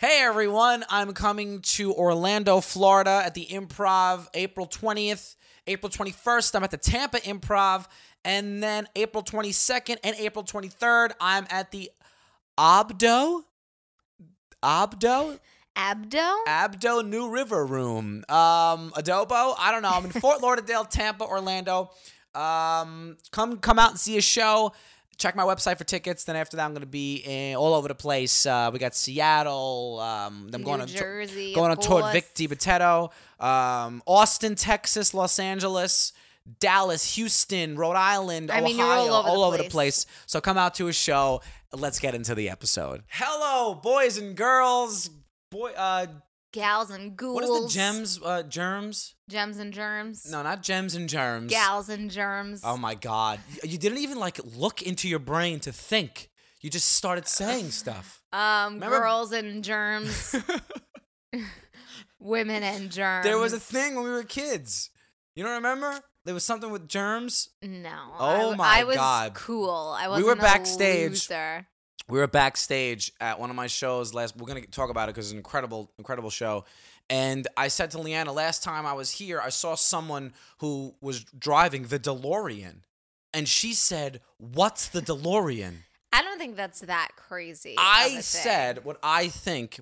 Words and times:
Hey 0.00 0.22
everyone, 0.22 0.82
I'm 0.88 1.12
coming 1.12 1.60
to 1.60 1.92
Orlando, 1.92 2.62
Florida 2.62 3.20
at 3.22 3.34
the 3.34 3.44
Improv 3.44 4.28
April 4.32 4.66
20th, 4.66 5.36
April 5.66 5.92
21st. 5.92 6.54
I'm 6.54 6.64
at 6.64 6.70
the 6.70 6.78
Tampa 6.78 7.18
Improv, 7.18 7.86
and 8.24 8.62
then 8.62 8.88
April 8.96 9.22
22nd 9.22 9.98
and 10.02 10.16
April 10.16 10.42
23rd, 10.42 11.10
I'm 11.20 11.46
at 11.50 11.70
the 11.70 11.90
Abdo 12.56 13.42
Abdo 14.62 15.38
Abdo? 15.76 16.36
Abdo 16.48 17.06
New 17.06 17.28
River 17.28 17.66
Room. 17.66 18.24
Um, 18.30 18.92
Adobo. 18.92 19.54
I 19.58 19.70
don't 19.70 19.82
know. 19.82 19.90
I'm 19.92 20.06
in 20.06 20.12
Fort 20.22 20.40
Lauderdale, 20.40 20.86
Tampa, 20.86 21.24
Orlando. 21.24 21.90
Um, 22.34 23.18
come 23.32 23.58
come 23.58 23.78
out 23.78 23.90
and 23.90 24.00
see 24.00 24.16
a 24.16 24.22
show. 24.22 24.72
Check 25.20 25.36
my 25.36 25.44
website 25.44 25.76
for 25.76 25.84
tickets. 25.84 26.24
Then 26.24 26.34
after 26.34 26.56
that, 26.56 26.64
I'm 26.64 26.72
gonna 26.72 26.86
be 26.86 27.16
in, 27.16 27.54
all 27.54 27.74
over 27.74 27.88
the 27.88 27.94
place. 27.94 28.46
Uh, 28.46 28.70
we 28.72 28.78
got 28.78 28.94
Seattle. 28.94 30.00
Um, 30.00 30.48
I'm 30.52 30.62
going 30.62 30.80
on 30.80 30.88
Jersey, 30.88 31.52
going 31.54 31.70
of 31.70 31.78
on 31.78 31.84
tour 31.84 32.02
with. 32.02 32.12
Vic 32.14 32.34
DiBitetto. 32.34 33.10
Um, 33.38 34.02
Austin, 34.06 34.54
Texas, 34.54 35.12
Los 35.14 35.38
Angeles. 35.38 36.12
Dallas, 36.58 37.14
Houston, 37.14 37.76
Rhode 37.76 37.96
Island, 37.96 38.50
I 38.50 38.54
Ohio, 38.56 38.64
mean, 38.64 38.78
you're 38.78 38.86
all 39.12 39.44
over 39.44 39.58
the 39.58 39.64
the 39.64 39.68
place. 39.68 40.06
place. 40.06 40.24
So 40.26 40.40
come 40.40 40.56
out 40.56 40.74
to 40.76 40.88
a 40.88 40.92
show. 40.92 41.42
Let's 41.70 42.00
get 42.00 42.14
into 42.14 42.34
the 42.34 42.48
episode. 42.48 43.02
Hello, 43.08 43.74
boys 43.74 44.16
and 44.16 44.34
girls. 44.34 45.10
Boy, 45.50 45.72
uh, 45.76 46.06
Gals 46.52 46.90
and 46.90 47.16
ghouls. 47.16 47.34
what 47.34 47.44
is 47.44 47.62
the 47.62 47.68
gems? 47.78 48.20
Uh, 48.24 48.42
germs? 48.42 49.14
Gems 49.28 49.58
and 49.58 49.72
germs. 49.72 50.28
No, 50.30 50.42
not 50.42 50.62
gems 50.62 50.94
and 50.96 51.08
germs. 51.08 51.50
Gals 51.50 51.88
and 51.88 52.10
germs. 52.10 52.62
Oh 52.64 52.76
my 52.76 52.94
god, 52.96 53.38
you 53.62 53.78
didn't 53.78 53.98
even 53.98 54.18
like 54.18 54.40
look 54.44 54.82
into 54.82 55.08
your 55.08 55.20
brain 55.20 55.60
to 55.60 55.72
think. 55.72 56.28
You 56.60 56.68
just 56.68 56.88
started 56.88 57.26
saying 57.28 57.70
stuff. 57.70 58.20
um, 58.32 58.74
Remember- 58.74 58.98
girls 59.00 59.32
and 59.32 59.62
germs. 59.64 60.34
Women 62.18 62.62
and 62.62 62.90
germs. 62.90 63.24
There 63.24 63.38
was 63.38 63.52
a 63.52 63.60
thing 63.60 63.94
when 63.94 64.04
we 64.04 64.10
were 64.10 64.24
kids. 64.24 64.90
You 65.34 65.42
don't 65.44 65.54
remember? 65.54 66.00
There 66.26 66.34
was 66.34 66.44
something 66.44 66.70
with 66.70 66.86
germs. 66.88 67.48
No. 67.62 67.96
Oh 68.18 68.52
I 68.52 68.56
my 68.56 68.78
I 68.80 68.84
was 68.84 68.96
God. 68.96 69.34
cool. 69.34 69.96
I 69.98 70.08
wasn't 70.08 70.26
were 70.26 70.32
a 70.34 70.36
backstage. 70.36 71.10
loser. 71.10 71.66
We 72.10 72.18
were 72.18 72.26
backstage 72.26 73.12
at 73.20 73.38
one 73.38 73.50
of 73.50 73.56
my 73.56 73.66
shows 73.66 74.12
last 74.12 74.36
we're 74.36 74.46
gonna 74.46 74.60
talk 74.66 74.90
about 74.90 75.08
it 75.08 75.14
because 75.14 75.26
it's 75.26 75.32
an 75.32 75.38
incredible 75.38 75.90
incredible 75.98 76.30
show. 76.30 76.64
And 77.08 77.46
i 77.56 77.68
said 77.68 77.90
to 77.92 77.98
leanna 78.00 78.32
last 78.32 78.62
time 78.62 78.86
i 78.86 78.92
was 78.92 79.10
here 79.12 79.40
i 79.40 79.48
saw 79.48 79.74
someone 79.74 80.32
who 80.58 80.94
was 81.00 81.24
driving 81.24 81.84
the 81.84 81.98
delorean. 81.98 82.82
And 83.32 83.48
she 83.48 83.72
said 83.74 84.20
what's 84.38 84.88
the 84.88 85.00
delorean? 85.00 85.74
I 86.12 86.22
don't 86.22 86.38
think 86.38 86.56
that's 86.56 86.80
that 86.80 87.10
crazy. 87.16 87.76
i 87.78 88.20
said 88.20 88.84
what 88.84 88.98
i 89.02 89.28
think 89.28 89.80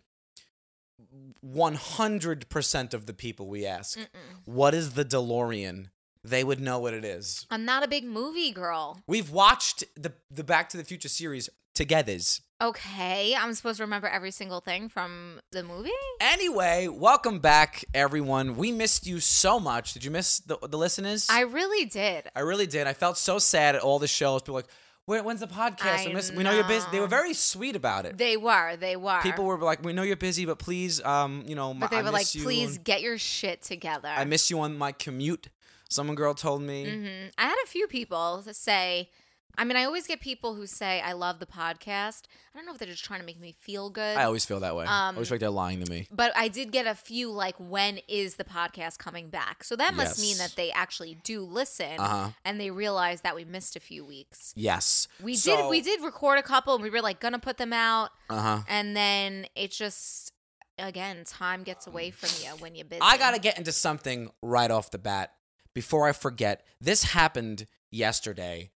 100% 1.45 2.95
of 2.95 3.06
the 3.06 3.15
people 3.15 3.47
we 3.49 3.65
ask 3.65 3.99
what 4.45 4.75
is 4.75 4.93
the 4.95 5.05
delorean? 5.05 5.87
They 6.25 6.43
would 6.45 6.61
know 6.61 6.79
what 6.81 6.95
it 6.95 7.05
is. 7.05 7.47
I'm 7.51 7.65
not 7.65 7.84
a 7.84 7.89
big 7.89 8.05
movie 8.05 8.51
girl. 8.51 9.01
we've 9.06 9.31
watched 9.31 9.84
the 9.95 10.12
the 10.31 10.45
back 10.45 10.69
to 10.71 10.77
the 10.77 10.84
future 10.84 11.09
series 11.09 11.49
togethers 11.84 12.41
Okay, 12.61 13.37
I'm 13.39 13.55
supposed 13.55 13.77
to 13.77 13.84
remember 13.84 14.09
every 14.09 14.33
single 14.33 14.61
thing 14.61 14.89
from 14.89 15.41
the 15.53 15.62
movie. 15.62 15.93
Anyway, 16.21 16.89
welcome 16.89 17.39
back, 17.39 17.84
everyone. 17.95 18.57
We 18.57 18.73
missed 18.73 19.07
you 19.07 19.21
so 19.21 19.61
much. 19.61 19.93
Did 19.93 20.05
you 20.05 20.11
miss 20.11 20.41
the, 20.41 20.59
the 20.69 20.77
listeners? 20.77 21.29
I 21.31 21.43
really 21.43 21.84
did. 21.87 22.29
I 22.34 22.41
really 22.41 22.67
did. 22.67 22.89
I 22.89 22.95
felt 22.95 23.17
so 23.17 23.39
sad 23.39 23.77
at 23.77 23.83
all 23.83 24.01
the 24.01 24.09
shows. 24.09 24.43
People 24.43 24.55
were 24.55 24.59
like, 24.62 24.71
Where, 25.05 25.23
when's 25.23 25.39
the 25.39 25.47
podcast? 25.47 26.09
I 26.09 26.12
miss, 26.12 26.33
we 26.33 26.43
know 26.43 26.53
you're 26.53 26.65
busy. 26.67 26.84
They 26.91 26.99
were 26.99 27.06
very 27.06 27.33
sweet 27.33 27.77
about 27.77 28.06
it. 28.06 28.19
They 28.19 28.37
were. 28.37 28.75
They 28.75 28.97
were. 28.97 29.21
People 29.23 29.45
were 29.45 29.59
like, 29.59 29.84
we 29.84 29.93
know 29.93 30.03
you're 30.03 30.17
busy, 30.17 30.45
but 30.45 30.59
please, 30.59 31.01
um, 31.05 31.45
you 31.47 31.55
know, 31.55 31.73
But 31.75 31.93
I 31.93 31.97
they 31.99 32.03
were 32.03 32.11
like, 32.11 32.23
miss 32.23 32.34
you 32.34 32.43
please 32.43 32.77
on- 32.77 32.83
get 32.83 33.03
your 33.03 33.19
shit 33.19 33.62
together. 33.62 34.09
I 34.09 34.25
miss 34.25 34.51
you 34.51 34.59
on 34.59 34.77
my 34.77 34.91
commute. 34.91 35.49
Someone 35.89 36.17
girl 36.17 36.34
told 36.34 36.62
me. 36.62 36.87
Mhm. 36.87 37.31
I 37.39 37.45
had 37.45 37.56
a 37.62 37.69
few 37.69 37.87
people 37.87 38.43
say, 38.50 39.10
I 39.59 39.65
mean, 39.65 39.77
I 39.77 39.85
always 39.85 40.07
get 40.07 40.21
people 40.21 40.55
who 40.55 40.67
say, 40.67 41.01
I 41.01 41.13
love 41.13 41.41
the 41.41 41.47
podcast. 41.47 42.23
I 42.55 42.59
don't 42.59 42.65
know 42.65 42.73
if 42.73 42.79
they're 42.79 42.87
just 42.89 43.05
trying 43.05 43.19
to 43.21 43.27
make 43.27 43.41
me 43.41 43.57
feel 43.59 43.91
good. 43.91 44.17
I 44.17 44.23
always 44.25 44.45
feel 44.45 44.61
that 44.61 44.77
way. 44.77 44.87
I 44.87 45.09
always 45.09 45.29
feel 45.29 45.35
like 45.35 45.41
they're 45.41 45.51
lying 45.51 45.85
to 45.85 45.91
me. 45.91 46.07
but 46.13 46.33
I 46.37 46.47
did 46.47 46.71
get 46.71 46.87
a 46.87 46.95
few 46.95 47.31
like, 47.33 47.57
when 47.59 47.99
is 48.07 48.37
the 48.37 48.45
podcast 48.45 48.99
coming 48.99 49.31
back? 49.31 49.65
So 49.65 49.75
that 49.75 49.95
must 49.95 50.21
mean 50.21 50.39
that 50.39 50.55
they 50.57 50.71
actually 50.71 51.19
do 51.25 51.43
listen 51.43 51.99
Uh-huh. 51.99 52.31
and 52.45 52.61
they 52.61 52.71
realize 52.71 53.23
that 53.23 53.35
we 53.35 53.45
missed 53.45 53.75
a 53.75 53.81
few 53.81 54.05
weeks. 54.05 54.53
Yes. 54.57 55.09
We 55.21 55.35
So- 55.35 55.57
did 55.57 55.69
we 55.69 55.81
did 55.81 56.03
record 56.03 56.39
a 56.39 56.43
couple 56.45 56.75
and 56.75 56.83
we 56.83 56.89
were 56.91 57.03
like 57.03 57.19
gonna 57.19 57.39
put 57.41 57.57
them 57.59 57.73
out 57.73 58.11
Uh-huh. 58.31 58.63
and 58.69 58.97
then 58.97 59.47
it 59.57 59.73
just 59.73 60.33
again 60.79 61.25
time 61.25 61.65
gets 61.65 61.89
away 61.89 62.13
from 62.13 62.31
you 62.45 62.51
when 62.63 62.77
you're 62.77 62.85
busy. 62.85 63.01
I 63.03 63.17
got 63.19 63.33
to 63.35 63.41
get 63.41 63.59
into 63.59 63.73
something 63.73 64.31
right 64.41 64.71
off 64.71 64.93
the 64.93 64.99
bat 64.99 65.33
before 65.75 66.07
I 66.09 66.13
forget. 66.13 66.65
This 66.81 67.03
happened 67.03 67.67
yesterday. 67.91 68.71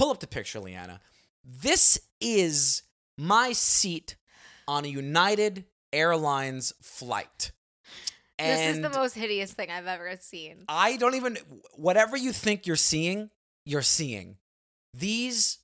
Pull 0.00 0.08
up 0.08 0.20
the 0.20 0.26
picture, 0.26 0.58
Leanna. 0.60 0.98
This 1.44 2.00
is 2.22 2.84
my 3.18 3.52
seat 3.52 4.16
on 4.66 4.86
a 4.86 4.88
United 4.88 5.66
Airlines 5.92 6.72
flight. 6.80 7.52
This 8.38 8.76
is 8.76 8.80
the 8.80 8.88
most 8.88 9.14
hideous 9.14 9.52
thing 9.52 9.68
I've 9.70 9.86
ever 9.86 10.16
seen. 10.18 10.64
I 10.70 10.96
don't 10.96 11.16
even 11.16 11.36
whatever 11.74 12.16
you 12.16 12.32
think 12.32 12.66
you're 12.66 12.76
seeing, 12.76 13.28
you're 13.66 13.82
seeing. 13.82 14.38
These 14.94 15.58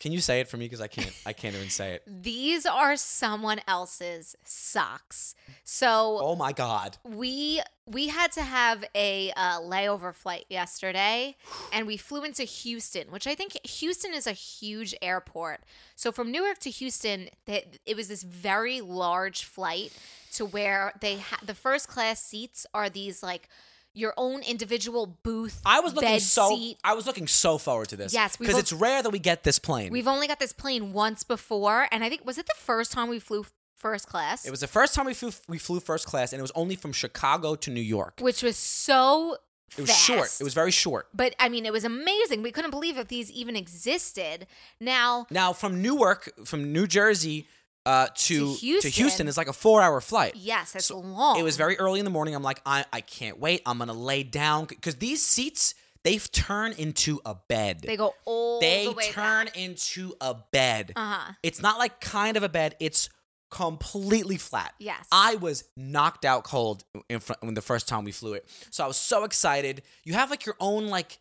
Can 0.00 0.12
you 0.12 0.20
say 0.20 0.40
it 0.40 0.48
for 0.48 0.56
me 0.56 0.68
cuz 0.68 0.80
I 0.80 0.88
can't 0.88 1.12
I 1.24 1.32
can't 1.32 1.54
even 1.54 1.70
say 1.70 1.92
it. 1.94 2.02
These 2.22 2.66
are 2.66 2.96
someone 2.96 3.60
else's 3.68 4.34
socks. 4.44 5.34
So 5.62 6.18
Oh 6.22 6.34
my 6.36 6.52
god. 6.52 6.96
we 7.04 7.60
we 7.86 8.08
had 8.08 8.32
to 8.32 8.42
have 8.42 8.84
a 8.94 9.32
uh, 9.32 9.58
layover 9.60 10.14
flight 10.14 10.44
yesterday, 10.48 11.36
and 11.72 11.88
we 11.88 11.96
flew 11.96 12.22
into 12.22 12.44
Houston, 12.44 13.10
which 13.10 13.26
I 13.26 13.34
think 13.34 13.58
Houston 13.66 14.14
is 14.14 14.28
a 14.28 14.32
huge 14.32 14.94
airport. 15.02 15.60
So 15.96 16.12
from 16.12 16.30
Newark 16.30 16.58
to 16.60 16.70
Houston, 16.70 17.28
it 17.46 17.96
was 17.96 18.06
this 18.06 18.22
very 18.22 18.80
large 18.80 19.44
flight 19.44 19.92
to 20.34 20.46
where 20.46 20.92
they 21.00 21.18
ha- 21.18 21.40
the 21.44 21.54
first 21.54 21.88
class 21.88 22.22
seats 22.22 22.64
are 22.72 22.88
these 22.88 23.24
like 23.24 23.48
your 23.94 24.14
own 24.16 24.42
individual 24.42 25.18
booth. 25.22 25.60
I 25.66 25.80
was 25.80 25.94
looking 25.94 26.20
so 26.20 26.50
seat. 26.50 26.78
I 26.84 26.94
was 26.94 27.06
looking 27.06 27.26
so 27.26 27.58
forward 27.58 27.88
to 27.90 27.96
this. 27.96 28.12
Yes, 28.12 28.36
because 28.36 28.58
it's 28.58 28.72
rare 28.72 29.02
that 29.02 29.10
we 29.10 29.18
get 29.18 29.42
this 29.42 29.58
plane. 29.58 29.92
We've 29.92 30.08
only 30.08 30.26
got 30.26 30.38
this 30.38 30.52
plane 30.52 30.92
once 30.92 31.24
before, 31.24 31.88
and 31.90 32.04
I 32.04 32.08
think 32.08 32.24
was 32.24 32.38
it 32.38 32.46
the 32.46 32.54
first 32.56 32.92
time 32.92 33.08
we 33.08 33.18
flew 33.18 33.44
first 33.76 34.06
class? 34.06 34.46
It 34.46 34.50
was 34.50 34.60
the 34.60 34.66
first 34.68 34.94
time 34.94 35.06
we 35.06 35.14
flew 35.14 35.32
we 35.48 35.58
flew 35.58 35.80
first 35.80 36.06
class, 36.06 36.32
and 36.32 36.38
it 36.38 36.42
was 36.42 36.52
only 36.54 36.76
from 36.76 36.92
Chicago 36.92 37.54
to 37.56 37.70
New 37.70 37.80
York. 37.80 38.14
which 38.20 38.42
was 38.42 38.56
so. 38.56 39.36
It 39.78 39.82
was 39.82 39.96
short. 39.96 40.28
It 40.40 40.42
was 40.42 40.52
very 40.52 40.72
short. 40.72 41.06
But 41.14 41.36
I 41.38 41.48
mean, 41.48 41.64
it 41.64 41.72
was 41.72 41.84
amazing. 41.84 42.42
We 42.42 42.50
couldn't 42.50 42.72
believe 42.72 42.96
that 42.96 43.08
these 43.08 43.30
even 43.30 43.54
existed. 43.54 44.48
Now, 44.80 45.26
Now 45.30 45.52
from 45.52 45.80
Newark, 45.80 46.32
from 46.44 46.72
New 46.72 46.88
Jersey 46.88 47.46
uh, 47.86 48.08
to 48.14 48.54
To 48.56 48.88
Houston. 48.88 49.26
is 49.28 49.36
like 49.36 49.48
a 49.48 49.52
four-hour 49.52 50.00
flight. 50.00 50.34
yes, 50.36 50.74
it's 50.74 50.86
So 50.86 50.98
long. 51.00 51.38
It 51.38 51.42
was 51.42 51.56
very 51.56 51.78
early 51.78 51.98
in 51.98 52.04
the 52.04 52.10
morning. 52.10 52.34
I'm 52.34 52.42
like, 52.42 52.60
I, 52.66 52.84
I 52.92 53.00
can't 53.00 53.38
wait. 53.40 53.62
I'm 53.66 53.78
gonna 53.78 53.92
lay 53.92 54.22
down 54.22 54.66
because 54.66 54.96
these 54.96 55.22
seats 55.24 55.74
they've 56.02 56.30
turned 56.32 56.78
into 56.78 57.20
a 57.26 57.34
bed. 57.48 57.82
They 57.82 57.96
go 57.96 58.14
all 58.24 58.60
They 58.60 58.86
the 58.86 58.92
way 58.92 59.10
turn 59.10 59.46
back. 59.46 59.56
into 59.58 60.14
a 60.20 60.34
bed. 60.52 60.92
Uh 60.96 61.12
huh. 61.14 61.32
It's 61.42 61.60
not 61.62 61.78
like 61.78 62.00
kind 62.00 62.36
of 62.36 62.42
a 62.42 62.48
bed. 62.48 62.74
It's 62.80 63.08
completely 63.50 64.36
flat. 64.36 64.72
Yes. 64.78 65.06
I 65.10 65.34
was 65.36 65.64
knocked 65.76 66.24
out 66.24 66.44
cold 66.44 66.84
in 67.08 67.18
front 67.20 67.42
when 67.42 67.54
the 67.54 67.60
first 67.62 67.88
time 67.88 68.04
we 68.04 68.12
flew 68.12 68.32
it. 68.34 68.46
So 68.70 68.84
I 68.84 68.86
was 68.86 68.96
so 68.96 69.24
excited. 69.24 69.82
You 70.04 70.14
have 70.14 70.30
like 70.30 70.46
your 70.46 70.54
own 70.60 70.86
like 70.88 71.18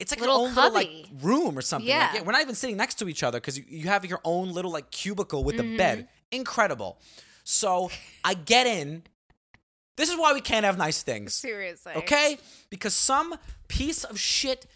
it's 0.00 0.10
like 0.12 0.20
Little 0.20 0.40
your 0.40 0.48
own 0.48 0.54
little 0.54 0.72
like 0.72 1.06
room 1.22 1.56
or 1.56 1.62
something. 1.62 1.88
Yeah. 1.88 2.06
Like, 2.06 2.14
yeah. 2.14 2.22
We're 2.22 2.32
not 2.32 2.40
even 2.42 2.54
sitting 2.54 2.76
next 2.76 2.94
to 2.96 3.08
each 3.08 3.22
other 3.22 3.38
because 3.38 3.56
you, 3.58 3.64
you 3.68 3.88
have 3.88 4.04
your 4.04 4.20
own 4.24 4.50
little 4.52 4.72
like 4.72 4.90
cubicle 4.90 5.44
with 5.44 5.56
Mm-hmm. 5.56 5.74
a 5.74 5.78
bed. 5.78 6.08
Incredible. 6.32 6.98
So 7.44 7.90
I 8.24 8.34
get 8.34 8.66
in. 8.66 9.02
This 9.96 10.08
is 10.08 10.16
why 10.18 10.32
we 10.32 10.40
can't 10.40 10.64
have 10.64 10.78
nice 10.78 11.02
things. 11.02 11.34
Seriously. 11.34 11.92
Okay? 11.94 12.38
Because 12.70 12.94
some 12.94 13.34
piece 13.68 14.02
of 14.04 14.18
shit 14.18 14.66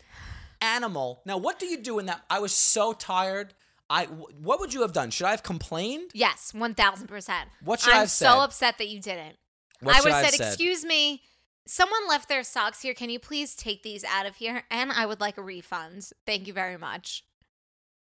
animal. 0.61 1.23
Now, 1.25 1.39
what 1.39 1.59
do 1.59 1.67
you 1.67 1.79
do 1.79 1.99
in 1.99 2.07
that? 2.07 2.23
I 2.29 2.41
was 2.41 2.53
so 2.53 2.93
tired. 2.93 3.55
I 3.89 4.05
what 4.07 4.61
would 4.61 4.73
you 4.75 4.83
have 4.83 4.93
done? 4.93 5.11
Should 5.11 5.27
I 5.27 5.31
have 5.31 5.43
complained? 5.43 6.11
Yes, 6.15 6.53
one 6.55 6.75
thousand 6.75 7.07
percent. 7.07 7.49
What 7.63 7.81
should 7.81 7.93
I 7.93 8.01
I'm 8.03 8.07
so 8.07 8.41
upset 8.41 8.79
that 8.79 8.89
you 8.89 9.01
didn't. 9.01 9.37
What 9.81 9.95
I 9.97 10.01
would 10.01 10.13
have 10.13 10.25
have 10.25 10.31
said, 10.33 10.39
said? 10.39 10.49
"Excuse 10.49 10.85
me, 10.85 11.23
someone 11.67 12.09
left 12.09 12.29
their 12.29 12.43
socks 12.43 12.83
here. 12.83 12.95
Can 12.95 13.11
you 13.11 13.19
please 13.19 13.55
take 13.55 13.83
these 13.83 14.05
out 14.05 14.27
of 14.27 14.37
here?" 14.37 14.65
And 14.71 14.93
I 14.93 15.07
would 15.07 15.21
like 15.21 15.39
a 15.39 15.43
refund. 15.43 16.11
Thank 16.27 16.47
you 16.47 16.53
very 16.53 16.77
much. 16.77 17.25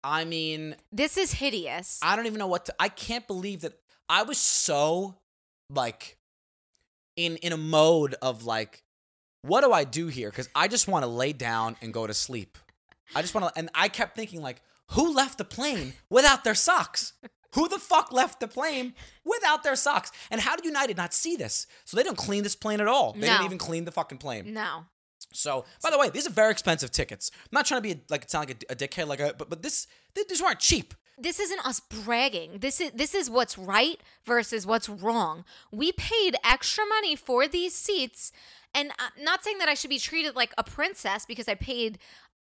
I 0.03 0.25
mean, 0.25 0.75
This 0.91 1.17
is 1.17 1.33
hideous. 1.33 1.99
I 2.01 2.15
don't 2.15 2.27
even 2.27 2.39
know 2.39 2.47
what 2.47 2.65
to. 2.65 2.75
I 2.79 2.89
can't 2.89 3.27
believe 3.27 3.61
that 3.61 3.73
I 4.09 4.23
was 4.23 4.37
so 4.37 5.15
like 5.69 6.17
in 7.15 7.37
in 7.37 7.51
a 7.51 7.57
mode 7.57 8.15
of 8.21 8.45
like, 8.45 8.83
what 9.41 9.61
do 9.61 9.71
I 9.71 9.83
do 9.83 10.07
here? 10.07 10.29
Because 10.29 10.49
I 10.55 10.67
just 10.67 10.87
want 10.87 11.03
to 11.03 11.07
lay 11.07 11.33
down 11.33 11.75
and 11.81 11.93
go 11.93 12.07
to 12.07 12.13
sleep. 12.13 12.57
I 13.15 13.21
just 13.21 13.33
want 13.33 13.47
to, 13.47 13.57
and 13.57 13.69
I 13.73 13.89
kept 13.89 14.15
thinking 14.15 14.41
like, 14.41 14.61
who 14.91 15.13
left 15.13 15.37
the 15.37 15.45
plane 15.45 15.93
without 16.09 16.43
their 16.43 16.55
socks? 16.55 17.13
Who 17.53 17.67
the 17.67 17.79
fuck 17.79 18.11
left 18.11 18.39
the 18.39 18.47
plane 18.47 18.93
without 19.23 19.63
their 19.63 19.75
socks? 19.75 20.11
And 20.29 20.41
how 20.41 20.55
did 20.55 20.65
United 20.65 20.97
not 20.97 21.13
see 21.13 21.35
this? 21.35 21.67
So 21.85 21.97
they 21.97 22.03
don't 22.03 22.17
clean 22.17 22.43
this 22.43 22.55
plane 22.55 22.81
at 22.81 22.87
all. 22.87 23.13
They 23.13 23.21
didn't 23.21 23.45
even 23.45 23.57
clean 23.57 23.85
the 23.85 23.91
fucking 23.91 24.17
plane. 24.17 24.53
No. 24.53 24.85
So, 25.33 25.65
by 25.83 25.89
the 25.89 25.97
way, 25.99 26.09
these 26.09 26.27
are 26.27 26.31
very 26.31 26.51
expensive 26.51 26.91
tickets. 26.91 27.31
I'm 27.35 27.49
not 27.51 27.65
trying 27.65 27.81
to 27.81 27.83
be 27.83 27.91
a, 27.91 27.99
like 28.09 28.29
sound 28.29 28.47
like 28.49 28.63
a, 28.69 28.73
a 28.73 28.75
dickhead, 28.75 29.07
like 29.07 29.19
a, 29.19 29.33
but 29.37 29.49
but 29.49 29.61
this 29.61 29.87
th- 30.15 30.27
these 30.27 30.41
weren't 30.41 30.59
cheap. 30.59 30.93
This 31.17 31.39
isn't 31.39 31.65
us 31.65 31.79
bragging. 31.79 32.59
This 32.59 32.79
is 32.79 32.91
this 32.91 33.13
is 33.13 33.29
what's 33.29 33.57
right 33.57 33.99
versus 34.25 34.65
what's 34.65 34.87
wrong. 34.87 35.43
We 35.71 35.91
paid 35.91 36.35
extra 36.43 36.85
money 36.85 37.15
for 37.15 37.47
these 37.47 37.73
seats, 37.73 38.31
and 38.73 38.91
I'm 38.99 39.23
not 39.23 39.43
saying 39.43 39.57
that 39.57 39.67
I 39.67 39.73
should 39.73 39.89
be 39.89 39.99
treated 39.99 40.35
like 40.35 40.53
a 40.57 40.63
princess 40.63 41.25
because 41.25 41.47
I 41.47 41.55
paid 41.55 41.97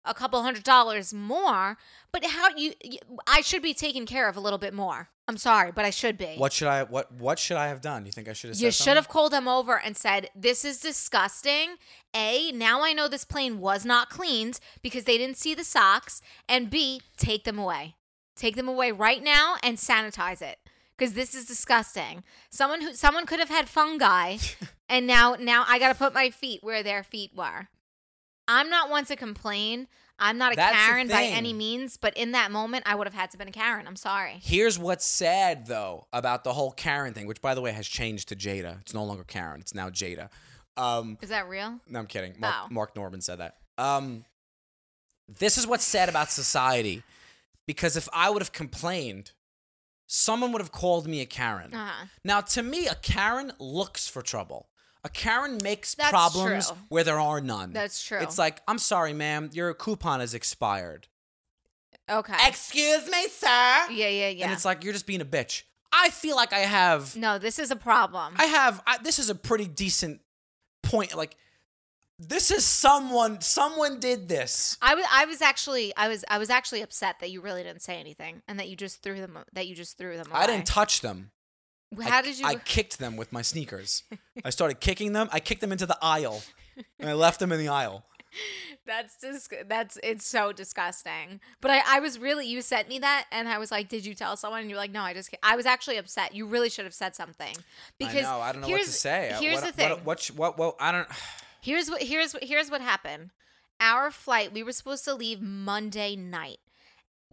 a 0.09 0.15
couple 0.15 0.43
hundred 0.43 0.65
dollars 0.65 1.13
more, 1.13 1.77
but 2.13 2.25
how 2.25 2.49
you, 2.57 2.73
you 2.83 2.99
I 3.27 3.43
should 3.43 3.63
be 3.63 3.75
taken 3.75 4.07
care 4.07 4.29
of 4.29 4.37
a 4.37 4.41
little 4.41 4.59
bit 4.59 4.75
more. 4.75 5.11
I'm 5.29 5.37
sorry, 5.37 5.73
but 5.73 5.85
I 5.85 5.91
should 5.91 6.17
be. 6.17 6.37
What 6.39 6.55
should 6.55 6.69
I 6.69 6.85
what 6.85 7.13
what 7.13 7.39
should 7.39 7.59
I 7.59 7.69
have 7.69 7.83
done? 7.83 8.07
You 8.07 8.13
think 8.13 8.29
I 8.29 8.33
should 8.33 8.49
have? 8.49 8.59
You 8.59 8.71
should 8.71 8.97
have 8.97 9.09
called 9.09 9.33
them 9.33 9.47
over 9.47 9.79
and 9.79 9.95
said, 9.95 10.31
This 10.35 10.65
is 10.65 10.81
disgusting. 10.81 11.77
A, 12.17 12.51
now 12.53 12.83
I 12.83 12.95
know 12.95 13.09
this 13.09 13.27
plane 13.27 13.61
was 13.61 13.85
not 13.85 14.09
cleaned 14.09 14.59
because 14.83 15.05
they 15.05 15.19
didn't 15.19 15.37
see 15.37 15.55
the 15.55 15.65
socks. 15.65 16.23
And 16.49 16.71
B, 16.71 17.03
take 17.19 17.45
them 17.45 17.59
away. 17.59 17.97
Take 18.37 18.57
them 18.57 18.69
away 18.69 18.91
right 18.91 19.23
now 19.23 19.57
and 19.63 19.77
sanitize 19.77 20.41
it. 20.41 20.59
Because 20.97 21.13
this 21.13 21.35
is 21.35 21.45
disgusting. 21.45 22.25
Someone 22.49 22.81
who 22.81 22.95
someone 22.95 23.27
could 23.27 23.39
have 23.39 23.51
had 23.51 23.69
fungi 23.69 24.39
and 24.89 25.07
now 25.07 25.37
now 25.39 25.67
I 25.69 25.79
gotta 25.79 25.95
put 25.95 26.15
my 26.15 26.31
feet 26.31 26.65
where 26.65 26.83
their 26.83 27.03
feet 27.03 27.33
were. 27.37 27.69
I'm 28.49 28.69
not 28.71 28.91
one 28.91 29.05
to 29.05 29.15
complain. 29.17 29.87
I'm 30.19 30.37
not 30.37 30.53
a 30.55 30.57
That's 30.57 30.75
Karen 30.75 31.07
by 31.07 31.23
any 31.25 31.53
means, 31.53 31.97
but 31.97 32.17
in 32.17 32.33
that 32.33 32.51
moment 32.51 32.83
I 32.87 32.97
would 32.97 33.07
have 33.07 33.15
had 33.15 33.31
to 33.31 33.39
been 33.39 33.47
a 33.49 33.53
Karen. 33.53 33.87
I'm 33.87 33.95
sorry. 33.95 34.41
Here's 34.43 34.77
what's 34.79 35.07
sad 35.07 35.67
though 35.67 36.09
about 36.13 36.43
the 36.43 36.55
whole 36.55 36.73
Karen 36.73 37.15
thing, 37.15 37.27
which 37.29 37.41
by 37.41 37.55
the 37.55 37.61
way 37.61 37.71
has 37.71 37.87
changed 37.87 38.29
to 38.31 38.35
Jada. 38.37 38.81
It's 38.81 38.93
no 38.95 39.05
longer 39.05 39.23
Karen. 39.23 39.61
It's 39.61 39.75
now 39.75 39.91
Jada. 39.91 40.29
Um, 40.77 41.19
Is 41.23 41.29
that 41.29 41.49
real? 41.49 41.79
no, 41.89 41.99
I'm 42.01 42.07
kidding. 42.07 42.35
Mark, 42.39 42.55
Oh. 42.65 42.67
Mark 42.71 42.97
Normand 42.97 43.23
said 43.23 43.39
that. 43.39 43.57
Um, 43.77 44.25
this 45.29 45.59
is 45.59 45.67
what's 45.67 45.85
sad 45.85 46.09
about 46.09 46.31
society, 46.31 47.03
because 47.67 47.97
if 47.97 48.09
I 48.13 48.31
would 48.31 48.41
have 48.43 48.53
complained, 48.53 49.33
someone 50.07 50.53
would 50.53 50.61
have 50.61 50.73
called 50.73 51.07
me 51.07 51.21
a 51.21 51.27
Karen. 51.27 51.75
Uh-huh. 51.75 52.07
Now, 52.25 52.41
to 52.41 52.63
me, 52.63 52.87
a 52.87 52.95
Karen 52.95 53.53
looks 53.59 54.09
for 54.09 54.23
trouble. 54.23 54.69
A 55.05 55.09
Karen 55.09 55.59
makes 55.63 55.95
That's 55.95 56.11
problems 56.11 56.69
true. 56.69 56.77
where 56.89 57.05
there 57.05 57.21
are 57.21 57.41
none. 57.41 57.73
That's 57.73 58.03
true. 58.03 58.19
It's 58.19 58.39
like, 58.39 58.61
I'm 58.67 58.79
sorry, 58.79 59.13
ma'am, 59.13 59.51
your 59.53 59.73
coupon 59.75 60.21
is 60.21 60.35
expired. 60.35 61.07
Okay. 62.11 62.35
Excuse 62.47 63.09
me, 63.11 63.29
sir. 63.29 63.47
yeah, 63.47 64.09
yeah, 64.09 64.29
yeah. 64.29 64.45
And 64.45 64.53
it's 64.53 64.65
like 64.65 64.83
you're 64.83 64.93
just 64.93 65.07
being 65.07 65.21
a 65.21 65.27
bitch. 65.27 65.63
I 65.93 66.11
feel 66.11 66.37
like 66.37 66.53
I 66.53 66.61
have, 66.61 67.17
No, 67.17 67.39
this 67.39 67.59
is 67.59 67.71
a 67.71 67.77
problem. 67.77 68.35
I 68.37 68.45
have. 68.45 68.83
I, 68.87 68.99
this 68.99 69.19
is 69.19 69.31
a 69.31 69.35
pretty 69.35 69.67
decent 69.67 70.21
point. 70.83 71.17
Like, 71.17 71.37
this 72.19 72.51
is 72.51 72.65
someone. 72.65 73.41
Someone 73.41 74.01
did 74.01 74.29
this. 74.29 74.77
I 74.83 74.95
was 74.95 75.05
I 75.11 75.25
was 75.25 75.41
actually 75.41 75.95
I 75.97 76.09
was 76.09 76.25
I 76.29 76.39
was 76.39 76.51
actually 76.51 76.83
upset 76.83 77.21
that 77.21 77.31
you 77.31 77.41
really 77.41 77.63
didn't 77.63 77.83
say 77.83 77.99
anything 77.99 78.43
and 78.49 78.59
that 78.59 78.69
you 78.69 78.77
just 78.77 79.03
threw 79.03 79.21
them 79.21 79.39
that 79.53 79.67
you 79.67 79.75
just 79.75 79.97
threw 79.97 80.17
them 80.17 80.27
away. 80.31 80.41
I 80.41 80.47
didn't 80.47 80.67
touch 80.67 81.01
them. 81.01 81.31
How 82.01 82.19
I, 82.19 82.23
did 82.23 82.39
you 82.39 82.47
I 82.47 82.57
kicked 82.57 82.99
them 82.99 83.17
with 83.17 83.33
my 83.33 83.43
sneakers. 83.43 84.03
I 84.45 84.51
started 84.51 84.81
kicking 84.81 85.13
them. 85.13 85.29
I 85.33 85.41
kicked 85.41 85.61
them 85.61 85.73
into 85.73 85.87
the 85.87 85.99
aisle, 86.03 86.43
and 86.99 87.09
I 87.09 87.15
left 87.15 87.41
them 87.41 87.53
in 87.53 87.59
the 87.59 87.69
aisle. 87.69 88.05
That's 88.87 89.21
just 89.21 89.53
that's 89.69 89.99
it's 90.03 90.27
so 90.27 90.53
disgusting. 90.53 91.41
But 91.61 91.71
I 91.71 91.83
I 91.87 92.01
was 92.01 92.19
really 92.19 92.47
you 92.47 92.63
sent 92.63 92.89
me 92.89 92.99
that 93.01 93.27
and 93.31 93.47
I 93.47 93.59
was 93.59 93.71
like, 93.71 93.89
"Did 93.89 94.07
you 94.07 94.15
tell 94.15 94.35
someone?" 94.37 94.63
And 94.63 94.71
you're 94.71 94.79
like, 94.79 94.91
"No, 94.91 95.03
I 95.03 95.13
just 95.13 95.35
I 95.43 95.57
was 95.57 95.67
actually 95.67 95.99
upset. 95.99 96.35
You 96.35 96.47
really 96.47 96.71
should 96.71 96.87
have 96.87 96.95
said 96.95 97.15
something." 97.15 97.55
Because 97.99 98.25
I 98.25 98.31
know. 98.31 98.41
I 98.41 98.53
don't 98.53 98.63
know 98.63 98.69
what 98.69 98.85
to 98.85 98.91
say. 98.91 99.37
Here's 99.39 99.57
what, 99.57 99.67
the 99.67 99.73
thing. 99.73 99.91
What, 99.91 100.05
what, 100.05 100.31
what, 100.31 100.59
what, 100.59 100.77
I 100.81 100.93
don't. 100.93 101.09
Here's 101.61 101.91
what 101.91 102.03
here's 102.03 102.33
what 102.33 102.45
here's 102.45 102.71
what 102.71 102.81
happened. 102.81 103.31
Our 103.81 104.11
flight, 104.11 104.53
we 104.53 104.63
were 104.63 104.73
supposed 104.73 105.05
to 105.05 105.15
leave 105.15 105.43
Monday 105.43 106.17
night. 106.17 106.59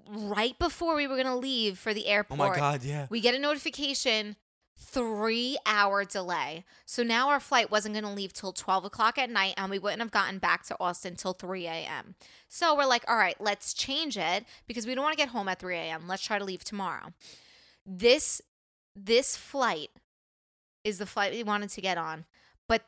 Right 0.09 0.57
before 0.59 0.95
we 0.95 1.07
were 1.07 1.15
gonna 1.15 1.37
leave 1.37 1.77
for 1.77 1.93
the 1.93 2.07
airport. 2.07 2.39
Oh 2.39 2.49
my 2.49 2.55
god. 2.55 2.83
Yeah. 2.83 3.07
We 3.09 3.21
get 3.21 3.33
a 3.33 3.39
notification, 3.39 4.35
three 4.77 5.57
hour 5.65 6.03
delay. 6.03 6.65
So 6.85 7.01
now 7.01 7.29
our 7.29 7.39
flight 7.39 7.71
wasn't 7.71 7.95
gonna 7.95 8.13
leave 8.13 8.33
till 8.33 8.53
twelve 8.53 8.85
o'clock 8.85 9.17
at 9.17 9.29
night, 9.29 9.53
and 9.57 9.71
we 9.71 9.79
wouldn't 9.79 10.01
have 10.01 10.11
gotten 10.11 10.37
back 10.37 10.63
to 10.65 10.75
Austin 10.79 11.15
till 11.15 11.33
three 11.33 11.65
a.m. 11.65 12.15
So 12.49 12.75
we're 12.75 12.85
like, 12.85 13.03
all 13.07 13.17
right, 13.17 13.39
let's 13.39 13.73
change 13.73 14.17
it 14.17 14.45
because 14.67 14.85
we 14.85 14.93
don't 14.93 15.03
want 15.03 15.17
to 15.17 15.23
get 15.23 15.29
home 15.29 15.47
at 15.47 15.59
three 15.59 15.75
a.m. 15.75 16.07
Let's 16.07 16.23
try 16.23 16.39
to 16.39 16.45
leave 16.45 16.63
tomorrow. 16.63 17.13
This 17.85 18.41
this 18.95 19.37
flight 19.37 19.89
is 20.83 20.97
the 20.97 21.05
flight 21.05 21.33
we 21.33 21.43
wanted 21.43 21.69
to 21.69 21.81
get 21.81 21.97
on, 21.97 22.25
but 22.67 22.83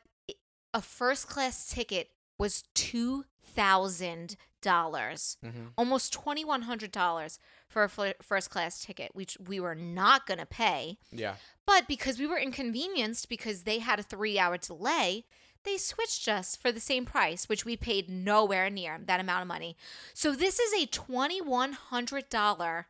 a 0.73 0.81
first 0.81 1.27
class 1.27 1.67
ticket 1.67 2.09
was 2.37 2.63
two 2.73 3.25
thousand 3.43 4.35
dollars, 4.61 5.37
Mhm. 5.43 5.73
almost 5.77 6.11
twenty 6.13 6.43
one 6.45 6.63
hundred 6.63 6.91
dollars 6.91 7.39
for 7.67 7.83
a 7.83 7.89
fl- 7.89 8.07
first 8.21 8.49
class 8.49 8.79
ticket, 8.83 9.13
which 9.15 9.37
we 9.39 9.59
were 9.59 9.75
not 9.75 10.25
gonna 10.25 10.45
pay. 10.45 10.97
Yeah. 11.11 11.35
But 11.65 11.87
because 11.87 12.17
we 12.19 12.27
were 12.27 12.37
inconvenienced 12.39 13.29
because 13.29 13.63
they 13.63 13.79
had 13.79 13.99
a 13.99 14.03
three 14.03 14.37
hour 14.39 14.57
delay, 14.57 15.25
they 15.63 15.77
switched 15.77 16.27
us 16.27 16.55
for 16.55 16.71
the 16.71 16.79
same 16.79 17.05
price, 17.05 17.49
which 17.49 17.65
we 17.65 17.75
paid 17.75 18.09
nowhere 18.09 18.69
near 18.69 18.99
that 19.05 19.19
amount 19.19 19.41
of 19.41 19.47
money. 19.47 19.75
So 20.13 20.33
this 20.33 20.59
is 20.59 20.73
a 20.73 20.85
twenty 20.85 21.41
one 21.41 21.73
hundred 21.73 22.29
dollar 22.29 22.87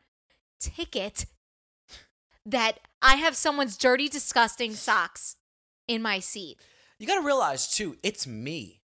ticket 0.59 1.25
that 2.45 2.79
I 3.01 3.15
have 3.15 3.35
someone's 3.35 3.77
dirty, 3.77 4.07
disgusting 4.09 4.73
socks 4.75 5.35
in 5.87 6.01
my 6.01 6.19
seat. 6.19 6.57
You 6.99 7.07
got 7.07 7.15
to 7.19 7.25
realize 7.25 7.67
too, 7.67 7.97
it's 8.03 8.25
me. 8.25 8.76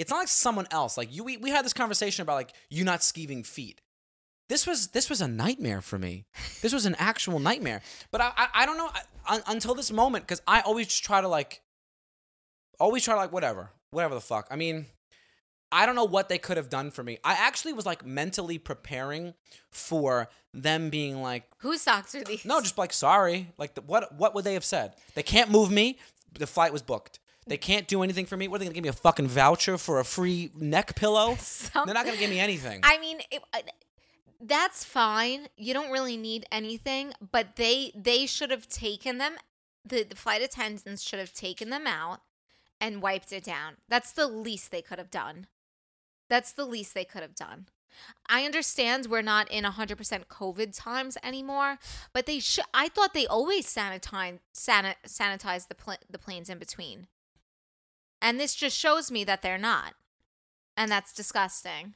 It's 0.00 0.10
not 0.10 0.16
like 0.16 0.28
someone 0.28 0.66
else. 0.70 0.96
Like 0.96 1.14
you, 1.14 1.22
we, 1.22 1.36
we 1.36 1.50
had 1.50 1.62
this 1.62 1.74
conversation 1.74 2.22
about 2.22 2.36
like 2.36 2.54
you 2.70 2.84
not 2.84 3.00
skeeving 3.00 3.44
feet. 3.44 3.82
This 4.48 4.66
was 4.66 4.88
this 4.88 5.10
was 5.10 5.20
a 5.20 5.28
nightmare 5.28 5.82
for 5.82 5.98
me. 5.98 6.24
This 6.62 6.72
was 6.72 6.86
an 6.86 6.96
actual 6.98 7.38
nightmare. 7.38 7.82
But 8.10 8.22
I 8.22 8.32
I, 8.34 8.48
I 8.54 8.66
don't 8.66 8.78
know 8.78 8.88
I, 9.28 9.34
un, 9.34 9.42
until 9.46 9.74
this 9.74 9.92
moment 9.92 10.26
because 10.26 10.40
I 10.46 10.62
always 10.62 10.86
just 10.86 11.04
try 11.04 11.20
to 11.20 11.28
like, 11.28 11.60
always 12.80 13.04
try 13.04 13.12
to 13.14 13.20
like 13.20 13.30
whatever, 13.30 13.72
whatever 13.90 14.14
the 14.14 14.22
fuck. 14.22 14.48
I 14.50 14.56
mean, 14.56 14.86
I 15.70 15.84
don't 15.84 15.96
know 15.96 16.04
what 16.04 16.30
they 16.30 16.38
could 16.38 16.56
have 16.56 16.70
done 16.70 16.90
for 16.90 17.04
me. 17.04 17.18
I 17.22 17.34
actually 17.34 17.74
was 17.74 17.84
like 17.84 18.04
mentally 18.04 18.56
preparing 18.56 19.34
for 19.70 20.30
them 20.54 20.88
being 20.88 21.20
like, 21.20 21.44
Whose 21.58 21.82
socks 21.82 22.14
are 22.14 22.24
these? 22.24 22.46
no, 22.46 22.62
just 22.62 22.78
like 22.78 22.94
sorry. 22.94 23.52
Like 23.58 23.74
the, 23.74 23.82
what 23.82 24.16
what 24.16 24.34
would 24.34 24.44
they 24.44 24.54
have 24.54 24.64
said? 24.64 24.94
They 25.14 25.22
can't 25.22 25.50
move 25.50 25.70
me. 25.70 25.98
The 26.38 26.46
flight 26.46 26.72
was 26.72 26.80
booked. 26.80 27.19
They 27.50 27.56
can't 27.56 27.88
do 27.88 28.04
anything 28.04 28.26
for 28.26 28.36
me. 28.36 28.46
What 28.46 28.56
are 28.56 28.58
they 28.60 28.64
gonna 28.66 28.74
give 28.74 28.84
me 28.84 28.90
a 28.90 28.92
fucking 28.92 29.26
voucher 29.26 29.76
for 29.76 29.98
a 29.98 30.04
free 30.04 30.52
neck 30.54 30.94
pillow? 30.94 31.36
They're 31.74 31.94
not 31.94 32.04
gonna 32.04 32.16
give 32.16 32.30
me 32.30 32.38
anything. 32.38 32.78
I 32.84 32.96
mean, 32.98 33.18
it, 33.28 33.42
uh, 33.52 33.58
that's 34.40 34.84
fine. 34.84 35.48
You 35.56 35.74
don't 35.74 35.90
really 35.90 36.16
need 36.16 36.46
anything, 36.52 37.12
but 37.32 37.56
they 37.56 37.90
they 37.96 38.26
should 38.26 38.52
have 38.52 38.68
taken 38.68 39.18
them. 39.18 39.32
The, 39.84 40.04
the 40.04 40.14
flight 40.14 40.42
attendants 40.42 41.02
should 41.02 41.18
have 41.18 41.32
taken 41.32 41.70
them 41.70 41.88
out 41.88 42.20
and 42.80 43.02
wiped 43.02 43.32
it 43.32 43.42
down. 43.42 43.78
That's 43.88 44.12
the 44.12 44.28
least 44.28 44.70
they 44.70 44.80
could 44.80 44.98
have 44.98 45.10
done. 45.10 45.48
That's 46.28 46.52
the 46.52 46.64
least 46.64 46.94
they 46.94 47.04
could 47.04 47.22
have 47.22 47.34
done. 47.34 47.66
I 48.28 48.44
understand 48.44 49.06
we're 49.06 49.22
not 49.22 49.50
in 49.50 49.64
100% 49.64 50.26
COVID 50.26 50.70
times 50.72 51.18
anymore, 51.24 51.78
but 52.12 52.26
they 52.26 52.38
should. 52.38 52.66
I 52.72 52.88
thought 52.88 53.12
they 53.12 53.26
always 53.26 53.66
sanitize 53.66 54.38
sanitize 54.56 55.66
the 55.66 55.74
pl- 55.74 55.96
the 56.08 56.18
planes 56.18 56.48
in 56.48 56.58
between, 56.58 57.08
and 58.22 58.38
this 58.38 58.54
just 58.54 58.76
shows 58.76 59.10
me 59.10 59.24
that 59.24 59.42
they're 59.42 59.58
not, 59.58 59.94
and 60.76 60.90
that's 60.90 61.12
disgusting. 61.12 61.94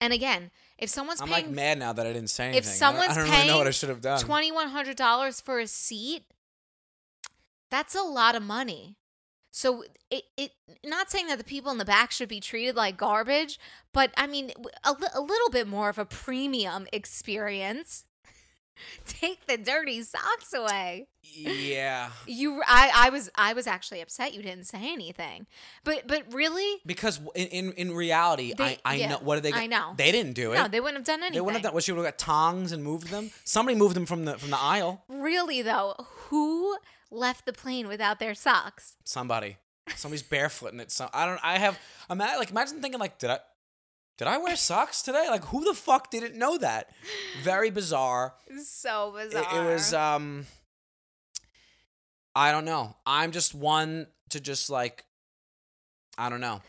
And 0.00 0.12
again, 0.12 0.50
if 0.78 0.90
someone's 0.90 1.20
I'm 1.20 1.30
like 1.30 1.48
mad 1.48 1.78
now 1.78 1.92
that 1.92 2.06
I 2.06 2.12
didn't 2.12 2.28
say 2.30 2.48
anything. 2.48 2.58
if 2.58 2.66
I 2.66 2.68
don't- 2.68 2.76
someone's 2.78 3.10
I 3.10 3.14
don't, 3.20 3.24
paying 3.26 3.38
really 3.38 3.48
know 3.48 3.58
what 3.58 3.66
I 3.66 3.70
should 3.70 3.88
have 3.88 4.00
done. 4.00 4.20
twenty 4.20 4.52
one 4.52 4.68
hundred 4.68 4.96
dollars 4.96 5.40
for 5.40 5.58
a 5.60 5.66
seat, 5.66 6.24
that's 7.70 7.94
a 7.94 8.02
lot 8.02 8.34
of 8.34 8.42
money. 8.42 8.96
So 9.50 9.84
it, 10.10 10.24
it 10.36 10.50
not 10.84 11.10
saying 11.10 11.28
that 11.28 11.38
the 11.38 11.44
people 11.44 11.70
in 11.70 11.78
the 11.78 11.84
back 11.84 12.10
should 12.10 12.28
be 12.28 12.40
treated 12.40 12.74
like 12.74 12.96
garbage, 12.96 13.58
but 13.92 14.12
I 14.16 14.26
mean 14.26 14.50
a, 14.84 14.94
a 15.14 15.20
little 15.20 15.48
bit 15.50 15.68
more 15.68 15.88
of 15.88 15.96
a 15.98 16.04
premium 16.04 16.86
experience. 16.92 18.04
Take 19.06 19.46
the 19.46 19.56
dirty 19.56 20.02
socks 20.02 20.52
away. 20.52 21.06
yeah, 21.22 22.10
You, 22.26 22.62
I, 22.66 22.90
I 22.94 23.10
was, 23.10 23.30
I 23.34 23.52
was 23.54 23.66
actually 23.66 24.00
upset 24.00 24.34
you 24.34 24.42
didn't 24.42 24.64
say 24.66 24.92
anything, 24.92 25.46
but, 25.84 26.06
but 26.06 26.32
really, 26.32 26.80
because 26.86 27.20
in 27.34 27.46
in, 27.48 27.72
in 27.72 27.92
reality, 27.94 28.52
They- 28.56 28.64
I 28.64 28.78
I 28.84 28.94
yeah, 28.96 29.08
know 29.10 29.18
what 29.18 29.36
did 29.36 29.44
they? 29.44 29.52
I 29.58 29.66
know. 29.66 29.94
they 29.96 30.12
didn't 30.12 30.34
do 30.34 30.52
it. 30.52 30.56
no, 30.56 30.68
they 30.68 30.80
wouldn't 30.80 30.98
have 30.98 31.06
done 31.06 31.20
anything. 31.20 31.34
They 31.34 31.40
wouldn't 31.40 31.56
have 31.58 31.62
done. 31.70 31.74
What 31.74 31.84
she 31.84 31.92
would 31.92 31.98
have 32.04 32.12
got 32.12 32.18
tongs 32.18 32.72
and 32.72 32.82
moved 32.84 33.08
them. 33.08 33.30
Somebody 33.44 33.76
moved 33.76 33.96
them 33.96 34.06
from 34.06 34.24
the 34.26 34.38
from 34.38 34.50
the 34.50 34.58
aisle. 34.58 35.04
Really 35.08 35.62
though, 35.62 35.94
who 36.28 36.76
left 37.10 37.46
the 37.46 37.52
plane 37.52 37.88
without 37.88 38.18
their 38.20 38.34
socks? 38.34 38.96
Somebody. 39.04 39.56
Somebody's 39.96 40.22
barefooting 40.22 40.80
it. 40.80 40.90
So 40.90 41.08
I 41.12 41.26
don't. 41.26 41.40
I 41.42 41.58
have. 41.58 41.78
Imagine 42.10 42.38
like 42.38 42.50
imagine 42.50 42.80
thinking 42.80 43.00
like, 43.00 43.18
did 43.18 43.30
I? 43.30 43.38
Did 44.16 44.28
I 44.28 44.38
wear 44.38 44.54
socks 44.56 45.02
today? 45.02 45.26
Like, 45.28 45.44
who 45.46 45.64
the 45.64 45.74
fuck 45.74 46.10
didn't 46.10 46.36
know 46.38 46.56
that? 46.58 46.90
Very 47.42 47.70
bizarre. 47.70 48.34
So 48.64 49.16
It, 49.16 49.30
bizarre. 49.32 49.60
it 49.60 49.72
was, 49.72 49.92
um, 49.92 50.46
I 52.34 52.52
don't 52.52 52.64
know. 52.64 52.96
I'm 53.06 53.32
just 53.32 53.54
one 53.54 54.06
to 54.30 54.40
just 54.40 54.70
like, 54.70 55.04
I 56.16 56.28
don't 56.28 56.40
know. 56.40 56.62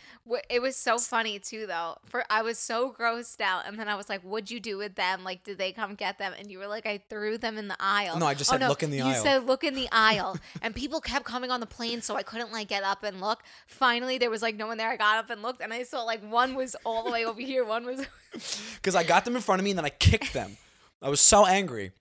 It 0.50 0.60
was 0.60 0.76
so 0.76 0.98
funny 0.98 1.38
too, 1.38 1.68
though. 1.68 1.98
For 2.06 2.24
I 2.32 2.42
was 2.42 2.58
so 2.58 2.92
grossed 2.92 3.42
out, 3.42 3.68
and 3.68 3.78
then 3.78 3.88
I 3.88 3.96
was 3.96 4.10
like, 4.10 4.22
"What'd 4.22 4.50
you 4.50 4.60
do 4.60 4.78
with 4.78 4.96
them? 4.96 5.24
Like, 5.24 5.44
did 5.44 5.60
they 5.60 5.72
come 5.72 5.94
get 5.94 6.18
them?" 6.18 6.34
And 6.38 6.50
you 6.50 6.58
were 6.58 6.66
like, 6.66 6.88
"I 6.88 6.98
threw 7.10 7.38
them 7.38 7.58
in 7.60 7.68
the 7.68 7.76
aisle." 7.80 8.18
No, 8.18 8.26
I 8.26 8.34
just 8.34 8.52
Oh, 8.52 8.58
said, 8.58 8.68
"Look 8.68 8.82
in 8.82 8.90
the 8.90 8.98
you 8.98 9.04
aisle." 9.04 9.10
You 9.12 9.22
said, 9.22 9.46
"Look 9.46 9.64
in 9.64 9.76
the 9.76 9.88
aisle," 9.92 10.40
and 10.64 10.74
people 10.76 11.00
kept 11.00 11.26
coming 11.26 11.52
on 11.52 11.60
the 11.60 11.68
plane, 11.68 12.02
so 12.02 12.16
I 12.16 12.24
couldn't 12.24 12.52
like 12.52 12.68
get 12.70 12.84
up 12.84 13.04
and 13.04 13.22
look. 13.22 13.44
Finally, 13.68 14.18
there 14.18 14.32
was 14.32 14.42
like 14.42 14.56
no 14.56 14.66
one 14.66 14.78
there. 14.78 14.90
I 14.90 14.98
got 14.98 15.18
up 15.20 15.30
and 15.30 15.44
looked, 15.44 15.62
and 15.62 15.72
I 15.72 15.84
saw 15.84 16.02
like 16.04 16.24
one 16.28 16.56
was 16.56 16.76
all 16.84 17.04
the 17.04 17.12
way 17.12 17.24
over 17.24 17.40
here, 17.42 17.64
one 17.64 17.86
was. 17.86 18.06
Because 18.76 18.96
I 18.96 19.04
got 19.04 19.24
them 19.26 19.36
in 19.36 19.42
front 19.42 19.60
of 19.62 19.64
me 19.64 19.72
and 19.72 19.78
then 19.78 19.86
I 19.86 19.90
kicked 19.90 20.34
them. 20.34 20.58
I 21.02 21.08
was 21.10 21.22
so 21.22 21.46
angry. 21.46 21.92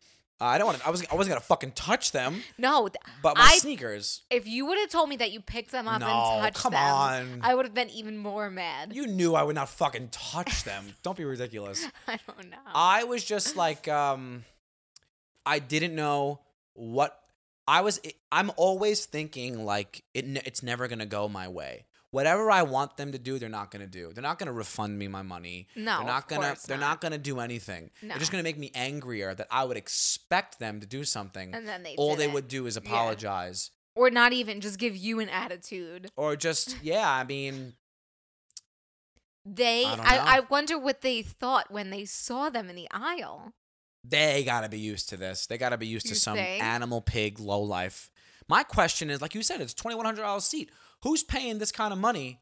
Uh, 0.40 0.44
I 0.46 0.58
don't 0.58 0.66
want 0.66 0.78
to. 0.80 0.86
I 0.86 0.90
was. 0.90 1.04
I 1.10 1.14
wasn't 1.14 1.30
gonna 1.34 1.40
fucking 1.40 1.72
touch 1.72 2.10
them. 2.12 2.42
no, 2.58 2.88
th- 2.88 2.96
But 3.22 3.36
my 3.36 3.44
I. 3.52 3.58
sneakers. 3.58 4.22
if 4.30 4.46
you 4.48 4.66
would 4.66 4.78
have 4.78 4.90
told 4.90 5.08
me 5.08 5.16
that 5.18 5.30
you 5.30 5.40
picked 5.40 5.70
them 5.70 5.86
up 5.86 6.00
No, 6.00 6.06
and 6.08 6.42
touched 6.42 6.56
come 6.62 6.72
them, 6.72 6.82
on. 6.82 7.40
I 7.42 7.54
would 7.54 7.64
have 7.66 7.74
been 7.74 7.88
even 7.90 8.18
more 8.18 8.50
mad. 8.50 8.94
You 8.94 9.06
knew 9.06 9.34
I 9.36 9.44
would 9.44 9.54
not 9.54 9.68
fucking 9.68 10.08
touch 10.10 10.64
them. 10.64 10.94
don't 11.04 11.16
be 11.16 11.24
ridiculous. 11.24 11.86
I 12.08 12.18
don't 12.26 12.50
know. 12.50 12.56
I 12.74 13.04
was 13.04 13.24
just 13.24 13.54
like, 13.56 13.86
um, 13.86 14.44
I 15.46 15.60
didn't 15.60 15.94
know 15.94 16.40
what 16.74 17.16
I 17.68 17.82
was. 17.82 18.00
I'm 18.32 18.50
always 18.56 19.06
thinking 19.06 19.64
like 19.64 20.02
it. 20.14 20.24
It's 20.44 20.62
never 20.64 20.88
gonna 20.88 21.06
go 21.06 21.28
my 21.28 21.46
way. 21.48 21.84
Whatever 22.14 22.48
I 22.48 22.62
want 22.62 22.96
them 22.96 23.10
to 23.10 23.18
do, 23.18 23.40
they're 23.40 23.48
not 23.48 23.72
gonna 23.72 23.88
do. 23.88 24.12
They're 24.12 24.22
not 24.22 24.38
gonna 24.38 24.52
refund 24.52 24.96
me 25.00 25.08
my 25.08 25.22
money. 25.22 25.66
No, 25.74 25.96
they're 25.98 26.06
not 26.06 26.28
gonna. 26.28 26.56
they're 26.64 26.78
not. 26.78 26.86
not 26.90 27.00
gonna 27.00 27.18
do 27.18 27.40
anything. 27.40 27.90
No. 28.02 28.10
They're 28.10 28.18
just 28.18 28.30
gonna 28.30 28.44
make 28.44 28.56
me 28.56 28.70
angrier 28.72 29.34
that 29.34 29.48
I 29.50 29.64
would 29.64 29.76
expect 29.76 30.60
them 30.60 30.78
to 30.78 30.86
do 30.86 31.02
something. 31.02 31.52
And 31.52 31.66
then 31.66 31.82
they 31.82 31.96
all 31.96 32.14
they 32.14 32.28
would 32.28 32.46
do 32.46 32.66
is 32.66 32.76
Yeah. 32.76 32.88
apologize. 32.88 33.72
or 33.96 34.10
not 34.10 34.32
even 34.32 34.60
just 34.60 34.78
give 34.78 34.96
you 34.96 35.18
an 35.18 35.28
attitude. 35.28 36.12
Or 36.14 36.36
just 36.36 36.76
yeah, 36.84 37.10
I 37.10 37.24
mean, 37.24 37.74
They, 39.44 39.84
I 39.84 39.94
I, 39.94 40.36
I, 40.36 40.40
wonder 40.48 40.78
what 40.78 41.00
they 41.00 41.20
thought 41.22 41.70
when 41.70 41.90
they 41.90 42.04
saw 42.04 42.48
them 42.48 42.70
in 42.70 42.76
the 42.76 42.88
aisle. 42.92 43.54
they 44.04 44.44
gotta 44.44 44.68
be 44.68 44.78
used 44.78 45.08
to 45.08 45.16
this. 45.16 45.46
They 45.48 45.58
gotta 45.58 45.78
be 45.78 45.88
used 45.88 46.06
to 46.06 46.14
some 46.14 46.36
think? 46.36 46.62
animal 46.62 47.00
pig 47.02 47.40
low 47.40 47.60
life. 47.60 48.08
My 48.48 48.62
question 48.62 49.10
is, 49.10 49.20
like 49.20 49.34
you 49.34 49.42
said, 49.42 49.60
it's 49.60 49.74
twenty 49.74 49.96
one 49.96 50.06
hundred 50.06 50.22
dollars 50.22 50.44
seat. 50.44 50.70
Who's 51.04 51.22
paying 51.22 51.58
this 51.58 51.70
kind 51.70 51.92
of 51.92 51.98
money 51.98 52.40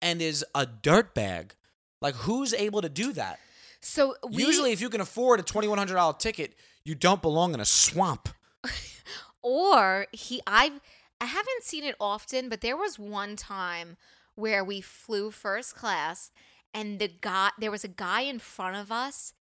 and 0.00 0.22
is 0.22 0.44
a 0.54 0.66
dirt 0.66 1.14
bag? 1.14 1.54
Like 2.00 2.14
who's 2.14 2.54
able 2.54 2.82
to 2.82 2.88
do 2.88 3.12
that? 3.14 3.40
So 3.80 4.14
we, 4.28 4.44
Usually, 4.44 4.72
if 4.72 4.80
you 4.80 4.88
can 4.88 5.00
afford 5.00 5.40
a 5.40 5.42
twenty 5.42 5.66
one 5.66 5.78
hundred 5.78 5.94
dollar 5.94 6.14
ticket, 6.14 6.54
you 6.84 6.94
don't 6.94 7.20
belong 7.22 7.54
in 7.54 7.60
a 7.60 7.64
swamp. 7.64 8.28
or 9.42 10.06
he, 10.12 10.40
I've, 10.46 10.80
I 11.20 11.24
haven't 11.24 11.62
seen 11.62 11.84
it 11.84 11.96
often, 11.98 12.48
but 12.48 12.60
there 12.60 12.76
was 12.76 12.98
one 12.98 13.34
time 13.34 13.96
where 14.34 14.62
we 14.62 14.80
flew 14.80 15.30
first 15.30 15.74
class, 15.74 16.30
and 16.72 16.98
the 16.98 17.08
guy, 17.08 17.50
there 17.58 17.70
was 17.70 17.82
a 17.82 17.88
guy 17.88 18.20
in 18.20 18.38
front 18.38 18.76
of 18.76 18.92
us, 18.92 19.32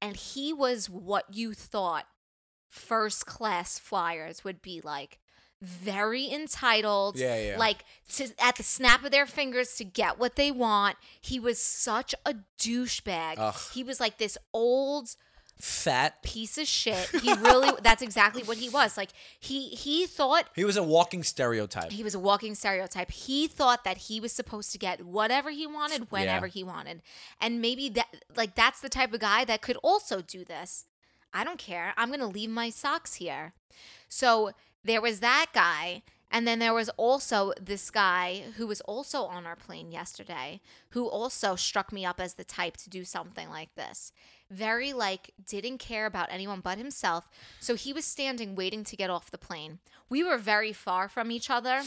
and 0.00 0.16
he 0.16 0.52
was 0.52 0.88
what 0.88 1.24
you 1.34 1.54
thought 1.54 2.06
first 2.68 3.26
class 3.26 3.78
flyers 3.78 4.44
would 4.44 4.62
be 4.62 4.80
like. 4.82 5.18
Very 5.60 6.30
entitled, 6.30 7.18
Yeah, 7.18 7.40
yeah. 7.40 7.58
like 7.58 7.84
to 8.14 8.28
at 8.38 8.56
the 8.56 8.62
snap 8.62 9.04
of 9.04 9.10
their 9.10 9.26
fingers 9.26 9.74
to 9.76 9.84
get 9.84 10.18
what 10.18 10.36
they 10.36 10.52
want. 10.52 10.96
He 11.20 11.40
was 11.40 11.58
such 11.58 12.14
a 12.24 12.34
douchebag. 12.60 13.34
Ugh. 13.38 13.56
He 13.74 13.82
was 13.82 13.98
like 13.98 14.18
this 14.18 14.38
old 14.52 15.16
Fat. 15.60 16.22
piece 16.22 16.56
of 16.58 16.68
shit. 16.68 17.08
He 17.22 17.32
really 17.32 17.72
that's 17.82 18.02
exactly 18.02 18.44
what 18.44 18.58
he 18.58 18.68
was. 18.68 18.96
Like 18.96 19.10
he 19.40 19.70
he 19.70 20.06
thought 20.06 20.48
He 20.54 20.64
was 20.64 20.76
a 20.76 20.82
walking 20.84 21.24
stereotype. 21.24 21.90
he 21.90 22.04
was 22.04 22.14
a 22.14 22.20
walking 22.20 22.54
stereotype. 22.54 23.10
He 23.10 23.48
thought 23.48 23.82
that 23.82 23.96
he 23.98 24.20
was 24.20 24.30
supposed 24.32 24.70
to 24.70 24.78
get 24.78 25.04
whatever 25.04 25.50
he 25.50 25.66
wanted 25.66 26.12
whenever 26.12 26.46
Yeah. 26.46 26.52
he 26.52 26.62
wanted. 26.62 27.02
And 27.40 27.60
maybe 27.60 27.88
that 27.88 28.06
like 28.36 28.54
that's 28.54 28.80
the 28.80 28.88
type 28.88 29.12
of 29.12 29.18
guy 29.18 29.44
that 29.46 29.60
could 29.60 29.76
also 29.82 30.20
do 30.22 30.44
this. 30.44 30.84
I 31.34 31.42
don't 31.42 31.58
care. 31.58 31.92
I'm 31.96 32.08
going 32.08 32.20
to 32.20 32.26
leave 32.26 32.48
my 32.48 32.70
socks 32.70 33.14
here. 33.16 33.52
So 34.08 34.52
there 34.88 35.00
was 35.00 35.20
that 35.20 35.46
guy 35.52 36.02
and 36.30 36.46
then 36.46 36.58
there 36.58 36.74
was 36.74 36.90
also 36.90 37.52
this 37.60 37.90
guy 37.90 38.44
who 38.56 38.66
was 38.66 38.80
also 38.82 39.24
on 39.24 39.46
our 39.46 39.56
plane 39.56 39.90
yesterday 39.90 40.60
who 40.90 41.08
also 41.08 41.56
struck 41.56 41.92
me 41.92 42.04
up 42.04 42.20
as 42.20 42.34
the 42.34 42.44
type 42.44 42.76
to 42.78 42.90
do 42.90 43.04
something 43.04 43.48
like 43.48 43.74
this. 43.76 44.12
Very 44.50 44.92
like 44.92 45.30
didn't 45.46 45.78
care 45.78 46.06
about 46.06 46.28
anyone 46.30 46.60
but 46.60 46.78
himself. 46.78 47.28
So 47.60 47.74
he 47.74 47.92
was 47.92 48.04
standing 48.04 48.54
waiting 48.54 48.84
to 48.84 48.96
get 48.96 49.10
off 49.10 49.30
the 49.30 49.38
plane. 49.38 49.78
We 50.08 50.22
were 50.22 50.38
very 50.38 50.72
far 50.72 51.08
from 51.08 51.30
each 51.30 51.50
other 51.50 51.82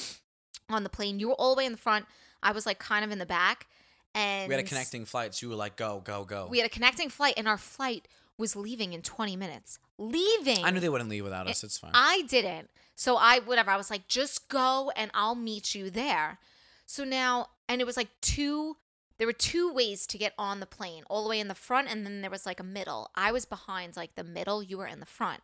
on 0.69 0.83
the 0.83 0.89
plane. 0.89 1.19
You 1.19 1.29
were 1.29 1.35
all 1.35 1.55
the 1.55 1.59
way 1.59 1.65
in 1.65 1.71
the 1.71 1.77
front. 1.77 2.05
I 2.41 2.51
was 2.51 2.65
like 2.65 2.79
kind 2.79 3.05
of 3.05 3.11
in 3.11 3.19
the 3.19 3.25
back. 3.25 3.67
And 4.13 4.49
We 4.49 4.55
had 4.55 4.65
a 4.65 4.67
connecting 4.67 5.05
flight, 5.05 5.33
so 5.33 5.45
you 5.45 5.49
were 5.51 5.55
like, 5.55 5.77
"Go, 5.77 6.01
go, 6.03 6.25
go." 6.25 6.47
We 6.49 6.57
had 6.57 6.65
a 6.65 6.69
connecting 6.69 7.07
flight 7.09 7.35
and 7.37 7.47
our 7.47 7.57
flight 7.57 8.09
was 8.37 8.57
leaving 8.57 8.91
in 8.91 9.01
20 9.01 9.37
minutes. 9.37 9.79
Leaving. 9.97 10.65
I 10.65 10.71
knew 10.71 10.81
they 10.81 10.89
wouldn't 10.89 11.09
leave 11.09 11.23
without 11.23 11.47
us. 11.47 11.63
It's 11.63 11.77
fine. 11.77 11.91
I 11.93 12.23
didn't. 12.27 12.69
So 12.95 13.17
I 13.17 13.39
whatever. 13.39 13.71
I 13.71 13.77
was 13.77 13.89
like, 13.89 14.07
just 14.07 14.49
go 14.49 14.91
and 14.95 15.11
I'll 15.13 15.35
meet 15.35 15.73
you 15.73 15.89
there. 15.89 16.39
So 16.85 17.03
now, 17.03 17.47
and 17.67 17.81
it 17.81 17.87
was 17.87 17.97
like 17.97 18.09
two. 18.21 18.77
There 19.17 19.27
were 19.27 19.33
two 19.33 19.71
ways 19.71 20.07
to 20.07 20.17
get 20.17 20.33
on 20.37 20.59
the 20.59 20.65
plane, 20.65 21.03
all 21.07 21.23
the 21.23 21.29
way 21.29 21.39
in 21.39 21.47
the 21.47 21.53
front, 21.53 21.87
and 21.89 22.05
then 22.05 22.21
there 22.21 22.31
was 22.31 22.45
like 22.45 22.59
a 22.59 22.63
middle. 22.63 23.11
I 23.15 23.31
was 23.31 23.45
behind 23.45 23.95
like 23.95 24.15
the 24.15 24.23
middle. 24.23 24.63
You 24.63 24.79
were 24.79 24.87
in 24.87 24.99
the 24.99 25.05
front. 25.05 25.41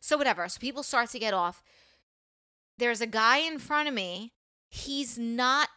So 0.00 0.16
whatever. 0.16 0.48
So 0.48 0.58
people 0.58 0.82
start 0.82 1.10
to 1.10 1.18
get 1.18 1.34
off. 1.34 1.62
There's 2.78 3.02
a 3.02 3.06
guy 3.06 3.38
in 3.38 3.58
front 3.58 3.88
of 3.88 3.94
me. 3.94 4.32
He's 4.68 5.18
not. 5.18 5.68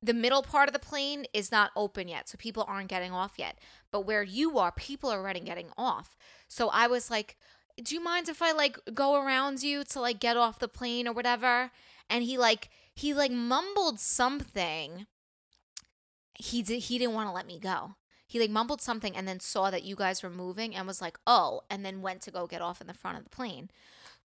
The 0.00 0.14
middle 0.14 0.42
part 0.42 0.68
of 0.68 0.72
the 0.72 0.78
plane 0.78 1.26
is 1.34 1.50
not 1.50 1.72
open 1.74 2.06
yet, 2.08 2.28
so 2.28 2.38
people 2.38 2.64
aren't 2.68 2.88
getting 2.88 3.12
off 3.12 3.32
yet. 3.36 3.58
But 3.90 4.06
where 4.06 4.22
you 4.22 4.56
are, 4.58 4.70
people 4.70 5.10
are 5.10 5.18
already 5.18 5.40
getting 5.40 5.70
off. 5.76 6.16
So 6.46 6.68
I 6.68 6.86
was 6.86 7.10
like, 7.10 7.36
do 7.82 7.94
you 7.94 8.02
mind 8.02 8.28
if 8.28 8.42
I 8.42 8.52
like 8.52 8.78
go 8.94 9.14
around 9.22 9.62
you 9.62 9.84
to 9.84 10.00
like 10.00 10.20
get 10.20 10.36
off 10.36 10.58
the 10.58 10.68
plane 10.68 11.06
or 11.06 11.12
whatever? 11.12 11.70
And 12.10 12.24
he 12.24 12.38
like 12.38 12.70
he 12.94 13.14
like 13.14 13.30
mumbled 13.30 14.00
something. 14.00 15.06
He 16.34 16.62
did 16.62 16.82
he 16.84 16.98
didn't 16.98 17.14
want 17.14 17.28
to 17.28 17.32
let 17.32 17.46
me 17.46 17.58
go. 17.58 17.94
He 18.26 18.38
like 18.38 18.50
mumbled 18.50 18.82
something 18.82 19.16
and 19.16 19.26
then 19.26 19.40
saw 19.40 19.70
that 19.70 19.84
you 19.84 19.96
guys 19.96 20.22
were 20.22 20.30
moving 20.30 20.74
and 20.74 20.86
was 20.86 21.00
like, 21.00 21.18
"Oh," 21.26 21.62
and 21.70 21.84
then 21.84 22.02
went 22.02 22.20
to 22.22 22.30
go 22.30 22.46
get 22.46 22.60
off 22.60 22.80
in 22.80 22.86
the 22.86 22.94
front 22.94 23.16
of 23.18 23.24
the 23.24 23.30
plane. 23.30 23.70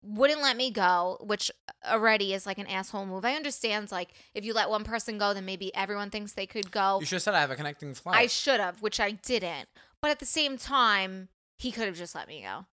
Wouldn't 0.03 0.41
let 0.41 0.55
me 0.55 0.69
go, 0.69 1.17
which 1.21 1.49
already 1.83 2.33
is 2.33 2.45
like 2.45 2.59
an 2.59 2.67
asshole 2.67 3.07
move. 3.07 3.25
I 3.25 3.33
understand 3.33 3.91
like 3.91 4.13
if 4.35 4.45
you 4.45 4.53
let 4.53 4.69
one 4.69 4.83
person 4.83 5.17
go, 5.17 5.33
then 5.33 5.45
maybe 5.45 5.73
everyone 5.75 6.11
thinks 6.11 6.33
they 6.33 6.45
could 6.45 6.69
go. 6.71 6.99
you 6.99 7.05
should 7.07 7.15
have 7.15 7.23
said 7.23 7.33
I 7.33 7.41
have 7.41 7.51
a 7.51 7.55
connecting 7.55 7.95
flight. 7.95 8.17
I 8.17 8.27
should 8.27 8.59
have, 8.59 8.81
which 8.81 8.99
I 8.99 9.11
didn't. 9.11 9.67
But 9.99 10.11
at 10.11 10.19
the 10.19 10.25
same 10.25 10.57
time, 10.57 11.29
he 11.57 11.71
could 11.71 11.87
have 11.87 11.97
just 11.97 12.13
let 12.13 12.27
me 12.27 12.43
go. 12.43 12.67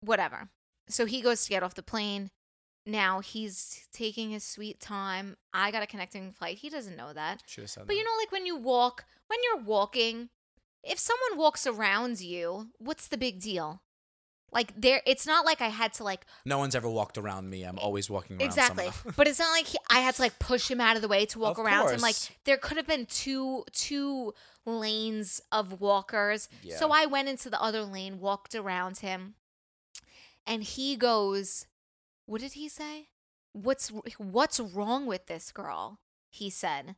Whatever. 0.00 0.48
So 0.88 1.04
he 1.06 1.20
goes 1.20 1.44
to 1.44 1.50
get 1.50 1.62
off 1.62 1.74
the 1.74 1.82
plane. 1.82 2.30
Now 2.84 3.18
he's 3.20 3.86
taking 3.92 4.30
his 4.30 4.44
sweet 4.44 4.78
time. 4.80 5.36
I 5.52 5.70
got 5.72 5.82
a 5.82 5.86
connecting 5.86 6.30
flight. 6.32 6.58
He 6.58 6.70
doesn't 6.70 6.96
know 6.96 7.12
that. 7.12 7.42
should 7.46 7.62
have 7.62 7.70
said 7.70 7.80
But 7.82 7.88
that. 7.88 7.96
you 7.96 8.04
know, 8.04 8.12
like 8.20 8.30
when 8.30 8.46
you 8.46 8.56
walk, 8.56 9.04
when 9.26 9.40
you're 9.42 9.64
walking, 9.64 10.28
if 10.84 10.98
someone 10.98 11.36
walks 11.38 11.66
around 11.66 12.20
you, 12.20 12.68
what's 12.78 13.08
the 13.08 13.18
big 13.18 13.40
deal? 13.40 13.82
Like 14.52 14.80
there, 14.80 15.02
it's 15.04 15.26
not 15.26 15.44
like 15.44 15.60
I 15.60 15.66
had 15.68 15.92
to 15.94 16.04
like 16.04 16.24
no 16.44 16.58
one's 16.58 16.76
ever 16.76 16.88
walked 16.88 17.18
around 17.18 17.50
me. 17.50 17.64
I'm 17.64 17.80
always 17.80 18.08
walking 18.08 18.36
around. 18.36 18.46
exactly, 18.46 18.84
someone. 18.92 19.14
but 19.16 19.26
it's 19.26 19.40
not 19.40 19.50
like 19.56 19.66
he, 19.66 19.78
I 19.90 19.98
had 19.98 20.14
to 20.14 20.22
like 20.22 20.38
push 20.38 20.70
him 20.70 20.80
out 20.80 20.94
of 20.94 21.02
the 21.02 21.08
way 21.08 21.26
to 21.26 21.40
walk 21.40 21.58
Of 21.58 21.66
around 21.66 21.90
him. 21.90 22.00
Like 22.00 22.14
course. 22.14 22.30
there 22.44 22.56
could 22.56 22.76
have 22.76 22.86
been 22.86 23.06
two 23.06 23.64
two 23.72 24.32
lanes 24.64 25.40
of 25.50 25.80
walkers. 25.80 26.48
Yeah. 26.62 26.76
So 26.76 26.90
I 26.92 27.06
went 27.06 27.28
into 27.28 27.50
the 27.50 27.60
other 27.60 27.82
lane, 27.82 28.20
walked 28.20 28.54
around 28.54 28.98
him, 28.98 29.34
and 30.46 30.62
he 30.62 30.96
goes, 30.96 31.66
"What 32.26 32.40
did 32.40 32.52
he 32.52 32.68
say? 32.68 33.08
What's 33.52 33.88
what's 34.18 34.60
wrong 34.60 35.06
with 35.06 35.26
this 35.26 35.52
girl?" 35.52 35.98
He 36.30 36.50
said 36.50 36.96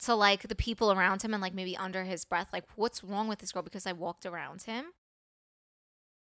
to 0.00 0.14
like 0.14 0.48
the 0.48 0.54
people 0.56 0.90
around 0.92 1.22
him 1.22 1.32
and 1.32 1.40
like 1.42 1.54
maybe 1.54 1.76
under 1.76 2.04
his 2.04 2.24
breath, 2.24 2.48
like, 2.52 2.64
"What's 2.76 3.04
wrong 3.04 3.28
with 3.28 3.38
this 3.38 3.52
girl?" 3.52 3.62
Because 3.62 3.86
I 3.86 3.92
walked 3.92 4.26
around 4.26 4.62
him. 4.62 4.86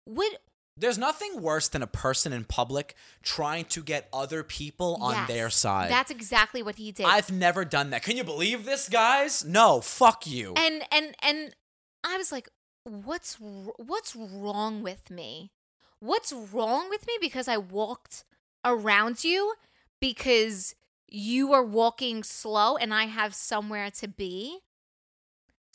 What 0.05 0.41
There's 0.77 0.97
nothing 0.97 1.41
worse 1.41 1.69
than 1.69 1.81
a 1.81 1.87
person 1.87 2.33
in 2.33 2.43
public 2.43 2.95
trying 3.23 3.63
to 3.65 3.81
get 3.81 4.09
other 4.11 4.43
people 4.43 4.97
on 5.01 5.13
Yes, 5.13 5.27
their 5.29 5.49
side. 5.49 5.89
That's 5.89 6.11
exactly 6.11 6.61
what 6.61 6.75
he 6.75 6.91
did. 6.91 7.05
I've 7.05 7.31
never 7.31 7.63
done 7.63 7.91
that. 7.91 8.03
Can 8.03 8.17
you 8.17 8.25
believe 8.25 8.65
this, 8.65 8.89
guys? 8.89 9.45
No, 9.45 9.79
fuck 9.79 10.27
you. 10.27 10.53
and 10.57 10.83
and 10.91 11.15
and 11.21 11.55
I 12.03 12.17
was 12.17 12.31
like, 12.31 12.49
"What's 12.83 13.37
what's 13.39 14.15
wrong 14.15 14.83
with 14.83 15.09
me? 15.09 15.51
What's 15.99 16.33
wrong 16.33 16.89
with 16.89 17.07
me 17.07 17.13
because 17.19 17.47
I 17.47 17.57
walked 17.57 18.23
around 18.63 19.23
you 19.23 19.53
because 19.99 20.75
you 21.07 21.53
are 21.53 21.63
walking 21.63 22.23
slow 22.23 22.75
and 22.77 22.93
I 22.93 23.05
have 23.05 23.33
somewhere 23.33 23.89
to 23.91 24.07
be." 24.07 24.59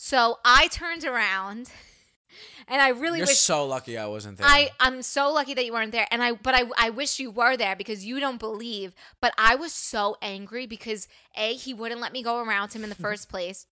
So 0.03 0.39
I 0.47 0.69
turned 0.69 1.05
around, 1.05 1.71
and 2.69 2.81
I 2.81 2.89
really 2.89 3.19
You're 3.19 3.27
wish 3.27 3.39
so 3.39 3.67
lucky 3.67 3.99
I 3.99 4.07
wasn't 4.07 4.39
there. 4.39 4.47
I 4.47 4.71
I'm 4.81 5.03
so 5.03 5.31
lucky 5.31 5.53
that 5.53 5.65
you 5.67 5.75
weren't 5.75 5.93
there, 5.93 6.07
and 6.11 6.23
I 6.23 6.33
but 6.33 6.55
I 6.55 6.65
I 6.79 6.89
wish 6.89 7.19
you 7.19 7.31
were 7.31 7.57
there 7.57 7.77
because 7.77 8.05
you 8.05 8.19
don't 8.19 8.39
believe. 8.41 8.95
But 9.21 9.35
I 9.37 9.57
was 9.57 9.75
so 9.75 10.17
angry 10.23 10.67
because 10.67 11.07
a 11.37 11.55
he 11.55 11.75
wouldn't 11.75 12.01
let 12.01 12.13
me 12.13 12.23
go 12.23 12.43
around 12.43 12.73
him 12.73 12.83
in 12.83 12.89
the 12.89 12.95
first 13.09 13.29
place. 13.29 13.67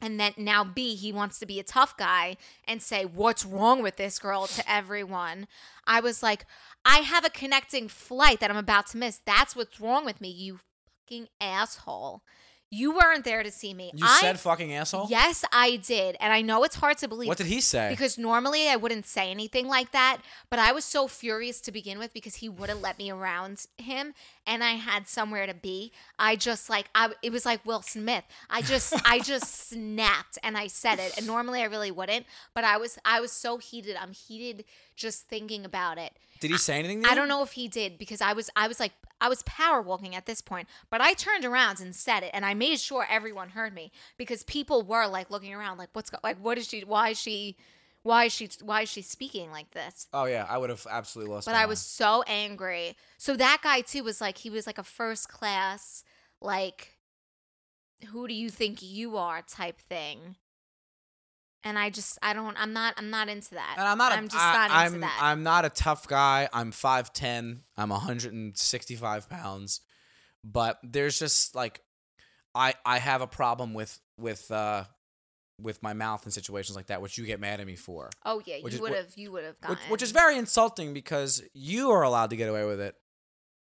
And 0.00 0.20
then 0.20 0.32
now 0.36 0.62
B, 0.62 0.94
he 0.94 1.10
wants 1.10 1.38
to 1.38 1.46
be 1.46 1.58
a 1.58 1.64
tough 1.64 1.96
guy 1.96 2.36
and 2.68 2.82
say, 2.82 3.04
What's 3.04 3.46
wrong 3.46 3.82
with 3.82 3.96
this 3.96 4.18
girl 4.18 4.46
to 4.46 4.70
everyone? 4.70 5.46
I 5.86 6.00
was 6.00 6.22
like, 6.22 6.44
I 6.84 6.98
have 6.98 7.24
a 7.24 7.30
connecting 7.30 7.88
flight 7.88 8.40
that 8.40 8.50
I'm 8.50 8.56
about 8.56 8.88
to 8.88 8.98
miss. 8.98 9.20
That's 9.24 9.56
what's 9.56 9.80
wrong 9.80 10.04
with 10.04 10.20
me, 10.20 10.28
you 10.28 10.60
fucking 11.06 11.28
asshole. 11.40 12.22
You 12.70 12.92
weren't 12.92 13.24
there 13.24 13.44
to 13.44 13.50
see 13.52 13.72
me. 13.74 13.92
you 13.94 14.04
I, 14.04 14.20
said 14.20 14.40
fucking 14.40 14.74
asshole. 14.74 15.06
Yes, 15.08 15.44
I 15.52 15.76
did. 15.76 16.16
And 16.18 16.32
I 16.32 16.42
know 16.42 16.64
it's 16.64 16.74
hard 16.74 16.98
to 16.98 17.08
believe. 17.08 17.28
What 17.28 17.38
did 17.38 17.46
he 17.46 17.60
say? 17.60 17.88
Because 17.90 18.18
normally 18.18 18.68
I 18.68 18.74
wouldn't 18.74 19.06
say 19.06 19.30
anything 19.30 19.68
like 19.68 19.92
that, 19.92 20.18
but 20.50 20.58
I 20.58 20.72
was 20.72 20.84
so 20.84 21.06
furious 21.06 21.60
to 21.62 21.72
begin 21.72 21.98
with 21.98 22.12
because 22.12 22.36
he 22.36 22.48
wouldn't 22.48 22.82
let 22.82 22.98
me 22.98 23.10
around 23.10 23.66
him 23.78 24.14
and 24.46 24.64
I 24.64 24.72
had 24.72 25.08
somewhere 25.08 25.46
to 25.46 25.54
be. 25.54 25.92
I 26.18 26.34
just 26.34 26.68
like 26.68 26.88
I 26.92 27.12
it 27.22 27.30
was 27.30 27.46
like 27.46 27.64
Will 27.64 27.82
Smith. 27.82 28.24
I 28.50 28.62
just 28.62 28.94
I 29.08 29.20
just 29.20 29.68
snapped 29.68 30.38
and 30.42 30.56
I 30.56 30.66
said 30.66 30.98
it. 30.98 31.16
And 31.16 31.26
normally 31.26 31.60
I 31.60 31.66
really 31.66 31.92
wouldn't, 31.92 32.26
but 32.52 32.64
I 32.64 32.78
was 32.78 32.98
I 33.04 33.20
was 33.20 33.30
so 33.30 33.58
heated. 33.58 33.96
I'm 33.96 34.12
heated 34.12 34.64
just 34.96 35.28
thinking 35.28 35.64
about 35.64 35.98
it. 35.98 36.12
did 36.40 36.50
he 36.50 36.58
say 36.58 36.78
anything? 36.78 37.02
You? 37.02 37.08
I 37.08 37.14
don't 37.14 37.28
know 37.28 37.42
if 37.42 37.52
he 37.52 37.68
did 37.68 37.96
because 37.96 38.20
I 38.20 38.32
was 38.32 38.50
I 38.56 38.66
was 38.66 38.80
like 38.80 38.92
I 39.20 39.28
was 39.28 39.42
power 39.44 39.80
walking 39.80 40.14
at 40.14 40.26
this 40.26 40.40
point, 40.40 40.68
but 40.90 41.00
I 41.00 41.14
turned 41.14 41.44
around 41.44 41.80
and 41.80 41.94
said 41.94 42.22
it, 42.22 42.30
and 42.32 42.44
I 42.44 42.54
made 42.54 42.78
sure 42.80 43.06
everyone 43.08 43.50
heard 43.50 43.74
me 43.74 43.90
because 44.16 44.42
people 44.42 44.82
were 44.82 45.06
like 45.06 45.30
looking 45.30 45.54
around, 45.54 45.78
like 45.78 45.90
what's 45.92 46.10
go- 46.10 46.18
like 46.22 46.38
what 46.38 46.58
is 46.58 46.68
she? 46.68 46.82
Why 46.82 47.10
is 47.10 47.18
she? 47.18 47.56
Why 48.02 48.24
is 48.26 48.32
she? 48.32 48.48
Why 48.62 48.82
is 48.82 48.88
she 48.88 49.02
speaking 49.02 49.50
like 49.50 49.70
this? 49.72 50.06
Oh 50.12 50.26
yeah, 50.26 50.46
I 50.48 50.58
would 50.58 50.70
have 50.70 50.86
absolutely 50.90 51.34
lost. 51.34 51.46
But 51.46 51.54
I 51.54 51.60
mind. 51.60 51.70
was 51.70 51.80
so 51.80 52.22
angry. 52.26 52.96
So 53.18 53.36
that 53.36 53.60
guy 53.62 53.80
too 53.80 54.04
was 54.04 54.20
like 54.20 54.38
he 54.38 54.50
was 54.50 54.66
like 54.66 54.78
a 54.78 54.84
first 54.84 55.28
class 55.28 56.04
like 56.40 56.96
who 58.12 58.28
do 58.28 58.34
you 58.34 58.50
think 58.50 58.82
you 58.82 59.16
are 59.16 59.42
type 59.42 59.80
thing. 59.80 60.36
And 61.66 61.76
I 61.76 61.90
just 61.90 62.16
I 62.22 62.32
don't 62.32 62.56
I'm 62.56 62.72
not 62.72 62.94
I'm 62.96 63.10
not 63.10 63.28
into 63.28 63.54
that. 63.54 63.74
And 63.76 63.88
I'm 63.88 63.98
not. 63.98 64.12
A, 64.12 64.14
I'm 64.14 64.28
just 64.28 64.40
I- 64.40 64.52
not 64.52 64.70
into 64.70 64.94
I'm, 64.94 65.00
that. 65.00 65.18
I'm 65.20 65.42
not 65.42 65.64
a 65.64 65.68
tough 65.68 66.06
guy. 66.06 66.48
I'm 66.52 66.70
five 66.70 67.12
ten. 67.12 67.62
I'm 67.76 67.88
165 67.88 69.28
pounds. 69.28 69.80
But 70.44 70.78
there's 70.84 71.18
just 71.18 71.56
like, 71.56 71.82
I 72.54 72.74
I 72.86 72.98
have 72.98 73.20
a 73.20 73.26
problem 73.26 73.74
with 73.74 73.98
with 74.16 74.48
uh 74.52 74.84
with 75.60 75.82
my 75.82 75.92
mouth 75.92 76.24
in 76.24 76.30
situations 76.30 76.76
like 76.76 76.86
that, 76.86 77.02
which 77.02 77.18
you 77.18 77.26
get 77.26 77.40
mad 77.40 77.58
at 77.58 77.66
me 77.66 77.74
for, 77.74 78.10
oh 78.24 78.40
yeah, 78.46 78.58
which 78.60 78.74
you 78.74 78.82
would 78.82 78.94
have 78.94 79.12
you 79.16 79.32
would 79.32 79.42
have 79.42 79.56
which, 79.60 79.78
gotten 79.78 79.90
which 79.90 80.02
is 80.02 80.12
very 80.12 80.38
insulting 80.38 80.94
because 80.94 81.42
you 81.52 81.90
are 81.90 82.02
allowed 82.02 82.30
to 82.30 82.36
get 82.36 82.48
away 82.48 82.64
with 82.64 82.80
it. 82.80 82.94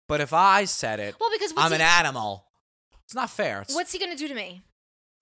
But 0.09 0.19
if 0.19 0.33
I 0.33 0.65
said 0.65 0.99
it, 0.99 1.15
well 1.17 1.29
because 1.31 1.53
I'm 1.55 1.71
he, 1.71 1.75
an 1.75 1.81
animal. 1.81 2.45
It's 3.05 3.15
not 3.15 3.29
fair. 3.29 3.61
It's, 3.61 3.73
what's 3.73 3.93
he 3.93 3.99
gonna 3.99 4.17
do 4.17 4.27
to 4.27 4.35
me? 4.35 4.63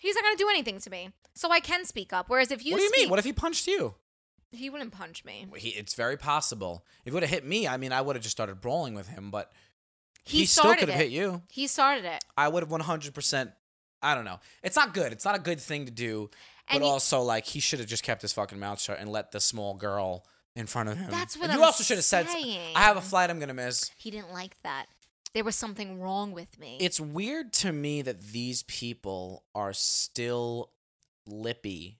He's 0.04 0.16
not 0.16 0.24
gonna 0.24 0.36
do 0.36 0.50
anything 0.50 0.80
to 0.82 0.90
me, 0.90 1.12
so 1.34 1.50
I 1.50 1.60
can 1.62 1.86
speak 1.86 2.12
up. 2.14 2.28
Whereas 2.28 2.52
if 2.52 2.66
you 2.66 2.74
what 2.74 2.78
do 2.80 2.84
you 2.84 2.90
speak, 2.90 3.02
mean? 3.04 3.10
What 3.10 3.20
if 3.20 3.26
he 3.26 3.34
punched 3.34 3.68
you? 3.68 3.96
he 4.52 4.70
wouldn't 4.70 4.92
punch 4.92 5.26
me. 5.26 5.48
He, 5.56 5.70
it's 5.70 5.96
very 5.96 6.16
possible. 6.18 6.86
If 7.06 7.12
he 7.12 7.14
would 7.16 7.24
have 7.24 7.30
hit 7.32 7.44
me, 7.46 7.68
I 7.68 7.78
mean, 7.78 7.92
I 7.92 8.02
would 8.02 8.16
have 8.16 8.22
just 8.22 8.36
started 8.38 8.62
brawling 8.62 8.94
with 8.94 9.08
him. 9.08 9.32
But 9.32 9.52
He, 10.26 10.40
he, 10.40 10.46
still 10.46 10.66
started 10.66 10.80
could 10.82 10.90
have 10.90 11.02
it. 11.02 11.04
hit 11.06 11.12
you. 11.12 11.42
He 11.52 11.66
started 11.66 12.06
it. 12.06 12.24
I 12.38 12.50
would 12.50 12.62
have 12.62 12.70
100%. 12.70 13.52
I 14.04 14.14
don't 14.14 14.26
know. 14.26 14.40
It's 14.62 14.76
not 14.76 14.94
good. 14.94 15.12
It's 15.12 15.26
not 15.26 15.36
a 15.36 15.40
good 15.40 15.60
thing 15.60 15.86
to 15.86 15.92
do. 15.92 16.30
But 16.68 16.76
And 16.76 16.84
he- 16.84 16.90
also, 16.90 17.22
like, 17.24 17.46
he 17.46 17.60
should 17.60 17.80
have 17.80 17.88
just 17.88 18.04
kept 18.04 18.22
his 18.22 18.32
fucking 18.32 18.60
mouth 18.60 18.80
shut 18.80 19.00
and 19.00 19.10
let 19.12 19.32
the 19.32 19.40
small 19.40 19.74
girl 19.74 20.24
in 20.56 20.68
front 20.68 20.90
of 20.90 20.98
him. 21.00 21.10
That's 21.10 21.36
what 21.36 21.46
And 21.46 21.54
you 21.54 21.60
I'm 21.60 21.66
also 21.66 21.84
should 21.84 21.98
have 21.98 22.06
said, 22.06 22.30
saying. 22.30 22.74
I 22.76 22.82
have 22.82 22.96
a 22.98 23.02
flight 23.02 23.32
I'm 23.32 23.40
going 23.40 23.48
to 23.48 23.56
miss. 23.56 23.90
He 23.98 24.12
didn't 24.12 24.32
like 24.34 24.56
that. 24.62 24.86
There 25.34 25.44
was 25.44 25.56
something 25.56 26.00
wrong 26.00 26.32
with 26.32 26.60
me. 26.60 26.78
It's 26.80 27.00
weird 27.00 27.54
to 27.54 27.72
me 27.72 28.02
that 28.04 28.22
these 28.22 28.64
people 28.64 29.44
are 29.56 29.74
still 29.74 30.70
lippy 31.28 31.98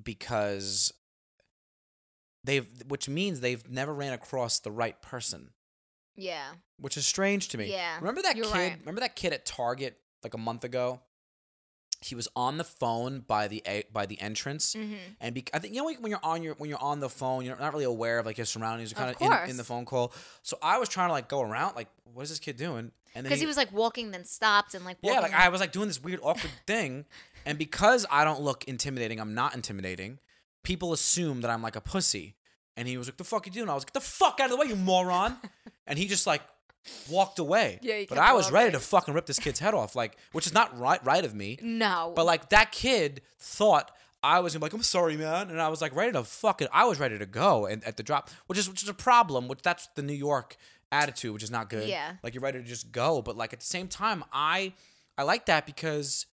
because 0.00 0.92
they've, 2.44 2.66
which 2.86 3.08
means 3.08 3.40
they've 3.40 3.68
never 3.68 3.92
ran 3.92 4.12
across 4.12 4.60
the 4.60 4.70
right 4.70 5.00
person. 5.02 5.50
yeah. 6.16 6.52
which 6.78 6.96
is 6.96 7.06
strange 7.06 7.48
to 7.48 7.58
me. 7.58 7.70
Yeah, 7.72 7.96
Remember 7.98 8.22
that 8.22 8.36
kid? 8.36 8.46
right. 8.46 8.76
Remember 8.80 9.00
that 9.00 9.16
kid 9.16 9.32
at 9.32 9.44
Target 9.44 9.98
like 10.22 10.34
a 10.34 10.38
month 10.38 10.64
ago? 10.64 11.00
He 12.02 12.14
was 12.14 12.28
on 12.34 12.56
the 12.56 12.64
phone 12.64 13.20
by 13.20 13.46
the 13.46 13.62
by 13.92 14.06
the 14.06 14.18
entrance, 14.22 14.72
hmm 14.72 14.94
and 15.20 15.34
be- 15.34 15.44
I 15.52 15.58
think 15.58 15.74
you 15.74 15.80
know 15.82 15.92
when 16.00 16.10
you're 16.10 16.20
on 16.24 16.42
your 16.42 16.54
when 16.54 16.70
you're 16.70 16.82
on 16.82 17.00
the 17.00 17.10
phone, 17.10 17.44
you're 17.44 17.58
not 17.58 17.72
really 17.74 17.84
aware 17.84 18.18
of 18.18 18.24
like 18.26 18.38
your 18.38 18.46
surroundings. 18.46 18.90
You're 18.92 19.00
Of 19.00 19.04
kind 19.06 19.16
of 19.16 19.22
in, 19.22 19.28
course. 19.38 19.50
in 19.50 19.56
the 19.58 19.64
phone 19.64 19.84
call. 19.84 20.12
So 20.42 20.56
I 20.62 20.78
was 20.78 20.88
trying 20.88 21.08
to 21.10 21.12
like 21.12 21.28
go 21.28 21.42
around, 21.42 21.76
like, 21.76 21.88
what 22.14 22.22
is 22.22 22.30
this 22.30 22.38
kid 22.38 22.56
doing? 22.56 22.92
And 23.14 23.24
then 23.24 23.24
Because 23.24 23.40
he, 23.40 23.46
was 23.46 23.56
like 23.58 23.70
walking, 23.72 24.12
then 24.12 24.24
stopped, 24.24 24.74
and 24.74 24.84
like 24.84 24.96
yeah, 25.02 25.20
like 25.20 25.34
I 25.34 25.50
was 25.50 25.60
like 25.60 25.72
doing 25.72 25.88
this 25.88 26.02
weird 26.02 26.20
awkward 26.22 26.52
thing, 26.66 27.04
and 27.44 27.58
because 27.58 28.06
I 28.10 28.24
don't 28.24 28.40
look 28.40 28.64
intimidating, 28.64 29.20
I'm 29.20 29.34
not 29.34 29.54
intimidating. 29.54 30.20
People 30.62 30.92
assume 30.94 31.40
that 31.42 31.50
I'm 31.50 31.60
like 31.60 31.76
a 31.76 31.80
pussy, 31.82 32.36
and 32.78 32.86
he 32.88 32.96
was 32.96 33.08
like, 33.08 33.16
"The 33.18 33.24
fuck 33.24 33.46
are 33.46 33.48
you 33.50 33.52
doing?" 33.52 33.68
I 33.68 33.74
was 33.74 33.82
like, 33.82 33.92
"Get 33.92 34.00
the 34.02 34.08
fuck 34.08 34.40
out 34.40 34.46
of 34.46 34.52
the 34.52 34.56
way, 34.56 34.66
you 34.68 34.76
moron!" 34.76 35.36
and 35.86 35.98
he 35.98 36.06
just 36.06 36.26
like 36.26 36.40
walked 37.08 37.38
away. 37.38 37.78
Yeah, 37.82 38.02
but 38.08 38.18
I 38.18 38.32
was 38.32 38.50
ready 38.50 38.72
to 38.72 38.80
fucking 38.80 39.14
rip 39.14 39.26
this 39.26 39.38
kid's 39.38 39.60
head 39.60 39.74
off, 39.74 39.94
like, 39.94 40.16
which 40.32 40.46
is 40.46 40.54
not 40.54 40.78
right, 40.78 41.04
right 41.04 41.24
of 41.24 41.34
me. 41.34 41.58
no, 41.62 42.12
But 42.16 42.26
like 42.26 42.48
that 42.50 42.72
kid 42.72 43.22
thought 43.38 43.90
I 44.22 44.40
was 44.40 44.52
gonna 44.52 44.60
be 44.60 44.64
like, 44.66 44.72
I'm 44.74 44.82
sorry, 44.82 45.16
man, 45.16 45.50
and 45.50 45.60
I 45.62 45.68
was 45.68 45.80
like 45.80 45.94
ready 45.94 46.12
to 46.12 46.24
fucking, 46.24 46.68
I 46.72 46.84
was 46.84 46.98
ready 47.00 47.18
to 47.18 47.26
go, 47.26 47.66
and 47.66 47.82
at 47.84 47.96
the 47.96 48.02
drop, 48.02 48.30
which 48.46 48.58
is 48.58 48.68
which 48.68 48.82
is 48.82 48.88
a 48.88 48.94
problem, 48.94 49.48
which 49.48 49.62
that's 49.62 49.88
the 49.94 50.02
New 50.02 50.12
York 50.14 50.56
attitude, 50.92 51.32
which 51.32 51.42
is 51.42 51.50
not 51.50 51.70
good. 51.70 51.88
Yeah. 51.88 52.14
like 52.22 52.34
you're 52.34 52.42
ready 52.42 52.58
to 52.58 52.64
just 52.64 52.92
go, 52.92 53.22
but 53.22 53.36
like 53.36 53.52
at 53.52 53.60
the 53.60 53.66
same 53.66 53.88
time, 53.88 54.24
I 54.32 54.72
I 55.16 55.22
like 55.22 55.46
that 55.46 55.64
because 55.66 56.26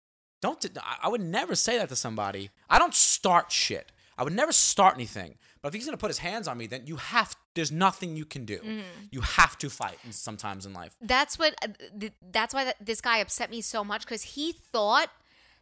don't 0.41 0.65
I- 0.79 0.99
I 1.05 1.09
would 1.09 1.21
never 1.23 1.55
say 1.55 1.77
that 1.79 1.89
to 1.89 1.97
somebody. 1.97 2.51
I 2.71 2.79
don't 2.79 2.95
start 2.95 3.51
shit. 3.51 3.93
I 4.17 4.23
would 4.25 4.33
never 4.35 4.53
start 4.53 4.95
anything. 4.95 5.37
But 5.61 5.69
if 5.69 5.75
he's 5.75 5.85
gonna 5.87 5.97
put 5.97 6.09
his 6.11 6.19
hands 6.19 6.47
on 6.49 6.57
me, 6.59 6.67
then 6.67 6.87
you 6.87 6.97
have. 6.97 7.35
There's 7.55 7.71
nothing 7.73 8.17
you 8.17 8.25
can 8.25 8.45
do. 8.45 8.59
Mm-hmm. 8.59 8.81
You 9.11 9.21
have 9.21 9.57
to 9.59 9.71
fight 9.71 9.99
sometimes 10.11 10.67
in 10.67 10.73
life. 10.73 10.97
that's 11.01 11.38
what. 11.38 11.55
uh, 11.62 12.09
That's 12.33 12.53
why 12.55 12.73
this 12.81 13.01
guy 13.01 13.19
upset 13.19 13.51
me 13.51 13.61
so 13.61 13.85
much 13.85 14.03
because 14.03 14.23
he 14.23 14.53
thought 14.53 15.09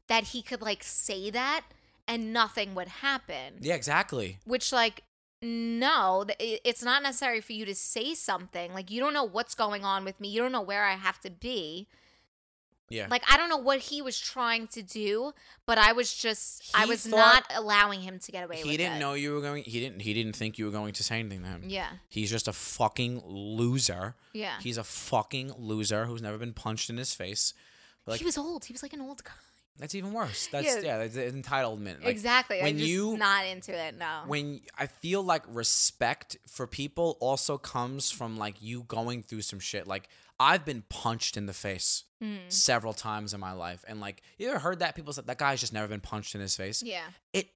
that 0.08 0.24
he 0.24 0.42
could 0.42 0.62
like 0.62 0.82
say 0.82 1.30
that 1.30 1.62
and 2.08 2.32
nothing 2.32 2.74
would 2.74 2.88
happen. 2.88 3.54
Yeah, 3.60 3.74
exactly. 3.74 4.38
Which 4.44 4.72
like. 4.72 5.02
No, 5.44 6.24
it's 6.38 6.84
not 6.84 7.02
necessary 7.02 7.40
for 7.40 7.52
you 7.52 7.64
to 7.64 7.74
say 7.74 8.14
something. 8.14 8.72
Like, 8.72 8.92
you 8.92 9.00
don't 9.00 9.12
know 9.12 9.24
what's 9.24 9.56
going 9.56 9.84
on 9.84 10.04
with 10.04 10.20
me. 10.20 10.28
You 10.28 10.40
don't 10.40 10.52
know 10.52 10.62
where 10.62 10.84
I 10.84 10.92
have 10.92 11.18
to 11.22 11.30
be. 11.30 11.88
Yeah. 12.92 13.06
Like, 13.10 13.22
I 13.28 13.36
don't 13.38 13.48
know 13.48 13.56
what 13.56 13.78
he 13.78 14.02
was 14.02 14.18
trying 14.20 14.66
to 14.68 14.82
do, 14.82 15.32
but 15.66 15.78
I 15.78 15.92
was 15.92 16.12
just, 16.14 16.70
I 16.74 16.84
was 16.86 17.06
not 17.06 17.44
allowing 17.54 18.02
him 18.02 18.18
to 18.18 18.32
get 18.32 18.44
away 18.44 18.58
with 18.58 18.70
he 18.70 18.76
didn't 18.76 18.96
it. 18.96 19.00
know 19.00 19.14
you 19.14 19.32
were 19.32 19.40
going. 19.40 19.64
He 19.64 19.80
didn't. 19.80 20.02
He 20.02 20.12
didn't 20.12 20.36
think 20.36 20.58
you 20.58 20.66
were 20.66 20.70
going 20.70 20.92
to 20.92 21.02
say 21.02 21.18
anything 21.20 21.42
to 21.42 21.48
him. 21.48 21.62
Yeah. 21.66 21.88
He's 22.08 22.30
just 22.30 22.48
a 22.48 22.52
fucking 22.52 23.22
loser. 23.26 24.14
Yeah. 24.34 24.54
He's 24.60 24.76
a 24.76 24.84
fucking 24.84 25.54
loser 25.58 26.04
who's 26.06 26.20
never 26.22 26.38
been 26.38 26.52
punched 26.52 26.90
in 26.90 26.98
his 26.98 27.14
face. 27.14 27.54
Like 28.06 28.18
he 28.18 28.24
was 28.24 28.36
old. 28.36 28.64
He 28.66 28.72
was 28.72 28.82
like 28.82 28.92
an 28.92 29.00
old 29.00 29.22
guy. 29.24 29.32
that's 29.78 29.94
even 29.94 30.12
worse. 30.12 30.48
That's 30.52 30.66
Yeah. 30.66 30.80
yeah. 30.80 30.98
that's 30.98 31.16
entitlement. 31.16 32.00
Like, 32.00 32.08
exactly. 32.08 32.58
When 32.58 32.66
I'm 32.74 32.78
just 32.78 32.90
you 32.90 33.16
not 33.16 33.46
into 33.46 33.72
it. 33.72 33.96
No. 33.98 34.22
when 34.26 34.60
I 34.78 34.86
feel 34.86 35.22
like 35.22 35.44
respect 35.48 36.36
for 36.46 36.66
people 36.66 37.16
also 37.20 37.56
comes 37.58 38.10
from 38.10 38.36
like 38.36 38.60
you 38.60 38.82
going 38.82 39.22
through 39.22 39.42
some 39.42 39.60
shit. 39.60 39.86
Like 39.86 40.08
I've 40.50 40.64
been 40.64 40.82
punched 40.88 41.36
in 41.36 41.46
the 41.46 41.52
face 41.52 42.04
Mm. 42.22 42.50
several 42.52 42.92
times 42.94 43.34
in 43.34 43.40
my 43.40 43.52
life, 43.52 43.84
and 43.88 44.00
like 44.00 44.22
you 44.38 44.48
ever 44.50 44.58
heard 44.60 44.78
that 44.78 44.94
people 44.94 45.12
said 45.12 45.26
that 45.26 45.38
guy's 45.38 45.60
just 45.60 45.72
never 45.72 45.88
been 45.88 46.00
punched 46.12 46.34
in 46.36 46.40
his 46.40 46.54
face. 46.56 46.82
yeah. 46.82 47.08
it 47.32 47.46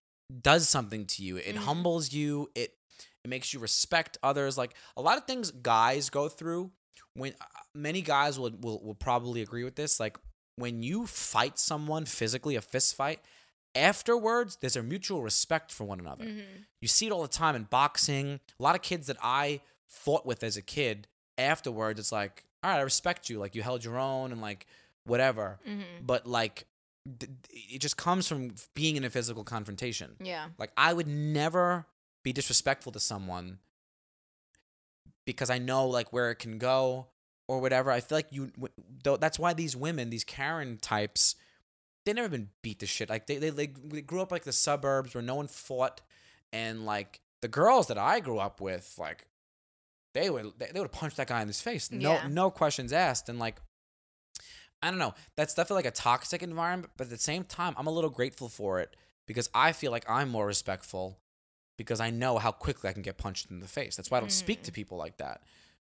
does 0.42 0.68
something 0.68 1.06
to 1.06 1.22
you. 1.22 1.36
It 1.36 1.54
Mhm. 1.54 1.64
humbles 1.68 2.12
you. 2.12 2.50
It 2.54 2.70
it 3.24 3.28
makes 3.28 3.52
you 3.52 3.58
respect 3.60 4.18
others. 4.22 4.56
Like 4.58 4.74
a 4.96 5.02
lot 5.02 5.18
of 5.18 5.24
things 5.24 5.50
guys 5.50 6.10
go 6.10 6.28
through 6.28 6.70
when 7.14 7.32
uh, 7.40 7.44
many 7.74 8.02
guys 8.02 8.38
will 8.40 8.50
will 8.64 8.80
will 8.86 8.94
probably 9.08 9.40
agree 9.42 9.64
with 9.64 9.76
this. 9.76 10.00
Like 10.00 10.16
when 10.56 10.82
you 10.82 11.06
fight 11.06 11.58
someone 11.58 12.04
physically, 12.06 12.56
a 12.56 12.60
fist 12.62 12.94
fight, 12.96 13.20
afterwards 13.76 14.56
there's 14.60 14.76
a 14.76 14.82
mutual 14.82 15.22
respect 15.22 15.70
for 15.72 15.84
one 15.84 16.00
another. 16.00 16.24
hmm 16.24 16.40
You 16.80 16.88
see 16.88 17.06
it 17.06 17.12
all 17.12 17.22
the 17.22 17.28
time 17.28 17.54
in 17.56 17.64
boxing. 17.64 18.40
A 18.58 18.62
lot 18.62 18.74
of 18.74 18.82
kids 18.82 19.06
that 19.06 19.16
I 19.22 19.60
fought 19.88 20.26
with 20.26 20.42
as 20.42 20.56
a 20.56 20.62
kid, 20.62 21.06
afterwards 21.38 22.00
it's 22.00 22.12
like, 22.12 22.44
all 22.62 22.70
right, 22.70 22.78
I 22.78 22.82
respect 22.82 23.28
you. 23.30 23.38
Like 23.38 23.54
you 23.54 23.62
held 23.62 23.84
your 23.84 23.98
own 23.98 24.32
and 24.32 24.40
like 24.40 24.66
whatever. 25.04 25.58
hmm 25.64 25.80
But 26.02 26.26
like 26.26 26.66
it 27.50 27.80
just 27.80 27.96
comes 27.96 28.26
from 28.26 28.54
being 28.74 28.96
in 28.96 29.04
a 29.04 29.10
physical 29.10 29.44
confrontation. 29.44 30.16
Yeah. 30.20 30.46
Like 30.58 30.72
I 30.76 30.92
would 30.92 31.06
never 31.06 31.86
be 32.24 32.32
disrespectful 32.32 32.90
to 32.92 33.00
someone 33.00 33.58
because 35.24 35.50
I 35.50 35.58
know 35.58 35.86
like 35.86 36.12
where 36.12 36.30
it 36.30 36.36
can 36.36 36.58
go 36.58 37.06
or 37.48 37.60
whatever. 37.60 37.90
I 37.90 38.00
feel 38.00 38.18
like 38.18 38.32
you 38.32 38.50
though 39.04 39.16
that's 39.16 39.38
why 39.38 39.52
these 39.52 39.76
women, 39.76 40.10
these 40.10 40.24
Karen 40.24 40.78
types 40.78 41.36
they 42.04 42.12
never 42.12 42.28
been 42.28 42.50
beat 42.62 42.78
to 42.80 42.86
shit. 42.86 43.10
Like 43.10 43.26
they, 43.26 43.38
they 43.38 43.50
they 43.50 43.66
grew 43.66 44.20
up 44.20 44.30
like 44.30 44.44
the 44.44 44.52
suburbs 44.52 45.14
where 45.14 45.22
no 45.22 45.34
one 45.34 45.48
fought, 45.48 46.00
and 46.52 46.86
like 46.86 47.20
the 47.42 47.48
girls 47.48 47.88
that 47.88 47.98
I 47.98 48.20
grew 48.20 48.38
up 48.38 48.60
with, 48.60 48.94
like 48.98 49.26
they 50.16 50.30
would 50.30 50.52
they, 50.58 50.80
would 50.80 50.92
punch 50.92 51.14
that 51.16 51.28
guy 51.28 51.40
in 51.42 51.46
his 51.48 51.60
face, 51.60 51.90
no 51.92 52.14
Yeah. 52.14 52.26
no 52.28 52.50
questions 52.50 52.92
asked, 52.92 53.28
and 53.28 53.38
like. 53.38 53.56
I 54.82 54.90
don't 54.90 54.98
know. 54.98 55.14
That's 55.36 55.54
definitely 55.54 55.76
like 55.84 55.86
a 55.94 55.96
toxic 55.96 56.42
environment, 56.42 56.92
but 56.98 57.04
at 57.04 57.10
the 57.10 57.16
same 57.18 57.44
time, 57.44 57.74
I'm 57.78 57.86
a 57.86 57.90
little 57.90 58.10
grateful 58.10 58.50
for 58.50 58.78
it 58.78 58.94
because 59.26 59.48
I 59.54 59.72
feel 59.72 59.90
like 59.90 60.04
I'm 60.08 60.28
more 60.28 60.46
respectful 60.46 61.18
because 61.78 61.98
I 61.98 62.10
know 62.10 62.36
how 62.36 62.52
quickly 62.52 62.90
I 62.90 62.92
can 62.92 63.00
get 63.02 63.16
punched 63.16 63.50
in 63.50 63.60
the 63.60 63.66
face. 63.66 63.96
That's 63.96 64.10
why 64.10 64.18
I 64.18 64.20
don't 64.20 64.30
speak 64.30 64.62
to 64.64 64.72
people 64.72 64.98
like 64.98 65.16
that. 65.16 65.40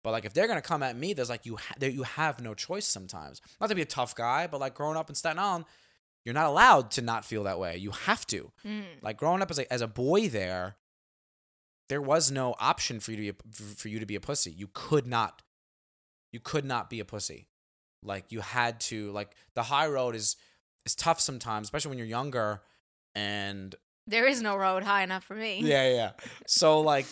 But 0.02 0.10
like 0.12 0.26
if 0.26 0.34
they're 0.34 0.46
gonna 0.46 0.60
come 0.60 0.82
at 0.82 0.96
me, 0.98 1.14
there's 1.14 1.30
like 1.30 1.46
you 1.46 1.56
ha- 1.56 1.74
there, 1.78 1.88
you 1.88 2.02
have 2.02 2.42
no 2.42 2.52
choice 2.52 2.86
sometimes. 2.86 3.40
Not 3.58 3.70
to 3.70 3.74
be 3.74 3.80
a 3.82 3.86
tough 3.86 4.14
guy, 4.14 4.46
but 4.46 4.60
like 4.60 4.74
growing 4.74 4.98
up 4.98 5.08
in 5.08 5.14
Staten 5.14 5.38
Island, 5.38 5.64
you're 6.26 6.34
not 6.34 6.46
allowed 6.46 6.90
to 6.92 7.02
not 7.02 7.24
feel 7.24 7.44
that 7.44 7.58
way. 7.58 7.78
You 7.78 7.90
have 7.90 8.26
to. 8.26 8.52
Mm. 8.66 8.84
Like 9.00 9.16
growing 9.16 9.40
up 9.40 9.50
as 9.50 9.58
a 9.58 9.72
as 9.72 9.80
a 9.80 9.88
boy 9.88 10.28
there, 10.28 10.76
there 11.94 12.02
was 12.02 12.32
no 12.32 12.56
option 12.58 12.98
for 12.98 13.12
you 13.12 13.16
to 13.16 13.22
be 13.22 13.28
a, 13.28 13.74
for 13.76 13.86
you 13.86 14.00
to 14.00 14.06
be 14.06 14.16
a 14.16 14.20
pussy. 14.20 14.50
You 14.50 14.68
could 14.72 15.06
not. 15.06 15.42
You 16.32 16.40
could 16.40 16.64
not 16.64 16.90
be 16.90 16.98
a 16.98 17.04
pussy. 17.04 17.46
Like 18.02 18.32
you 18.32 18.40
had 18.40 18.80
to. 18.90 19.12
Like 19.12 19.36
the 19.54 19.62
high 19.62 19.86
road 19.86 20.16
is 20.16 20.34
is 20.84 20.96
tough 20.96 21.20
sometimes, 21.20 21.68
especially 21.68 21.90
when 21.90 21.98
you're 21.98 22.08
younger. 22.08 22.62
And 23.14 23.76
There 24.08 24.26
is 24.26 24.42
no 24.42 24.56
road 24.56 24.82
high 24.82 25.04
enough 25.04 25.22
for 25.22 25.36
me. 25.36 25.60
yeah, 25.62 25.88
yeah. 25.88 26.10
So 26.48 26.80
like, 26.80 27.06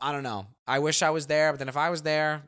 I 0.00 0.10
don't 0.10 0.24
know. 0.24 0.48
I 0.66 0.80
wish 0.80 1.02
I 1.02 1.10
was 1.10 1.28
there, 1.28 1.52
but 1.52 1.60
then 1.60 1.68
if 1.68 1.76
I 1.76 1.90
was 1.90 2.02
there, 2.02 2.42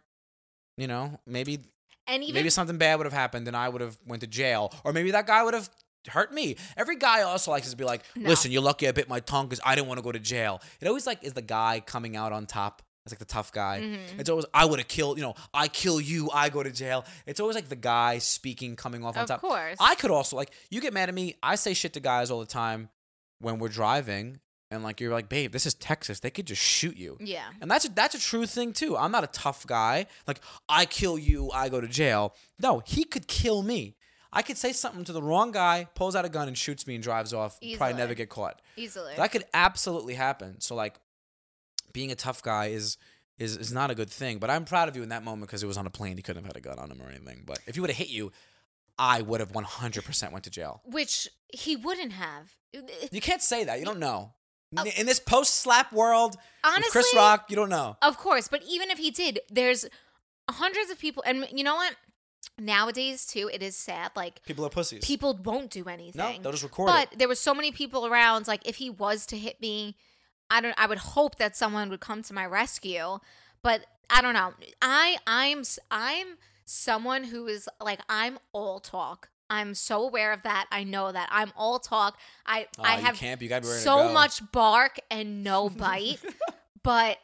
you 0.77 0.89
know, 0.89 1.21
maybe 1.29 1.61
And 2.09 2.25
even 2.25 2.35
maybe 2.35 2.51
something 2.51 2.77
bad 2.77 2.97
would 2.97 3.07
have 3.07 3.13
happened, 3.13 3.47
and 3.47 3.57
I 3.57 3.69
would 3.69 3.83
have 3.83 3.97
went 4.05 4.23
to 4.23 4.27
jail, 4.27 4.75
or 4.83 4.93
maybe 4.93 5.13
that 5.13 5.29
guy 5.29 5.45
would 5.45 5.55
have 5.55 5.71
hurt 6.09 6.33
me. 6.33 6.57
Every 6.77 6.97
guy 6.97 7.23
also 7.23 7.51
likes 7.51 7.71
to 7.71 7.77
be 7.77 7.85
like, 7.85 8.03
No. 8.17 8.29
"Listen, 8.29 8.51
you're 8.53 8.63
lucky 8.63 8.89
I 8.89 8.93
bit 8.93 9.09
my 9.09 9.21
tongue 9.21 9.47
because 9.47 9.61
I 9.65 9.75
didn't 9.75 9.89
want 9.89 9.99
to 9.99 10.03
go 10.03 10.13
to 10.13 10.19
jail." 10.19 10.61
It 10.81 10.89
always 10.89 11.07
like 11.07 11.23
is 11.23 11.33
the 11.35 11.43
guy 11.43 11.81
coming 11.85 12.17
out 12.17 12.33
on 12.33 12.47
top. 12.47 12.83
It's 13.05 13.13
like 13.13 13.19
the 13.19 13.25
tough 13.25 13.51
guy. 13.51 13.81
Mhm. 13.83 14.21
It's 14.21 14.31
always 14.31 14.47
I 14.55 14.65
would 14.65 14.79
have 14.79 14.87
killed. 14.89 15.19
You 15.19 15.25
know, 15.25 15.35
I 15.53 15.67
kill 15.69 16.01
you, 16.01 16.31
I 16.33 16.49
go 16.51 16.63
to 16.63 16.71
jail. 16.71 17.05
It's 17.27 17.41
always 17.41 17.57
like 17.57 17.69
the 17.69 17.75
guy 17.77 18.19
speaking, 18.19 18.77
coming 18.77 19.05
off 19.05 19.17
on 19.17 19.23
Of 19.25 19.29
top. 19.29 19.43
Of 19.43 19.49
course. 19.51 19.77
I 19.81 19.97
could 19.97 20.11
also 20.13 20.37
like 20.37 20.53
you 20.71 20.81
get 20.81 20.93
mad 20.93 21.09
at 21.09 21.15
me. 21.15 21.35
I 21.43 21.57
say 21.57 21.75
shit 21.75 21.93
to 21.95 22.01
guys 22.01 22.31
all 22.31 22.39
the 22.41 22.47
time 22.47 22.91
when 23.41 23.59
we're 23.59 23.69
driving, 23.71 24.39
and 24.71 24.85
like 24.85 25.01
you're 25.01 25.13
like, 25.13 25.29
babe, 25.29 25.51
this 25.51 25.67
is 25.67 25.75
Texas. 25.75 26.21
They 26.21 26.31
could 26.31 26.47
just 26.47 26.63
shoot 26.63 26.97
you. 26.97 27.17
yeah. 27.21 27.47
And 27.61 27.69
that's 27.69 27.85
a, 27.87 27.89
that's 27.91 28.15
a 28.15 28.21
true 28.21 28.47
thing 28.47 28.73
too. 28.73 28.97
I'm 28.97 29.11
not 29.11 29.25
a 29.25 29.29
tough 29.29 29.67
guy. 29.67 30.07
Like 30.29 30.41
I 30.69 30.85
kill 30.87 31.19
you, 31.19 31.51
I 31.53 31.69
go 31.69 31.81
to 31.81 31.89
jail. 31.89 32.35
No, 32.61 32.83
he 32.87 33.03
could 33.05 33.27
kill 33.27 33.63
me. 33.65 33.97
I 34.33 34.43
could 34.43 34.57
say 34.57 34.73
something 34.73 35.05
to 35.05 35.13
the 35.13 35.23
wrong 35.23 35.53
guy, 35.53 35.89
pulls 35.95 36.17
out 36.17 36.25
a 36.25 36.29
gun 36.29 36.49
and 36.49 36.57
shoots 36.57 36.87
me 36.87 36.95
and 36.95 37.05
drives 37.05 37.35
off. 37.35 37.59
Probably 37.77 37.97
never 37.97 38.15
get 38.15 38.29
caught. 38.29 38.63
Easily. 38.77 39.13
That 39.17 39.31
could 39.31 39.45
absolutely 39.53 40.15
happen. 40.15 40.61
So 40.61 40.75
like, 40.75 40.99
being 41.93 42.11
a 42.11 42.15
tough 42.15 42.43
guy 42.43 42.67
is 42.69 42.97
is 43.39 43.57
is 43.57 43.73
not 43.73 43.91
a 43.91 43.95
good 43.95 44.11
thing. 44.11 44.39
But 44.39 44.51
I'm 44.51 44.65
proud 44.65 44.89
of 44.89 44.97
you 44.97 45.03
in 45.03 45.11
that 45.11 45.23
moment 45.23 45.49
because 45.49 45.63
it 45.63 45.67
was 45.67 45.77
on 45.77 45.87
a 45.87 45.91
plane. 45.91 46.17
He 46.17 46.23
couldn't 46.23 46.45
have 46.45 46.55
had 46.55 46.57
a 46.57 46.61
gun 46.61 46.79
on 46.79 46.91
him 46.91 47.03
or 47.03 47.09
anything. 47.09 47.43
But 47.47 47.59
if 47.67 47.75
he 47.75 47.81
would 47.81 47.91
have 47.91 47.97
hit 47.97 48.09
you, 48.09 48.33
I 48.99 49.21
would 49.23 49.41
have 49.41 49.53
100% 49.53 50.33
went 50.33 50.45
to 50.45 50.51
jail. 50.51 50.81
Which 50.85 51.29
he 51.53 51.77
wouldn't 51.77 52.13
have. 52.13 52.53
You 53.11 53.21
can't 53.21 53.43
say 53.43 53.65
that. 53.65 53.79
You 53.79 53.85
don't 53.85 53.99
know. 53.99 54.33
In 54.97 55.05
this 55.05 55.21
post 55.21 55.57
slap 55.57 55.93
world, 55.93 56.37
with 56.65 56.87
Chris 56.91 57.13
Rock, 57.15 57.51
you 57.51 57.57
don't 57.57 57.69
know. 57.69 57.99
Of 58.01 58.17
course, 58.17 58.49
but 58.49 58.63
even 58.67 58.91
if 58.91 58.97
he 58.97 59.11
did, 59.11 59.41
there's 59.51 59.85
hundreds 60.51 60.91
of 60.91 60.99
people, 60.99 61.23
and 61.27 61.47
you 61.53 61.63
know 61.63 61.75
what? 61.75 61.95
Nowadays, 62.59 63.27
too, 63.27 63.51
it 63.53 63.63
is 63.63 63.77
sad. 63.77 64.13
Like 64.15 64.43
People 64.45 64.65
are 64.67 64.71
pussies. 64.71 65.05
people 65.05 65.39
won't 65.43 65.71
do 65.71 65.85
anything. 65.89 66.19
no 66.21 66.39
they'll 66.43 66.53
just 66.53 66.63
record 66.63 66.87
But 66.87 67.13
it. 67.13 67.19
there 67.19 67.29
were 67.29 67.35
so 67.35 67.55
many 67.55 67.73
people 67.73 68.07
around. 68.07 68.47
Like 68.47 68.67
if 68.69 68.77
he 68.77 68.91
was 68.91 69.27
to 69.27 69.39
hit 69.39 69.61
me, 69.61 69.97
I 70.51 70.61
don't. 70.61 70.75
I 70.79 70.87
would 70.87 70.99
hope 70.99 71.37
that 71.37 71.57
someone 71.57 71.89
would 71.91 72.01
come 72.01 72.23
to 72.23 72.35
my 72.35 72.45
rescue. 72.47 73.19
But 73.63 73.87
I 74.11 74.21
don't 74.21 74.35
know. 74.35 74.53
I 74.83 75.17
I'm 75.27 75.63
I'm 75.91 76.37
someone 76.65 77.25
who 77.25 77.47
is 77.47 77.69
like 77.81 78.01
I'm 78.09 78.39
all 78.53 78.81
talk. 78.81 79.31
I'm 79.49 79.75
so 79.75 80.03
aware 80.07 80.33
of 80.33 80.43
that. 80.45 80.67
I 80.71 80.85
know 80.85 81.11
that 81.13 81.29
I'm 81.33 81.53
all 81.57 81.79
talk. 81.79 82.19
I 82.47 82.69
Oh, 82.79 82.83
I 82.83 82.97
have 82.97 83.21
you 83.21 83.49
to 83.49 83.65
so 83.65 84.09
go. 84.09 84.13
much 84.13 84.41
bark 84.53 84.99
and 85.11 85.43
no 85.43 85.69
bite, 85.85 86.19
but. 86.83 87.19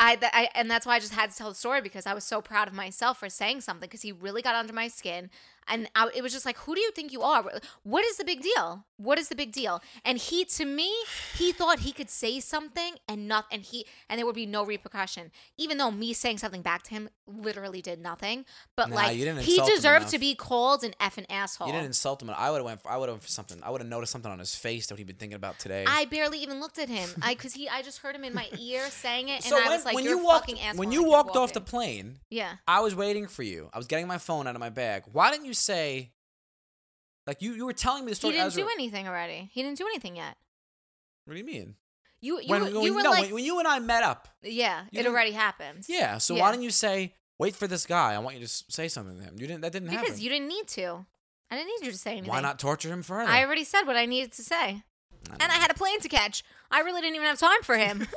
I, 0.00 0.16
th- 0.16 0.32
I 0.34 0.48
and 0.54 0.70
that's 0.70 0.84
why 0.84 0.96
I 0.96 0.98
just 1.00 1.14
had 1.14 1.30
to 1.30 1.36
tell 1.36 1.48
the 1.48 1.54
story 1.54 1.80
because 1.80 2.06
I 2.06 2.14
was 2.14 2.24
so 2.24 2.40
proud 2.40 2.66
of 2.68 2.74
myself 2.74 3.18
for 3.18 3.28
saying 3.28 3.60
something 3.60 3.86
because 3.88 4.02
he 4.02 4.12
really 4.12 4.42
got 4.42 4.54
under 4.54 4.72
my 4.72 4.88
skin 4.88 5.30
and 5.68 5.90
I, 5.94 6.10
it 6.14 6.22
was 6.22 6.32
just 6.32 6.46
like 6.46 6.58
who 6.58 6.74
do 6.74 6.80
you 6.80 6.92
think 6.92 7.12
you 7.12 7.22
are 7.22 7.44
what 7.82 8.04
is 8.04 8.16
the 8.16 8.24
big 8.24 8.42
deal 8.42 8.84
what 8.96 9.18
is 9.18 9.28
the 9.28 9.34
big 9.34 9.52
deal 9.52 9.80
and 10.04 10.18
he 10.18 10.44
to 10.44 10.64
me 10.64 10.92
he 11.36 11.52
thought 11.52 11.80
he 11.80 11.92
could 11.92 12.10
say 12.10 12.38
something 12.40 12.94
and 13.08 13.26
not 13.26 13.46
and 13.50 13.62
he 13.62 13.84
and 14.08 14.18
there 14.18 14.26
would 14.26 14.34
be 14.34 14.46
no 14.46 14.64
repercussion 14.64 15.30
even 15.56 15.78
though 15.78 15.90
me 15.90 16.12
saying 16.12 16.38
something 16.38 16.62
back 16.62 16.82
to 16.84 16.90
him 16.90 17.08
literally 17.26 17.82
did 17.82 18.00
nothing 18.00 18.44
but 18.76 18.90
Nah, 18.90 18.96
like 18.96 19.16
he 19.16 19.60
deserved 19.60 20.08
to 20.08 20.18
be 20.18 20.34
called 20.34 20.84
an 20.84 20.92
effing 21.00 21.26
asshole 21.30 21.66
You 21.66 21.72
didn't 21.72 21.86
insult 21.86 22.22
him. 22.22 22.30
I 22.30 22.50
would 22.50 22.58
have 22.58 22.64
went. 22.64 22.82
For, 22.82 22.90
I 22.90 22.96
would 22.96 23.08
have 23.08 23.22
for 23.22 23.28
something. 23.28 23.58
I 23.62 23.70
would 23.70 23.80
have 23.80 23.88
noticed 23.88 24.12
something 24.12 24.30
on 24.30 24.38
his 24.38 24.54
face 24.54 24.86
that 24.88 24.98
he'd 24.98 25.06
been 25.06 25.16
thinking 25.16 25.36
about 25.36 25.58
today. 25.58 25.84
I 25.86 26.04
barely 26.06 26.38
even 26.38 26.60
looked 26.60 26.78
at 26.78 26.88
him. 26.88 27.08
I 27.22 27.34
because 27.34 27.54
he 27.54 27.68
I 27.68 27.82
just 27.82 27.98
heard 27.98 28.14
him 28.14 28.24
in 28.24 28.34
my 28.34 28.48
ear 28.58 28.82
saying 28.90 29.28
it, 29.28 29.36
and 29.36 29.44
so 29.44 29.56
I 29.56 29.62
when, 29.62 29.70
was 29.70 29.84
like, 29.84 29.94
when 29.94 30.04
"You're 30.04 30.18
you 30.18 30.24
walked 30.24 30.50
fucking 30.50 30.62
asshole." 30.62 30.78
when 30.78 30.92
you 30.92 31.04
walked 31.04 31.36
off 31.36 31.52
the 31.52 31.60
plane, 31.60 32.18
yeah, 32.30 32.54
I 32.66 32.80
was 32.80 32.94
waiting 32.94 33.26
for 33.26 33.42
you. 33.42 33.70
I 33.72 33.78
was 33.78 33.86
getting 33.86 34.06
my 34.06 34.18
phone 34.18 34.46
out 34.46 34.54
of 34.54 34.60
my 34.60 34.70
bag. 34.70 35.04
Why 35.12 35.30
didn't 35.30 35.46
you 35.46 35.51
say? 35.54 36.12
Like 37.26 37.40
you, 37.40 37.52
you 37.54 37.66
were 37.66 37.72
telling 37.72 38.04
me 38.04 38.10
the 38.12 38.16
story. 38.16 38.34
he 38.34 38.38
didn't 38.38 38.48
as 38.48 38.54
do 38.56 38.68
anything 38.72 39.06
already. 39.06 39.48
He 39.52 39.62
didn't 39.62 39.78
do 39.78 39.86
anything 39.86 40.16
yet. 40.16 40.36
What 41.24 41.34
do 41.34 41.38
you 41.38 41.46
mean? 41.46 41.76
You 42.20 42.40
you 42.40 42.48
when 42.48 42.66
you 42.82 42.94
were 42.94 43.02
no, 43.02 43.10
like, 43.10 43.24
when, 43.24 43.34
when 43.34 43.44
you 43.44 43.58
and 43.58 43.66
I 43.66 43.78
met 43.80 44.02
up. 44.04 44.28
yeah, 44.42 44.84
it 44.92 45.06
already 45.06 45.32
happened. 45.32 45.84
Yeah. 45.88 46.18
So 46.18 46.34
Yeah. 46.34 46.42
why 46.42 46.50
didn't 46.52 46.64
you 46.64 46.70
say? 46.70 47.14
Wait 47.38 47.56
for 47.56 47.66
this 47.66 47.86
guy. 47.86 48.14
I 48.14 48.18
want 48.18 48.36
you 48.36 48.46
to 48.46 48.48
say 48.48 48.86
something 48.86 49.18
to 49.18 49.24
him. 49.24 49.34
You 49.36 49.46
didn't. 49.46 49.62
That 49.62 49.72
didn't 49.72 49.88
because 49.88 49.96
happen. 49.98 50.10
Because 50.12 50.22
you 50.22 50.30
didn't 50.30 50.48
need 50.48 50.68
to. 50.68 51.06
I 51.50 51.56
didn't 51.56 51.68
need 51.68 51.86
you 51.86 51.92
to 51.92 51.98
say 51.98 52.12
anything. 52.12 52.30
Why 52.30 52.40
not 52.40 52.58
torture 52.58 52.88
him 52.88 53.02
further? 53.02 53.28
I 53.30 53.44
already 53.44 53.64
said 53.64 53.82
what 53.82 53.96
I 53.96 54.06
needed 54.06 54.32
to 54.32 54.42
say, 54.42 54.82
and 55.28 55.52
I 55.52 55.56
had 55.56 55.70
a 55.70 55.74
plane 55.74 56.00
to 56.00 56.08
catch. 56.08 56.44
I 56.70 56.80
really 56.80 57.00
didn't 57.00 57.16
even 57.16 57.26
have 57.26 57.38
time 57.38 57.62
for 57.62 57.76
him. 57.76 58.06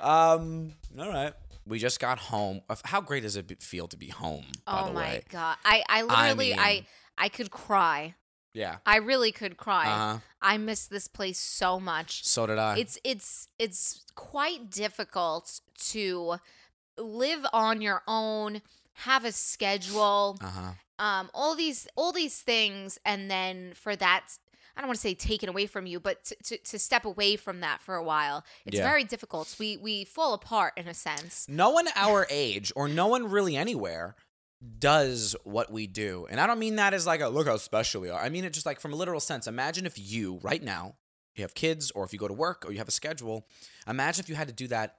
Um. 0.00 0.74
All 0.98 1.08
right. 1.08 1.32
We 1.66 1.78
just 1.78 1.98
got 2.00 2.18
home. 2.18 2.60
How 2.84 3.00
great 3.00 3.22
does 3.24 3.36
it 3.36 3.62
feel 3.62 3.88
to 3.88 3.96
be 3.96 4.08
home? 4.08 4.46
By 4.64 4.80
oh 4.82 4.86
the 4.86 4.92
my 4.92 5.00
way. 5.00 5.22
god, 5.30 5.56
I 5.64 5.82
I 5.88 6.02
literally 6.02 6.54
I 6.54 6.68
mean- 6.74 6.86
I 7.18 7.28
could 7.28 7.50
cry. 7.50 8.14
Yeah. 8.52 8.76
I 8.86 8.96
really 8.96 9.32
could 9.32 9.56
cry. 9.58 9.86
Uh-huh. 9.86 10.18
I 10.40 10.56
miss 10.58 10.86
this 10.86 11.08
place 11.08 11.38
so 11.38 11.78
much. 11.80 12.24
So 12.24 12.46
did 12.46 12.58
I. 12.58 12.78
it's 12.78 12.98
it's 13.04 13.48
it's 13.58 14.04
quite 14.14 14.70
difficult 14.70 15.60
to 15.90 16.36
live 16.98 17.44
on 17.52 17.82
your 17.82 18.02
own 18.06 18.62
have 19.00 19.24
a 19.26 19.32
schedule 19.32 20.38
Uh 20.40 20.46
huh. 20.50 20.72
um 21.04 21.30
all 21.34 21.54
these 21.54 21.86
all 21.96 22.12
these 22.12 22.40
things 22.40 22.98
and 23.04 23.30
then 23.30 23.72
for 23.74 23.94
that 23.96 24.22
i 24.76 24.80
don't 24.80 24.88
want 24.88 24.96
to 24.96 25.00
say 25.00 25.14
taken 25.14 25.48
away 25.48 25.66
from 25.66 25.86
you 25.86 25.98
but 26.00 26.22
to, 26.24 26.36
to, 26.44 26.58
to 26.58 26.78
step 26.78 27.04
away 27.04 27.36
from 27.36 27.60
that 27.60 27.80
for 27.80 27.94
a 27.94 28.02
while 28.02 28.44
it's 28.64 28.76
Yeah. 28.76 28.82
very 28.84 29.04
difficult 29.04 29.54
we 29.58 29.76
we 29.76 30.04
fall 30.04 30.34
apart 30.34 30.72
in 30.76 30.86
a 30.88 30.94
sense 30.94 31.46
No 31.48 31.70
one 31.70 31.86
our 31.96 32.26
age, 32.30 32.72
or 32.76 32.88
no 32.88 33.06
one 33.06 33.30
really 33.30 33.56
anywhere, 33.56 34.16
does 34.78 35.36
what 35.44 35.70
we 35.70 35.86
do. 35.86 36.26
And 36.30 36.40
I 36.40 36.46
don't 36.46 36.58
mean 36.58 36.76
that 36.76 36.94
as 36.94 37.06
like 37.06 37.20
a 37.20 37.28
look 37.28 37.46
how 37.46 37.56
special 37.56 38.00
we 38.00 38.08
are. 38.10 38.20
I 38.20 38.28
mean 38.28 38.44
it 38.44 38.52
just 38.52 38.66
like 38.66 38.80
from 38.80 38.92
a 38.92 38.96
literal 38.96 39.20
sense. 39.20 39.46
Imagine 39.46 39.86
if 39.86 39.98
you, 39.98 40.38
right 40.42 40.62
now, 40.62 40.96
you 41.34 41.42
have 41.42 41.54
kids, 41.54 41.90
or 41.90 42.04
if 42.04 42.12
you 42.12 42.18
go 42.18 42.28
to 42.28 42.34
work, 42.34 42.64
or 42.66 42.72
you 42.72 42.78
have 42.78 42.88
a 42.88 42.92
schedule. 42.92 43.46
Imagine 43.86 44.22
if 44.24 44.28
you 44.28 44.34
had 44.34 44.48
to 44.48 44.54
do 44.54 44.66
that 44.68 44.96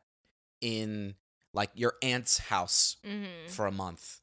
in 0.62 1.16
like 1.54 1.72
your 1.76 1.94
aunt's 2.02 2.38
house 2.38 2.98
hmm 3.06 3.26
for 3.48 3.66
a 3.66 3.72
month. 3.72 4.20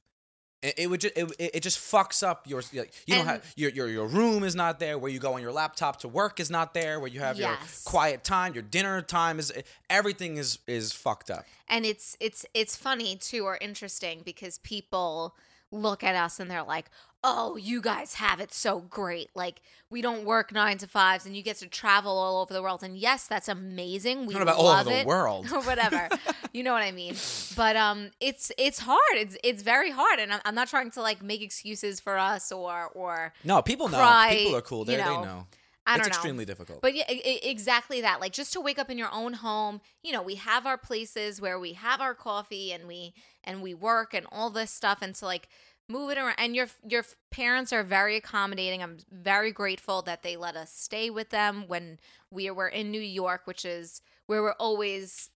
It, 0.65 0.75
it 0.79 0.87
would 0.89 1.03
just 1.03 1.17
it, 1.17 1.31
it 1.39 1.61
just 1.63 1.79
fucks 1.79 2.27
up 2.27 2.49
your 2.49 2.63
like, 2.73 2.93
you 3.07 3.17
don't 3.17 3.27
have 3.27 3.53
your, 3.55 3.71
your 3.71 3.89
your 3.89 4.07
room 4.07 4.43
is 4.45 4.55
not 4.55 4.79
there 4.79 4.99
where 4.99 5.11
you 5.11 5.19
go 5.19 5.35
on 5.35 5.43
your 5.43 5.53
laptop 5.53 5.99
to 6.01 6.09
work 6.09 6.41
is 6.41 6.51
not 6.51 6.73
there 6.73 6.99
where 6.99 7.09
you 7.09 7.21
have 7.21 7.39
your 7.39 7.59
quiet 7.85 8.25
time 8.25 8.55
your 8.55 8.63
dinner 8.63 9.03
time 9.03 9.39
is 9.39 9.53
everything 9.91 10.39
is 10.39 10.59
is 10.67 10.93
fucked 10.93 11.31
up. 11.31 11.45
And 11.69 11.85
it's 11.85 12.17
it's 12.19 12.47
it's 12.55 12.77
funny 12.77 13.15
too 13.17 13.45
or 13.45 13.59
interesting 13.61 14.23
because 14.25 14.57
people 14.59 15.37
look 15.71 16.03
at 16.03 16.15
us 16.15 16.41
and 16.41 16.51
they're 16.51 16.63
like 16.63 16.87
oh 17.25 17.57
you 17.57 17.81
guys 17.81 18.15
have 18.15 18.39
it 18.39 18.53
so 18.53 18.81
great. 18.81 19.31
Like 19.35 19.63
we 19.91 20.03
don't 20.03 20.25
work 20.25 20.53
nine 20.53 20.79
to 20.79 20.87
fives 20.87 21.25
and 21.27 21.35
you 21.35 21.43
get 21.43 21.57
to 21.57 21.67
travel 21.67 22.13
all 22.17 22.43
over 22.43 22.53
the 22.53 22.63
world. 22.63 22.85
And 22.85 22.97
yes 22.97 23.27
that's 23.27 23.49
amazing. 23.49 24.27
We 24.27 24.35
Not 24.35 24.43
about 24.43 24.57
all 24.59 24.69
over 24.69 24.85
the 24.85 24.99
it. 25.01 25.07
world. 25.07 25.51
or 25.51 25.63
whatever. 25.71 26.09
You 26.53 26.63
know 26.63 26.73
what 26.73 26.83
i 26.83 26.93
mean. 26.93 27.17
But 27.57 27.77
um 27.77 28.11
it's 28.21 28.53
it's 28.59 28.79
hard. 28.79 29.01
It's 29.15 29.37
it's 29.43 29.63
very 29.63 29.91
hard. 29.91 30.21
And 30.21 30.33
i'm, 30.35 30.41
I'm 30.45 30.55
not 30.55 30.69
trying 30.69 30.91
to 30.93 31.01
like 31.03 31.23
make 31.23 31.43
excuses 31.43 31.99
for 31.99 32.19
us 32.19 32.53
or 32.53 32.91
or 32.95 33.33
no 33.43 33.63
people 33.63 33.89
know. 33.89 34.27
people 34.31 34.57
are 34.57 34.61
cool. 34.61 34.85
they, 34.85 34.93
you 34.93 34.99
they 34.99 35.05
know. 35.05 35.25
know. 35.25 35.47
I 35.87 35.97
it's 35.97 36.05
don't 36.05 36.13
know. 36.13 36.17
extremely 36.17 36.45
difficult. 36.47 36.81
But 36.81 36.95
yeah, 36.95 37.05
exactly 37.09 38.01
that. 38.01 38.21
Like 38.21 38.33
just 38.33 38.53
to 38.55 38.61
wake 38.61 38.79
up 38.79 38.89
in 38.91 38.97
your 38.97 39.11
own 39.13 39.35
home, 39.35 39.83
you 40.03 40.13
know, 40.13 40.23
we 40.23 40.37
have 40.37 40.65
our 40.67 40.79
places 40.79 41.41
where 41.43 41.59
we 41.59 41.75
have 41.75 42.01
our 42.01 42.15
coffee 42.15 42.73
and 42.73 42.89
we 42.89 43.13
and 43.43 43.63
we 43.63 43.75
work 43.75 44.15
and 44.15 44.27
all 44.33 44.49
this 44.49 44.71
stuff. 44.71 45.01
And 45.03 45.15
to 45.17 45.27
like 45.27 45.49
moving 45.89 46.19
around 46.19 46.37
and 46.39 46.57
your 46.57 46.67
your 46.89 47.05
parents 47.31 47.73
are 47.73 47.83
very 47.83 48.17
accommodating. 48.17 48.83
I'm 48.83 48.99
very 49.11 49.53
grateful 49.53 50.03
that 50.03 50.23
they 50.23 50.37
let 50.37 50.57
us 50.57 50.73
stay 50.73 51.11
with 51.11 51.31
them 51.31 51.65
when 51.67 51.99
we 52.31 52.51
were 52.51 52.69
in 52.69 52.91
new 52.91 53.01
york 53.01 53.43
which 53.45 53.65
is 53.65 54.03
where 54.27 54.43
we're 54.43 54.53
always 54.53 55.31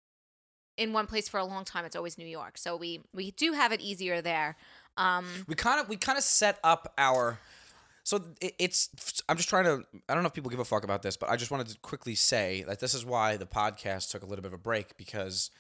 in 0.78 0.94
one 0.94 1.08
place 1.08 1.28
for 1.28 1.40
a 1.40 1.46
long 1.46 1.66
time. 1.66 1.86
It's 1.86 1.96
always 1.96 2.18
new 2.18 2.26
york. 2.26 2.58
So 2.58 2.76
we 2.78 3.02
we 3.14 3.32
do 3.32 3.54
have 3.54 3.72
it 3.72 3.82
easier 3.82 4.22
there. 4.22 4.56
Um 4.96 5.26
we 5.48 5.56
kind 5.56 5.80
of 5.82 5.90
we 5.90 5.98
kind 5.98 6.18
of 6.18 6.24
set 6.24 6.60
up 6.64 6.94
our 6.98 7.40
so 8.08 8.24
it, 8.40 8.54
it's 8.58 9.22
i'm 9.28 9.36
just 9.36 9.50
trying 9.50 9.66
to 9.66 9.84
i 10.08 10.14
don't 10.14 10.24
know 10.24 10.28
if 10.28 10.34
people 10.34 10.50
give 10.50 10.62
a 10.62 10.66
fuck 10.66 10.86
about 10.86 11.02
this 11.02 11.18
but 11.18 11.30
i 11.30 11.36
just 11.36 11.52
wanted 11.52 11.68
to 11.68 11.78
quickly 11.80 12.16
say 12.16 12.64
that 12.66 12.80
this 12.80 12.94
is 12.94 13.06
why 13.06 13.36
the 13.36 13.46
podcast 13.46 14.12
took 14.12 14.24
a 14.24 14.26
little 14.26 14.42
bit 14.42 14.48
of 14.48 14.54
a 14.54 14.58
break 14.58 14.96
because 14.96 15.52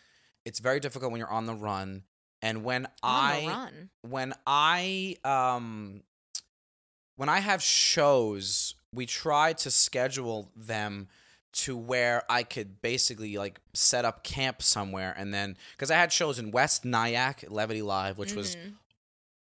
it's 0.46 0.60
very 0.60 0.80
difficult 0.80 1.12
when 1.12 1.20
you're 1.20 1.30
on 1.30 1.46
the 1.46 1.54
run 1.54 2.04
and 2.42 2.64
when 2.64 2.88
i 3.04 3.46
run 3.48 3.90
when 4.02 4.34
i 4.46 5.16
um 5.24 6.02
when 7.16 7.30
i 7.30 7.40
have 7.40 7.62
shows 7.62 8.76
we 8.94 9.06
try 9.06 9.54
to 9.54 9.70
schedule 9.72 10.52
them 10.56 11.08
to 11.54 11.76
where 11.76 12.22
I 12.30 12.44
could 12.44 12.82
basically 12.84 13.36
like 13.38 13.60
set 13.74 14.06
up 14.06 14.24
camp 14.24 14.62
somewhere 14.62 15.14
and 15.18 15.34
then 15.34 15.58
because 15.72 15.90
I 15.90 15.96
had 15.96 16.14
shows 16.14 16.38
in 16.38 16.52
West 16.52 16.86
Nyack, 16.86 17.46
Levity 17.50 17.82
Live, 17.82 18.18
which 18.20 18.34
was 18.34 18.56
Mhm. 18.56 18.76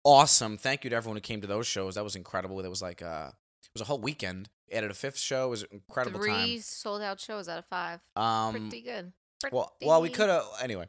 awesome. 0.05 0.57
Thank 0.57 0.85
you 0.85 0.91
to 0.91 0.97
everyone 0.97 1.17
who 1.17 1.21
came 1.23 1.41
to 1.41 1.47
those 1.49 1.67
shows. 1.67 1.97
That 1.97 2.05
was 2.05 2.15
incredible. 2.15 2.61
It 2.61 2.69
was 2.69 2.81
like 2.83 3.03
uh 3.03 3.31
it 3.65 3.71
was 3.75 3.83
a 3.83 3.87
whole 3.87 3.99
weekend. 3.99 4.49
Added 4.71 4.91
a 4.91 4.95
fifth 4.95 5.19
show. 5.19 5.47
It 5.47 5.51
was 5.51 5.63
an 5.63 5.69
incredible 5.73 6.21
three 6.21 6.61
sold 6.61 7.03
out 7.03 7.19
shows 7.21 7.49
out 7.49 7.59
of 7.59 7.67
five. 7.67 8.01
Um 8.15 8.53
pretty 8.69 8.83
good 8.83 9.13
well 9.51 9.75
well 9.83 10.01
we 10.01 10.11
could 10.11 10.29
have 10.29 10.45
anyway. 10.63 10.89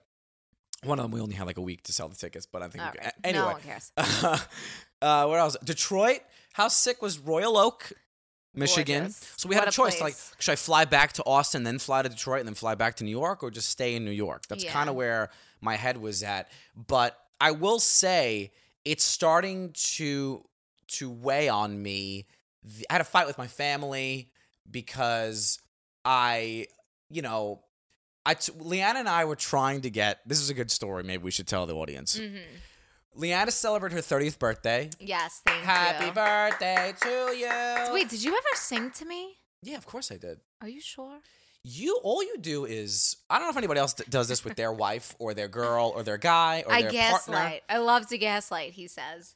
One 0.83 0.97
of 0.99 1.03
them 1.03 1.11
we 1.11 1.19
only 1.21 1.35
had 1.35 1.45
like 1.47 1.57
a 1.57 1.61
week 1.61 1.83
to 1.83 1.93
sell 1.93 2.07
the 2.07 2.15
tickets, 2.15 2.45
but 2.45 2.61
I 2.61 2.67
think 2.69 2.83
we 2.85 2.89
could, 2.91 3.01
right. 3.03 3.13
anyway. 3.23 3.45
no 3.45 3.51
one 3.51 3.61
cares 3.61 3.91
uh 5.01 5.25
where 5.27 5.39
else? 5.39 5.57
Detroit. 5.63 6.19
How 6.53 6.67
sick 6.67 7.01
was 7.01 7.19
Royal 7.19 7.57
Oak? 7.57 7.91
Michigan. 8.55 9.01
Gorgeous. 9.03 9.33
So 9.37 9.47
we 9.47 9.55
had 9.55 9.61
What 9.61 9.67
a 9.67 9.69
a 9.69 9.71
choice. 9.71 10.01
Like, 10.01 10.15
should 10.39 10.51
I 10.53 10.55
fly 10.55 10.83
back 10.85 11.13
to 11.13 11.23
Austin, 11.23 11.63
then 11.63 11.77
fly 11.79 12.01
to 12.01 12.09
Detroit, 12.09 12.39
and 12.39 12.47
then 12.49 12.55
fly 12.55 12.73
back 12.75 12.95
to 12.95 13.03
New 13.03 13.11
York, 13.11 13.43
or 13.43 13.51
just 13.51 13.69
stay 13.69 13.95
in 13.95 14.03
New 14.03 14.11
York? 14.11 14.47
That's 14.47 14.63
Yeah. 14.63 14.71
kind 14.73 14.89
of 14.89 14.95
where 14.95 15.29
my 15.61 15.75
head 15.75 15.97
was 15.97 16.23
at. 16.23 16.49
But 16.75 17.17
I 17.39 17.51
will 17.51 17.79
say 17.79 18.51
it's 18.85 19.03
starting 19.03 19.71
to 19.95 20.45
to 20.87 21.09
weigh 21.11 21.47
on 21.47 21.81
me. 21.81 22.25
I 22.89 22.93
had 22.93 23.01
a 23.01 23.05
fight 23.05 23.27
with 23.27 23.37
my 23.37 23.47
family 23.47 24.31
because 24.69 25.59
I, 26.03 26.67
you 27.09 27.21
know, 27.21 27.61
I 28.25 28.33
t- 28.35 28.51
Leanna 28.57 28.99
and 28.99 29.09
I 29.09 29.25
were 29.25 29.35
trying 29.35 29.81
to 29.81 29.89
get. 29.89 30.19
This 30.25 30.39
is 30.39 30.49
a 30.49 30.53
good 30.53 30.69
story. 30.71 31.03
Maybe 31.03 31.23
we 31.23 31.31
should 31.31 31.47
tell 31.47 31.65
the 31.65 31.75
audience. 31.75 32.17
hmm 32.17 32.37
Leanna 33.15 33.51
celebrated 33.51 33.95
her 33.95 34.01
30th 34.01 34.37
birthday. 34.37 34.89
yes 34.99 35.41
thank 35.45 35.63
Happy 35.63 36.05
you 36.05 36.11
birthday 36.11 36.93
to 37.01 37.09
you. 37.35 37.93
wait 37.93 38.07
did 38.07 38.23
you 38.23 38.31
ever 38.31 38.55
sing 38.55 38.91
to 38.91 39.03
me 39.05 39.35
Yeah, 39.63 39.77
of 39.77 39.85
course 39.87 40.11
I 40.11 40.17
did. 40.17 40.39
are 40.61 40.69
you 40.69 40.79
sure 40.79 41.17
You 41.63 41.99
all 42.03 42.23
you 42.23 42.37
do 42.39 42.65
is 42.65 43.17
I 43.29 43.37
don't 43.39 43.47
know 43.47 43.51
if 43.51 43.57
anybody 43.57 43.79
else 43.79 43.93
d- 43.95 44.03
does 44.09 44.27
this 44.27 44.45
with 44.45 44.55
their 44.55 44.71
wife 44.71 45.15
or 45.19 45.33
their 45.33 45.47
girl 45.47 45.91
or 45.93 46.03
their 46.03 46.19
guy 46.19 46.63
or 46.67 46.71
I 46.73 46.83
their 46.83 46.91
gaslight. 46.91 47.35
partner. 47.35 47.59
I 47.67 47.77
love 47.79 48.07
to 48.09 48.17
gaslight, 48.17 48.73
he 48.73 48.87
says. 48.87 49.35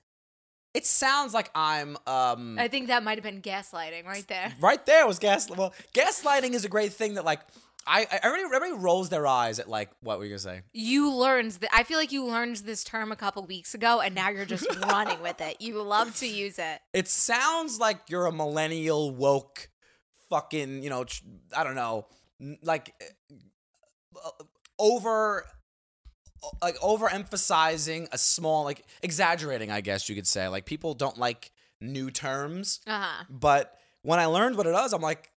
It 0.76 0.86
sounds 0.86 1.34
like 1.34 1.50
I'm 1.56 1.98
um 2.08 2.58
I 2.60 2.68
think 2.68 2.88
that 2.88 3.04
might 3.04 3.18
have 3.18 3.24
been 3.24 3.42
gaslighting 3.42 4.06
right 4.06 4.28
there. 4.28 4.54
right 4.62 4.86
there 4.86 5.06
was 5.08 5.18
gas. 5.20 5.50
Well, 5.50 5.74
gaslighting 5.94 6.54
is 6.54 6.64
a 6.64 6.70
great 6.70 6.94
thing 6.94 7.16
that 7.16 7.26
like 7.26 7.42
I, 7.86 8.02
I 8.12 8.20
everybody, 8.24 8.56
everybody 8.56 8.82
rolls 8.82 9.10
their 9.10 9.28
eyes 9.28 9.60
at 9.60 9.70
like 9.70 9.90
what 10.02 10.18
were 10.18 10.24
you 10.26 10.32
gonna 10.32 10.40
say? 10.40 10.62
You 10.74 11.14
learned 11.14 11.52
that. 11.54 11.70
I 11.74 11.84
feel 11.84 11.98
like 11.98 12.12
you 12.12 12.26
learned 12.26 12.58
this 12.58 12.84
term 12.84 13.12
a 13.12 13.16
couple 13.16 13.46
weeks 13.46 13.74
ago, 13.74 14.00
and 14.02 14.16
now 14.16 14.30
you're 14.30 14.46
just 14.46 14.68
running 14.88 15.22
with 15.22 15.42
it. 15.42 15.58
You 15.60 15.82
love 15.82 16.16
to 16.20 16.28
use 16.28 16.60
it. 16.60 16.80
It 16.94 17.08
sounds 17.08 17.80
like 17.80 18.00
you're 18.10 18.26
a 18.26 18.32
millennial 18.32 19.12
woke, 19.12 19.70
fucking 20.30 20.82
you 20.84 20.90
know 20.90 21.06
I 21.56 21.64
don't 21.64 21.76
know 21.76 22.08
like 22.64 22.94
uh, 24.24 24.30
over 24.80 25.46
like 26.62 26.78
overemphasizing 26.80 28.08
a 28.12 28.18
small 28.18 28.64
like 28.64 28.86
exaggerating 29.02 29.72
I 29.72 29.82
guess 29.82 30.10
you 30.10 30.16
could 30.16 30.28
say 30.28 30.48
like 30.48 30.66
people 30.66 30.94
don't 30.94 31.18
like 31.18 31.52
new 31.80 32.12
terms 32.12 32.80
Uh 32.88 33.00
huh. 33.00 33.24
but 33.30 33.78
when 34.02 34.20
I 34.20 34.26
learned 34.26 34.58
what 34.58 34.68
it 34.68 34.74
was 34.74 34.94
I'm 34.94 35.02
like 35.02 35.32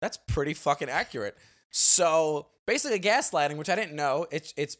that's 0.00 0.18
pretty 0.28 0.54
fucking 0.54 0.88
accurate 0.88 1.36
so 1.70 2.48
basically 2.66 2.98
gaslighting 3.00 3.56
which 3.56 3.68
I 3.68 3.74
didn't 3.76 3.94
know 3.94 4.26
it's 4.30 4.52
it's 4.56 4.76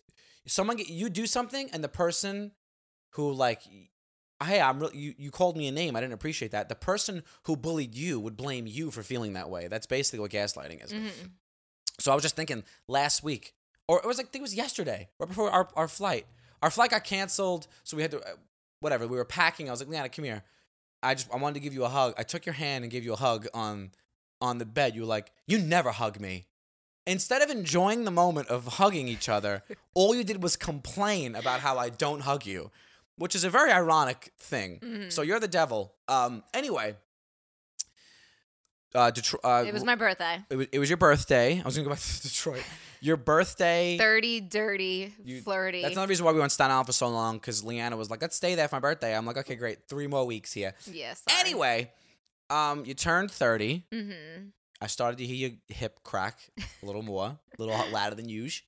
someone 0.47 0.79
you 0.79 1.09
do 1.09 1.27
something 1.27 1.69
and 1.73 1.83
the 1.83 1.89
person 1.89 2.53
who 3.11 3.33
like 3.33 3.63
hey 4.45 4.61
I'm 4.61 4.81
really 4.81 4.97
you, 4.97 5.15
you 5.19 5.31
called 5.31 5.57
me 5.57 5.67
a 5.69 5.73
name 5.73 5.97
I 5.97 6.01
didn't 6.01 6.15
appreciate 6.15 6.53
that 6.53 6.69
the 6.69 6.75
person 6.75 7.23
who 7.45 7.57
bullied 7.57 7.95
you 7.95 8.21
would 8.21 8.37
blame 8.37 8.67
you 8.67 8.91
for 8.91 9.03
feeling 9.03 9.33
that 9.35 9.51
way 9.51 9.69
that's 9.69 9.87
basically 9.87 10.21
what 10.21 10.31
gaslighting 10.31 10.85
is 10.85 10.93
hmm 10.93 11.27
so 11.99 12.13
I 12.13 12.15
was 12.15 12.23
just 12.23 12.37
thinking 12.37 12.65
last 12.89 13.23
week, 13.23 13.55
or 13.89 13.99
it 13.99 14.07
was 14.07 14.19
like 14.19 14.27
I 14.27 14.31
think 14.31 14.41
it 14.41 14.43
was 14.43 14.55
yesterday, 14.55 15.09
right 15.19 15.29
before 15.29 15.51
our, 15.51 15.69
our 15.75 15.89
flight. 15.89 16.27
Our 16.63 16.71
flight 16.71 16.91
got 16.91 17.05
canceled, 17.05 17.69
so 17.85 17.97
we 17.97 18.03
had 18.03 18.11
to 18.13 18.19
uh, 18.21 18.35
whatever. 18.81 19.07
We 19.07 19.17
were 19.17 19.25
packing. 19.25 19.69
I 19.69 19.71
was 19.71 19.81
like, 19.81 19.89
Leanna, 19.89 20.09
come 20.09 20.25
here. 20.25 20.43
I 21.03 21.15
just 21.15 21.33
I 21.33 21.37
wanted 21.37 21.55
to 21.55 21.61
give 21.61 21.75
you 21.75 21.85
a 21.85 21.89
hug. 21.89 22.15
I 22.19 22.23
took 22.23 22.47
your 22.47 22.55
hand 22.55 22.85
and 22.85 22.91
gave 22.91 23.05
you 23.05 23.13
a 23.13 23.17
hug 23.17 23.47
on 23.55 23.93
on 24.41 24.59
the 24.59 24.67
bed. 24.67 24.95
You 24.95 25.03
were 25.03 25.07
like, 25.07 25.33
you 25.47 25.59
never 25.59 25.91
hug 25.91 26.21
me. 26.21 26.47
Instead 27.07 27.41
of 27.43 27.51
enjoying 27.51 28.05
the 28.05 28.11
moment 28.11 28.49
of 28.49 28.67
hugging 28.67 29.07
each 29.09 29.29
other, 29.29 29.63
all 29.95 30.15
you 30.15 30.25
did 30.25 30.43
was 30.43 30.57
complain 30.57 31.35
about 31.37 31.61
how 31.61 31.79
I 31.79 31.89
don't 31.89 32.21
hug 32.21 32.45
you, 32.47 32.71
which 33.17 33.35
is 33.35 33.45
a 33.45 33.51
very 33.51 33.71
ironic 33.73 34.33
thing. 34.39 34.81
Mhm. 34.81 35.13
So 35.13 35.23
you're 35.23 35.41
the 35.41 35.49
devil. 35.49 35.95
Um. 36.09 36.43
Anyway. 36.53 36.97
Uh, 38.95 39.11
Detro- 39.11 39.39
uh, 39.45 39.65
It 39.67 39.75
was 39.75 39.85
my 39.85 39.95
birthday. 39.95 40.43
it 40.49 40.57
was, 40.57 40.67
it 40.73 40.79
was 40.79 40.89
your 40.89 40.97
birthday. 40.97 41.61
I 41.61 41.65
was 41.65 41.77
gonna 41.77 41.85
go 41.85 41.91
back 41.91 42.01
to 42.01 42.23
Detroit. 42.23 42.63
Your 43.03 43.19
birthday. 43.19 43.99
Dirty, 43.99 44.41
dirty, 44.41 45.13
You- 45.23 45.43
flirty. 45.43 45.83
That's 45.83 45.93
another 45.93 46.09
reason 46.09 46.25
why 46.25 46.33
we 46.33 46.39
went 46.41 46.51
Staten 46.51 46.71
Island 46.73 46.87
for 46.87 46.93
so 46.93 47.09
long 47.09 47.37
because 47.37 47.63
Leanna 47.63 47.97
was 47.97 48.09
like, 48.11 48.23
"Let's 48.23 48.37
stay 48.37 48.55
there 48.55 48.69
for 48.69 48.77
my 48.77 48.81
birthday." 48.81 49.15
I'm 49.15 49.27
like, 49.27 49.37
"Okay, 49.37 49.55
great. 49.55 49.87
Three 49.87 50.07
more 50.07 50.25
weeks 50.25 50.53
here." 50.55 50.73
yes. 50.91 51.23
Anyway, 51.29 51.93
um, 52.49 52.87
you 52.87 52.95
turned 52.95 53.31
thirty. 53.31 53.85
Mm-hmm. 53.93 54.47
I 54.81 54.87
started 54.89 55.19
to 55.19 55.27
hear 55.27 55.49
your 55.49 55.59
hip 55.69 56.01
crack 56.05 56.39
a 56.83 56.87
little 56.87 57.03
more, 57.03 57.27
a 57.59 57.63
little 57.63 57.91
louder 57.91 58.15
than 58.17 58.29
usual. 58.29 58.67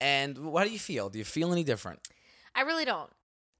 And 0.00 0.38
what 0.38 0.64
do 0.64 0.70
you 0.70 0.78
feel? 0.78 1.08
Do 1.08 1.18
you 1.18 1.24
feel 1.24 1.52
any 1.52 1.64
different? 1.64 2.00
I 2.54 2.62
really 2.62 2.84
don't. 2.84 3.10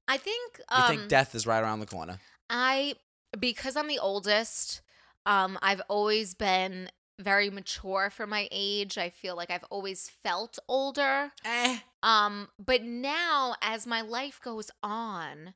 I 0.07 0.17
think. 0.17 0.57
You 0.59 0.63
Um, 0.69 0.87
think 0.97 1.09
death 1.09 1.35
is 1.35 1.45
right 1.45 1.61
around 1.61 1.79
the 1.79 1.85
corner? 1.85 2.19
I 2.49 2.95
because 3.39 3.75
I'm 3.75 3.87
the 3.87 3.99
oldest, 3.99 4.81
um, 5.25 5.59
I've 5.61 5.81
always 5.87 6.33
been 6.33 6.89
very 7.19 7.49
mature 7.49 8.09
for 8.09 8.25
my 8.25 8.47
age. 8.51 8.97
I 8.97 9.09
feel 9.09 9.35
like 9.35 9.51
I've 9.51 9.65
always 9.69 10.09
felt 10.23 10.57
older. 10.67 11.31
Eh. 11.45 11.77
Um, 12.01 12.47
but 12.57 12.81
now 12.83 13.55
as 13.61 13.85
my 13.85 14.01
life 14.01 14.39
goes 14.43 14.71
on, 14.81 15.53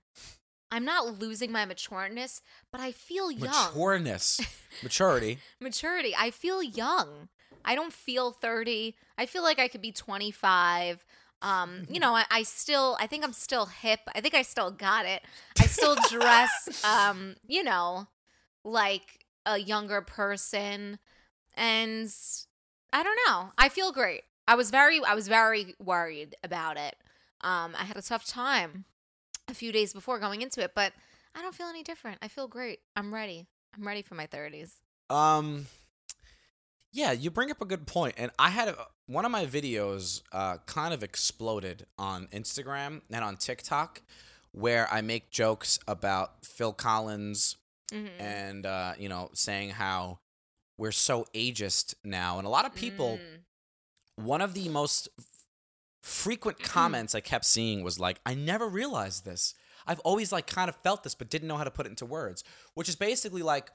I'm 0.74 0.86
not 0.86 1.20
losing 1.20 1.52
my 1.52 1.68
matureness, 1.68 2.42
but 2.72 2.82
I 2.82 2.92
feel 2.92 3.30
young. 3.30 3.54
Matureness, 3.54 4.44
maturity. 4.84 5.38
Maturity. 5.60 6.16
I 6.18 6.32
feel 6.32 6.64
young. 6.64 7.30
I 7.64 7.76
don't 7.76 7.94
feel 7.94 8.32
30. 8.32 8.96
I 9.16 9.28
feel 9.28 9.44
like 9.44 9.60
I 9.60 9.68
could 9.68 9.84
be 9.84 9.92
25. 9.92 11.06
Um, 11.44 11.84
you 11.88 12.00
know, 12.00 12.16
I, 12.16 12.26
I 12.32 12.42
still 12.42 12.98
I 13.00 13.06
think 13.06 13.24
I'm 13.24 13.34
still 13.34 13.68
hip. 13.68 14.00
I 14.16 14.22
think 14.22 14.34
I 14.34 14.42
still 14.42 14.72
got 14.72 15.06
it. 15.06 15.22
I 15.60 15.68
still 15.68 15.96
dress 16.10 16.84
um, 16.84 17.36
you 17.48 17.64
know, 17.64 18.08
like 18.66 19.26
a 19.46 19.60
younger 19.60 20.02
person 20.02 20.98
and 21.54 22.12
I 22.92 23.04
don't 23.04 23.20
know. 23.28 23.52
I 23.60 23.70
feel 23.70 23.92
great. 23.92 24.24
I 24.48 24.56
was 24.56 24.72
very 24.72 25.06
I 25.06 25.14
was 25.14 25.28
very 25.28 25.76
worried 25.78 26.36
about 26.44 26.78
it. 26.78 26.96
Um, 27.42 27.76
I 27.80 27.84
had 27.84 27.96
a 27.96 28.02
tough 28.02 28.26
time 28.26 28.86
a 29.48 29.54
few 29.54 29.72
days 29.72 29.94
before 29.94 30.20
going 30.20 30.42
into 30.42 30.62
it, 30.62 30.72
but 30.76 30.94
I 31.36 31.42
don't 31.42 31.56
feel 31.56 31.68
any 31.68 31.84
different. 31.84 32.20
I 32.22 32.28
feel 32.28 32.48
great. 32.48 32.80
I'm 32.96 33.14
ready. 33.14 33.48
I'm 33.76 33.86
ready 33.86 34.02
for 34.02 34.16
my 34.16 34.28
30s. 34.28 34.76
Um, 35.10 35.66
yeah, 36.92 37.12
you 37.12 37.32
bring 37.32 37.52
up 37.52 37.62
a 37.62 37.66
good 37.66 37.88
point, 37.88 38.16
and 38.18 38.32
I 38.38 38.50
had 38.50 38.70
a, 38.70 38.76
one 39.08 39.26
of 39.26 39.32
my 39.32 39.46
videos 39.46 40.22
uh, 40.32 40.58
kind 40.66 40.94
of 40.94 41.04
exploded 41.04 41.86
on 41.98 42.28
Instagram 42.28 43.02
and 43.12 43.24
on 43.24 43.38
TikTok, 43.38 44.02
where 44.52 44.88
I 44.92 45.02
make 45.02 45.32
jokes 45.32 45.80
about 45.88 46.46
Phil 46.46 46.74
Collins 46.74 47.58
Mm-hmm. 47.94 48.22
and 48.22 48.66
uh, 48.66 48.94
you 48.98 49.08
know 49.08 49.30
saying 49.34 49.72
how 49.72 50.18
we're 50.78 50.92
so 50.92 51.28
ageist 51.36 51.94
now, 52.04 52.40
and 52.40 52.48
a 52.48 52.50
lot 52.50 52.66
of 52.66 52.74
people. 52.74 53.20
Mm. 53.22 54.26
One 54.26 54.42
of 54.42 54.54
the 54.54 54.70
most 54.70 55.10
frequent 56.04 56.60
mm-hmm. 56.60 56.72
comments 56.72 57.16
I 57.16 57.22
kept 57.22 57.46
seeing 57.46 57.84
was 57.84 58.00
like, 58.00 58.20
"I 58.26 58.36
never 58.36 58.68
realized 58.68 59.26
this. 59.26 59.56
I've 59.88 60.00
always 60.02 60.32
like 60.32 60.46
kind 60.46 60.70
of 60.70 60.76
felt 60.78 61.04
this, 61.04 61.16
but 61.16 61.30
didn't 61.30 61.48
know 61.48 61.58
how 61.58 61.64
to 61.64 61.72
put 61.72 61.88
it 61.88 61.90
into 61.90 62.06
words." 62.06 62.44
Which 62.76 62.90
is 62.90 62.96
basically 62.96 63.42
like 63.42 63.72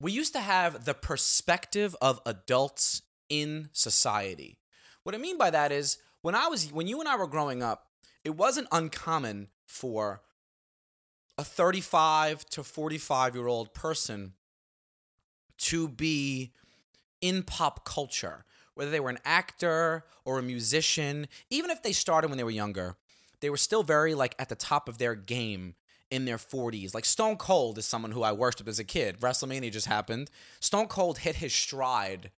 we 0.00 0.12
used 0.12 0.32
to 0.34 0.40
have 0.40 0.84
the 0.84 0.94
perspective 0.94 1.96
of 2.02 2.20
adults 2.26 3.02
in 3.28 3.70
society. 3.72 4.58
What 5.04 5.14
I 5.14 5.18
mean 5.18 5.38
by 5.38 5.50
that 5.50 5.72
is 5.72 5.98
when 6.22 6.34
I 6.34 6.48
was 6.48 6.70
when 6.72 6.86
you 6.86 7.00
and 7.00 7.08
I 7.08 7.16
were 7.16 7.26
growing 7.26 7.62
up, 7.62 7.86
it 8.24 8.36
wasn't 8.36 8.68
uncommon 8.72 9.48
for 9.66 10.22
a 11.38 11.44
35 11.44 12.44
to 12.50 12.62
45 12.62 13.34
year 13.34 13.46
old 13.46 13.72
person 13.72 14.34
to 15.58 15.88
be 15.88 16.52
in 17.20 17.42
pop 17.42 17.84
culture, 17.84 18.44
whether 18.74 18.90
they 18.90 19.00
were 19.00 19.10
an 19.10 19.18
actor 19.24 20.04
or 20.24 20.38
a 20.38 20.42
musician, 20.42 21.28
even 21.50 21.70
if 21.70 21.82
they 21.82 21.92
started 21.92 22.28
when 22.28 22.38
they 22.38 22.44
were 22.44 22.50
younger, 22.50 22.96
they 23.40 23.50
were 23.50 23.56
still 23.56 23.82
very 23.82 24.14
like 24.14 24.34
at 24.38 24.48
the 24.48 24.54
top 24.54 24.88
of 24.88 24.98
their 24.98 25.14
game 25.14 25.74
in 26.10 26.24
their 26.24 26.36
40s. 26.36 26.94
Like 26.94 27.04
Stone 27.04 27.36
Cold 27.36 27.78
is 27.78 27.86
someone 27.86 28.12
who 28.12 28.22
I 28.22 28.32
worshiped 28.32 28.68
as 28.68 28.78
a 28.78 28.84
kid. 28.84 29.20
WrestleMania 29.20 29.70
just 29.70 29.86
happened. 29.86 30.30
Stone 30.58 30.88
Cold 30.88 31.18
hit 31.18 31.36
his 31.36 31.54
stride 31.54 32.30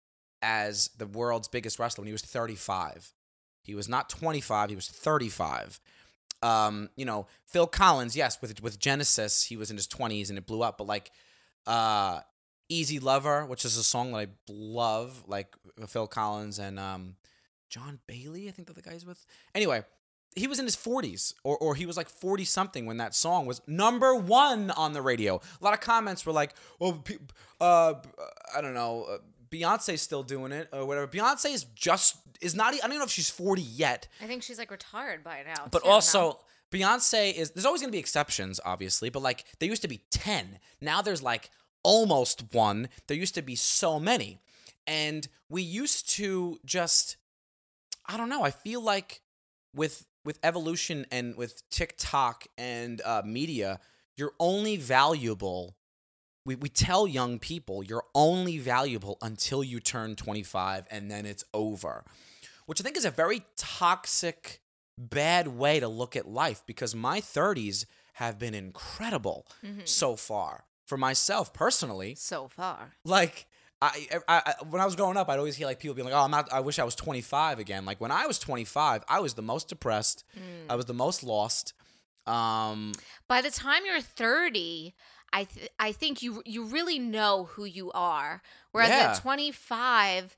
as 0.43 0.91
the 0.97 1.07
world's 1.07 1.49
biggest 1.49 1.79
wrestler 1.79 2.03
when 2.03 2.09
he 2.09 2.13
was 2.13 2.23
35. 2.23 3.13
He 3.63 3.75
was 3.75 3.89
not 3.89 4.09
25, 4.09 4.71
he 4.71 4.77
was 4.77 4.89
35. 4.89 5.81
Um, 6.43 6.89
you 6.97 7.05
know, 7.05 7.27
Phil 7.45 7.67
Collins, 7.67 8.17
yes, 8.17 8.41
with 8.41 8.63
with 8.63 8.79
Genesis, 8.79 9.45
he 9.45 9.57
was 9.57 9.71
in 9.71 9.77
his 9.77 9.87
20s 9.87 10.31
and 10.31 10.39
it 10.39 10.47
blew 10.47 10.63
up, 10.63 10.79
but 10.79 10.87
like 10.87 11.11
uh 11.67 12.21
Easy 12.71 12.99
Lover, 12.99 13.45
which 13.45 13.65
is 13.67 13.77
a 13.77 13.85
song 13.85 14.13
that 14.13 14.19
I 14.19 14.27
love, 14.49 15.25
like 15.27 15.55
Phil 15.87 16.07
Collins 16.07 16.59
and 16.59 16.79
um 16.79 17.17
John 17.69 18.01
Bailey, 18.07 18.49
I 18.49 18.53
think 18.53 18.69
that 18.69 18.75
the 18.75 18.83
guy's 18.83 19.05
with. 19.05 19.25
Anyway, 19.55 19.85
he 20.37 20.47
was 20.47 20.59
in 20.59 20.65
his 20.65 20.77
40s 20.77 21.35
or, 21.45 21.57
or 21.59 21.75
he 21.75 21.87
was 21.87 21.97
like 21.97 22.09
40 22.09 22.45
something 22.45 22.87
when 22.87 22.99
that 22.99 23.15
song 23.15 23.47
was 23.47 23.61
number 23.67 24.15
one 24.15 24.71
on 24.71 24.93
the 24.93 25.03
radio 25.03 25.41
a 25.61 25.65
lot 25.65 25.75
of 25.75 25.81
comments 25.81 26.25
were 26.25 26.33
like 26.33 26.55
well 26.79 27.03
uh, 27.61 27.95
i 28.57 28.61
don't 28.61 28.75
know 28.75 29.07
uh, 29.11 29.19
beyonce's 29.51 30.01
still 30.01 30.23
doing 30.23 30.53
it 30.53 30.69
or 30.73 30.87
whatever 30.87 31.09
beyonce 31.09 31.53
is 31.53 31.65
just 31.75 32.17
is 32.41 32.55
not 32.55 32.73
i 32.75 32.79
don't 32.87 32.99
know 32.99 33.05
if 33.05 33.11
she's 33.11 33.31
40 33.31 33.61
yet 33.63 34.07
I 34.21 34.27
think 34.27 34.43
she's 34.45 34.59
like 34.59 34.71
retired 34.71 35.25
by 35.25 35.43
now. 35.45 35.67
but 35.71 35.83
also 35.83 36.39
beyonce 36.71 37.35
is 37.35 37.51
there's 37.51 37.67
always 37.67 37.81
going 37.81 37.91
to 37.91 37.97
be 37.97 37.99
exceptions 37.99 38.61
obviously 38.65 39.11
but 39.11 39.23
like 39.23 39.45
there 39.59 39.69
used 39.69 39.83
to 39.83 39.89
be 39.89 40.01
10 40.11 40.61
now 40.81 41.03
there's 41.03 41.23
like 41.23 41.51
almost 41.83 42.53
one. 42.53 42.89
There 43.07 43.17
used 43.17 43.35
to 43.35 43.43
be 43.43 43.57
so 43.57 44.01
many. 44.01 44.39
And 44.87 45.29
we 45.49 45.63
used 45.63 46.09
to 46.11 46.59
just 46.65 47.17
i 48.07 48.17
don't 48.17 48.31
know 48.31 48.43
i 48.43 48.51
feel 48.51 48.83
like 48.83 49.21
with 49.75 50.07
with 50.25 50.39
evolution 50.43 51.07
and 51.11 51.37
with 51.37 51.69
TikTok 51.71 52.47
and 52.59 53.01
uh, 53.05 53.23
media, 53.25 53.81
you're 54.17 54.35
only 54.39 54.77
valuable. 54.77 55.77
We, 56.45 56.55
we 56.57 56.69
tell 56.69 57.07
young 57.07 57.39
people 57.39 57.83
you're 57.83 58.05
only 58.15 58.59
valuable 58.59 59.19
until 59.23 59.63
you 59.63 59.81
turn 59.81 60.17
25 60.17 60.87
and 60.91 61.11
then 61.11 61.27
it's 61.27 61.45
over, 61.55 62.05
which 62.67 62.81
I 62.81 62.85
think 62.85 62.97
is 62.97 63.05
a 63.05 63.11
very 63.11 63.43
toxic, 63.57 64.61
bad 64.99 65.49
way 65.49 65.81
to 65.81 65.89
look 65.89 66.17
at 66.17 66.29
life 66.29 66.63
because 66.67 66.95
my 66.95 67.21
30s 67.21 67.87
have 68.15 68.39
been 68.39 68.55
incredible 68.55 69.47
so 69.85 70.17
far 70.17 70.65
for 70.91 70.99
myself 70.99 71.47
personally. 71.55 72.15
so 72.17 72.49
far. 72.49 72.93
Like, 73.05 73.47
I, 73.83 74.09
I, 74.29 74.43
I 74.49 74.55
when 74.69 74.83
I 74.83 74.85
was 74.85 74.95
growing 74.97 75.17
up, 75.17 75.29
I'd 75.31 75.39
always 75.39 75.57
hear 75.57 75.67
like 75.67 75.81
people 75.81 75.95
being 75.95 76.05
like, 76.09 76.15
"Oh, 76.15 76.25
I'm 76.27 76.31
not. 76.31 76.53
I 76.53 76.61
wish 76.61 76.79
I 76.79 76.85
was 76.85 76.95
25 76.95 77.59
again." 77.59 77.87
Like 77.87 77.99
when 78.01 78.11
I 78.11 78.27
was 78.27 78.39
25, 78.39 79.05
I 79.09 79.21
was 79.21 79.33
the 79.35 79.43
most 79.53 79.69
depressed. 79.69 80.25
I 80.69 80.75
was 80.77 80.85
the 80.85 80.93
most 81.05 81.23
lost. 81.23 81.73
Um, 82.27 82.93
By 83.29 83.41
the 83.41 83.51
time 83.51 83.83
you're 83.87 84.03
30, 84.03 84.95
I 85.33 85.45
th- 85.45 85.71
I 85.79 85.93
think 85.93 86.23
you 86.23 86.43
you 86.45 86.65
really 86.67 86.99
know 86.99 87.45
who 87.53 87.65
you 87.65 87.91
are. 87.93 88.43
Whereas 88.73 88.91
Yeah. 88.91 89.13
at 89.13 89.23
25, 89.23 90.37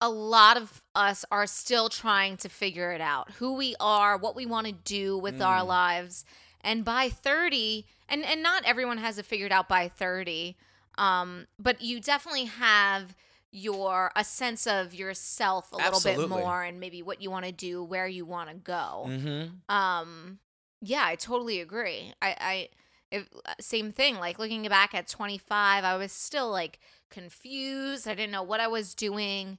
a 0.00 0.08
lot 0.08 0.56
of 0.56 0.82
us 0.94 1.24
are 1.30 1.46
still 1.46 1.88
trying 1.88 2.36
to 2.38 2.48
figure 2.48 2.92
it 2.92 3.00
out. 3.00 3.30
Who 3.38 3.54
we 3.54 3.74
are, 3.80 4.16
what 4.16 4.34
we 4.36 4.46
want 4.46 4.66
to 4.66 4.72
do 4.72 5.18
with 5.18 5.40
our 5.42 5.60
Mm. 5.62 5.66
lives. 5.66 6.24
And 6.66 6.84
by 6.84 7.08
30, 7.08 7.86
and 8.08 8.24
and 8.24 8.42
not 8.42 8.64
everyone 8.66 8.98
has 8.98 9.18
it 9.18 9.24
figured 9.24 9.52
out 9.52 9.68
by 9.68 9.88
30. 9.88 10.56
Um, 10.98 11.46
but 11.58 11.80
you 11.80 12.00
definitely 12.00 12.46
have 12.46 13.14
your 13.52 14.12
a 14.14 14.22
sense 14.22 14.66
of 14.66 14.94
yourself 14.94 15.72
a 15.72 15.76
little 15.76 16.00
bit 16.00 16.28
more 16.28 16.62
and 16.62 16.78
maybe 16.78 17.00
what 17.00 17.22
you 17.22 17.30
want 17.30 17.46
to 17.46 17.52
do, 17.52 17.82
where 17.82 18.06
you 18.06 18.24
want 18.26 18.50
to 18.50 18.54
go 18.56 19.06
mhm. 19.08 19.50
um 19.68 20.38
yeah 20.82 21.04
i 21.06 21.14
totally 21.14 21.60
agree 21.60 22.12
i 22.20 22.36
i 22.38 22.68
if, 23.10 23.26
uh, 23.46 23.54
same 23.60 23.92
thing 23.92 24.16
like 24.16 24.38
looking 24.38 24.62
back 24.64 24.94
at 24.94 25.08
25 25.08 25.84
i 25.84 25.96
was 25.96 26.12
still 26.12 26.50
like 26.50 26.78
confused 27.08 28.06
i 28.06 28.14
didn't 28.14 28.32
know 28.32 28.42
what 28.42 28.60
i 28.60 28.66
was 28.66 28.94
doing 28.94 29.58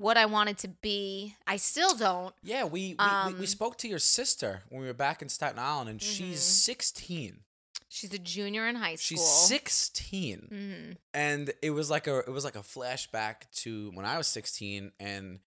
what 0.00 0.16
i 0.16 0.26
wanted 0.26 0.56
to 0.58 0.68
be 0.68 1.36
i 1.46 1.56
still 1.56 1.94
don't 1.94 2.34
Yeah, 2.42 2.64
we 2.64 2.94
we, 2.94 2.94
Um, 2.98 3.38
we 3.38 3.46
spoke 3.46 3.76
to 3.78 3.88
your 3.88 3.98
sister 3.98 4.62
when 4.70 4.80
we 4.82 4.86
were 4.86 4.94
back 4.94 5.20
in 5.22 5.28
Staten 5.28 5.58
Island, 5.58 5.88
and 5.90 6.00
she's 6.02 6.40
Mhm. 6.40 6.64
16. 6.64 7.44
she's 7.88 8.14
a 8.14 8.18
junior 8.18 8.66
in 8.68 8.76
high 8.76 8.94
school 8.96 9.18
She's 9.18 9.28
16, 9.48 10.48
Mhm. 10.52 10.96
and 11.12 11.52
it 11.62 11.70
was 11.70 11.90
like 11.90 12.06
a 12.06 12.18
it 12.20 12.30
was 12.30 12.44
like 12.44 12.56
a 12.56 12.62
flashback 12.62 13.50
to 13.62 13.90
when 13.94 14.06
I 14.06 14.16
was 14.18 14.28
16, 14.28 14.92
and 15.00 15.40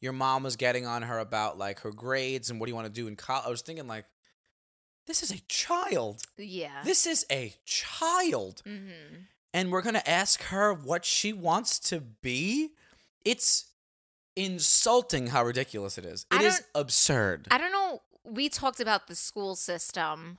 your 0.00 0.12
mom 0.12 0.42
was 0.44 0.54
getting 0.56 0.86
on 0.86 1.02
her 1.02 1.18
about 1.18 1.58
like 1.58 1.80
her 1.80 1.90
grades 1.92 2.50
and 2.50 2.58
what 2.60 2.66
do 2.66 2.70
you 2.70 2.76
want 2.76 2.86
to 2.86 3.00
do 3.02 3.08
in 3.08 3.16
college. 3.16 3.46
I 3.46 3.50
was 3.50 3.62
thinking 3.62 3.88
like, 3.88 4.06
this 5.06 5.22
is 5.22 5.30
a 5.30 5.40
child. 5.48 6.22
yeah 6.36 6.82
This 6.84 7.06
is 7.06 7.26
a 7.30 7.54
child, 7.64 8.62
hmm 8.64 9.24
and 9.54 9.72
we're 9.72 9.82
gonna 9.82 10.02
ask 10.06 10.42
her 10.44 10.72
what 10.72 11.04
she 11.04 11.32
wants 11.32 11.78
to 11.90 12.00
be. 12.00 12.74
It's 13.24 13.64
insulting 14.38 15.26
how 15.28 15.44
ridiculous 15.44 15.98
it 15.98 16.04
is. 16.04 16.24
It 16.32 16.42
is 16.42 16.62
absurd. 16.74 17.48
i 17.50 17.58
don't 17.58 17.72
know 17.72 18.02
we 18.24 18.48
talked 18.48 18.78
about 18.78 19.08
the 19.08 19.14
school 19.14 19.56
system 19.56 20.38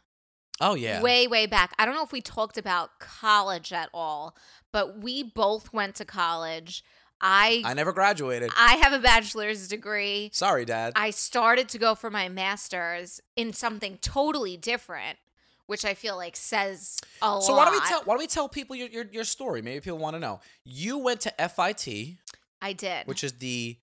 oh 0.62 0.76
yeah. 0.76 1.02
way 1.02 1.28
way 1.28 1.46
back 1.46 1.74
i 1.78 1.86
don't 1.86 1.96
know 1.96 2.04
if 2.04 2.12
we 2.12 2.22
talked 2.22 2.58
about 2.58 3.00
college 3.00 3.74
at 3.74 3.90
all 3.94 4.36
but 4.72 5.02
we 5.04 5.24
both 5.24 5.74
went 5.74 5.96
to 5.96 6.06
college 6.06 6.84
i 7.20 7.62
I 7.66 7.74
never 7.74 7.92
graduated. 7.92 8.50
I 8.58 8.76
have 8.78 8.94
a 8.94 9.00
bachelor's 9.00 9.68
degree. 9.68 10.30
Sorry, 10.32 10.64
Dad. 10.64 10.94
I 10.96 11.10
started 11.10 11.68
to 11.70 11.78
go 11.78 11.94
for 11.94 12.10
my 12.10 12.30
master's 12.30 13.20
in 13.36 13.52
something 13.52 13.98
totally 14.02 14.56
different, 14.56 15.18
which 15.66 15.84
I 15.84 15.96
feel 15.96 16.16
like 16.16 16.38
says 16.38 16.98
a 17.22 17.34
lot. 17.34 17.44
so 17.44 17.54
why 17.58 17.66
don't 17.66 17.74
we 17.74 17.82
tell 17.82 18.04
why 18.06 18.14
don't 18.14 18.20
we 18.20 18.28
tell 18.28 18.48
people 18.48 18.74
your, 18.78 18.88
your 18.88 19.06
your 19.12 19.24
story? 19.26 19.62
Maybe 19.62 19.82
people 19.82 19.98
want 20.00 20.16
to 20.16 20.20
know. 20.22 20.40
You 20.64 20.98
went 20.98 21.20
to 21.22 21.34
FIT, 21.38 22.20
I 22.62 22.72
did. 22.74 23.06
which 23.06 23.24
is 23.26 23.34
the 23.34 23.78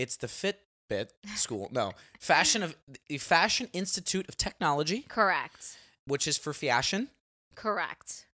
it's 0.00 0.16
the 0.16 0.26
Fitbit 0.26 1.08
school. 1.36 1.68
No, 1.70 1.92
fashion 2.18 2.62
of 2.62 2.76
the 3.08 3.18
Fashion 3.18 3.68
Institute 3.72 4.28
of 4.28 4.36
Technology, 4.36 5.02
correct. 5.08 5.76
which 6.06 6.26
is 6.26 6.36
for 6.38 6.52
fashion. 6.52 7.08
Correct. 7.54 8.26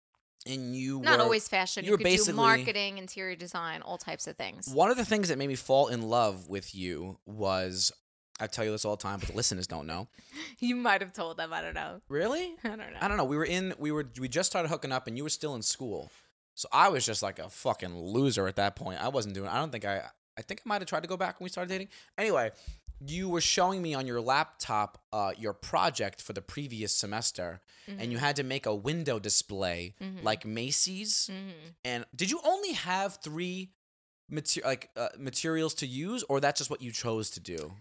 And 0.47 0.77
you 0.77 0.99
were 1.01 1.05
Not 1.05 1.19
were, 1.19 1.25
always 1.25 1.49
fashion. 1.49 1.83
you 1.85 1.89
You, 1.89 1.93
were 1.95 1.99
could 1.99 2.05
basically- 2.05 2.33
do 2.35 2.37
marketing, 2.37 2.99
interior 2.99 3.35
design, 3.35 3.83
all 3.83 3.99
types 3.99 4.29
of 4.29 4.37
things. 4.37 4.69
One 4.69 4.91
of 4.93 4.97
the 4.97 5.05
things 5.05 5.29
that 5.29 5.39
made 5.39 5.49
me 5.49 5.57
fall 5.57 5.89
in 5.89 6.03
love 6.03 6.49
with 6.49 6.73
you 6.75 7.19
was 7.27 7.91
I 8.39 8.47
tell 8.47 8.65
you 8.65 8.71
this 8.71 8.85
all 8.85 8.95
the 8.97 9.03
time, 9.03 9.19
but 9.19 9.31
the 9.31 9.35
listeners 9.35 9.67
don't 9.67 9.87
know. 9.87 10.07
You 10.61 10.77
might 10.77 11.01
have 11.01 11.13
told 11.13 11.37
them. 11.39 11.53
I 11.53 11.61
don't 11.63 11.75
know. 11.75 12.01
Really? 12.09 12.55
I 12.65 12.69
don't 12.69 12.79
know. 12.79 12.87
I 13.01 13.09
don't 13.09 13.17
know. 13.17 13.25
We 13.25 13.37
were 13.37 13.45
in. 13.45 13.75
We 13.79 13.91
were. 13.91 14.07
We 14.21 14.29
just 14.29 14.49
started 14.51 14.69
hooking 14.69 14.93
up, 14.93 15.07
and 15.09 15.17
you 15.17 15.25
were 15.25 15.31
still 15.31 15.55
in 15.57 15.63
school. 15.63 16.11
So 16.55 16.69
I 16.73 16.89
was 16.89 17.05
just 17.05 17.23
like 17.23 17.39
a 17.39 17.49
fucking 17.51 17.95
loser 17.99 18.47
at 18.47 18.57
that 18.57 18.77
point. 18.77 19.03
I 19.03 19.09
wasn't 19.09 19.35
doing. 19.35 19.49
I 19.49 19.57
don't 19.59 19.73
think 19.73 19.85
I. 19.85 20.03
I 20.39 20.43
think 20.43 20.61
I 20.65 20.69
might 20.69 20.81
have 20.81 20.89
tried 20.89 21.03
to 21.03 21.09
go 21.09 21.17
back 21.17 21.39
when 21.41 21.45
we 21.45 21.51
started 21.51 21.69
dating. 21.71 21.89
Anyway, 22.19 22.51
you 23.07 23.29
were 23.29 23.41
showing 23.41 23.83
me 23.83 23.95
on 23.95 24.07
your 24.07 24.21
laptop 24.21 24.99
uh, 25.13 25.33
your 25.37 25.53
project 25.53 26.21
for 26.23 26.33
the 26.33 26.43
previous 26.43 26.93
semester, 26.97 27.61
and 27.87 28.11
you 28.13 28.19
had 28.19 28.37
to 28.37 28.43
make 28.43 28.67
a 28.67 28.75
window 28.75 29.19
display 29.19 29.95
like 30.23 30.45
Macy's. 30.47 31.31
Mm-hmm. 31.33 31.69
And 31.85 32.05
did 32.15 32.31
you 32.31 32.41
only 32.45 32.73
have 32.73 33.19
three 33.23 33.71
mater- 34.31 34.63
like 34.65 34.91
uh, 34.97 35.09
materials 35.19 35.75
to 35.75 35.87
use, 35.87 36.25
or 36.29 36.41
that's 36.41 36.59
just 36.59 36.71
what 36.71 36.81
you 36.83 36.91
chose 36.91 37.31
to 37.31 37.41
do? 37.41 37.73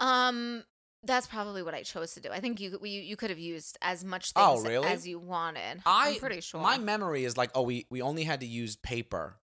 Um, 0.00 0.64
that's 1.04 1.26
probably 1.26 1.62
what 1.62 1.74
I 1.74 1.82
chose 1.82 2.14
to 2.14 2.20
do. 2.20 2.30
I 2.30 2.40
think 2.40 2.60
you 2.60 2.78
you, 2.82 3.00
you 3.00 3.16
could 3.16 3.30
have 3.30 3.38
used 3.38 3.76
as 3.82 4.04
much 4.04 4.32
Oh, 4.36 4.54
things 4.56 4.68
really? 4.68 4.88
as 4.88 5.06
you 5.06 5.18
wanted. 5.18 5.82
I 5.84 6.10
I'm 6.10 6.16
pretty 6.16 6.40
sure. 6.40 6.60
My 6.60 6.78
memory 6.78 7.24
is 7.24 7.36
like, 7.36 7.50
oh, 7.54 7.62
we 7.62 7.86
we 7.90 8.00
only 8.02 8.24
had 8.24 8.40
to 8.40 8.46
use 8.46 8.76
paper 8.76 9.36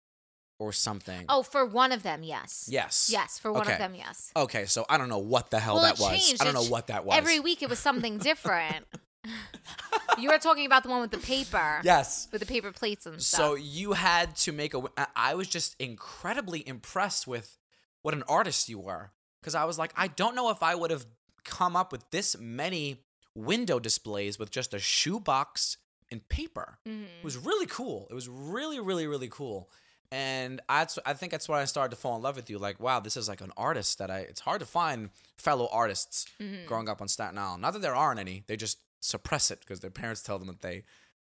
or 0.59 0.73
something. 0.73 1.25
oh, 1.29 1.43
for 1.43 1.65
one 1.65 1.93
of 1.93 2.03
them, 2.03 2.23
yes. 2.23 2.67
yes, 2.71 3.09
Yes, 3.13 3.39
for 3.39 3.53
one 3.53 3.63
Okay. 3.63 3.75
of 3.75 3.79
them, 3.79 3.95
yes. 3.95 4.33
Okay, 4.37 4.65
so 4.67 4.85
I 4.89 4.99
don't 4.99 5.09
know 5.09 5.19
what 5.19 5.51
the 5.51 5.61
hell 5.61 5.75
well, 5.75 5.85
that 5.85 5.99
it 5.99 6.01
was. 6.03 6.11
changed. 6.27 6.43
I 6.43 6.45
don't 6.45 6.55
know 6.55 6.65
what 6.65 6.89
that 6.89 7.05
was. 7.05 7.17
Every 7.17 7.39
week 7.41 7.63
it 7.63 7.69
was 7.69 7.79
something 7.79 8.19
different. 8.31 8.87
you 10.19 10.31
were 10.31 10.39
talking 10.39 10.67
about 10.67 10.83
the 10.83 10.89
one 10.89 11.01
with 11.01 11.11
the 11.11 11.19
paper. 11.19 11.81
yes. 11.85 12.29
With 12.33 12.41
the 12.41 12.47
paper 12.47 12.73
plates 12.73 13.07
and 13.07 13.23
stuff. 13.23 13.41
So 13.41 13.55
you 13.55 13.93
had 13.93 14.37
to 14.37 14.53
make 14.53 14.75
a. 14.75 14.83
I 15.15 15.35
was 15.35 15.49
just 15.49 15.77
incredibly 15.81 16.67
impressed 16.67 17.27
with 17.27 17.57
what 18.03 18.15
an 18.15 18.23
artist 18.29 18.69
you 18.69 18.79
were, 18.79 19.13
because 19.41 19.55
I 19.55 19.65
was 19.65 19.79
like, 19.79 19.93
I 19.97 20.09
don't 20.09 20.35
know 20.35 20.51
if 20.51 20.63
I 20.63 20.75
would 20.75 20.91
have 20.91 21.07
come 21.45 21.77
up 21.77 21.93
with 21.93 22.09
this 22.11 22.37
many 22.39 23.05
window 23.35 23.79
displays 23.79 24.39
with 24.39 24.51
just 24.51 24.75
a 24.75 24.79
shoebox 24.79 25.77
and 26.11 26.27
paper. 26.29 26.79
Mhm. 26.87 27.05
It 27.05 27.25
was 27.25 27.37
really 27.37 27.67
cool. 27.67 28.07
It 28.11 28.15
was 28.15 28.29
really, 28.29 28.81
really, 28.81 29.07
really 29.07 29.29
cool. 29.29 29.69
And 30.11 30.63
I, 30.69 30.87
I 31.05 31.13
think 31.13 31.33
that's 31.33 31.49
when 31.49 31.59
I 31.61 31.65
started 31.67 31.91
to 31.95 32.01
fall 32.01 32.17
in 32.17 32.23
love 32.23 32.37
with 32.37 32.49
you. 32.49 32.59
Like, 32.59 32.81
wow, 32.81 32.99
this 33.01 33.17
is 33.17 33.29
like 33.29 33.41
an 33.43 33.53
artist 33.57 33.99
that 33.99 34.11
I. 34.11 34.21
It's 34.21 34.41
hard 34.41 34.61
to 34.61 34.67
find 34.67 35.11
fellow 35.37 35.69
artists 35.71 36.27
Mhm. 36.41 36.65
growing 36.67 36.89
up 36.89 37.03
on 37.03 37.09
Staten 37.09 37.37
Island. 37.39 37.61
Not 37.63 37.75
that 37.75 37.83
there 37.83 37.95
aren't 37.95 38.19
any. 38.19 38.43
They 38.47 38.57
just 38.57 38.79
suppress 39.01 39.51
it 39.51 39.61
because 39.61 39.81
their 39.81 39.91
parents 39.91 40.23
tell 40.23 40.39
them 40.39 40.49
that 40.49 40.63
they 40.63 40.85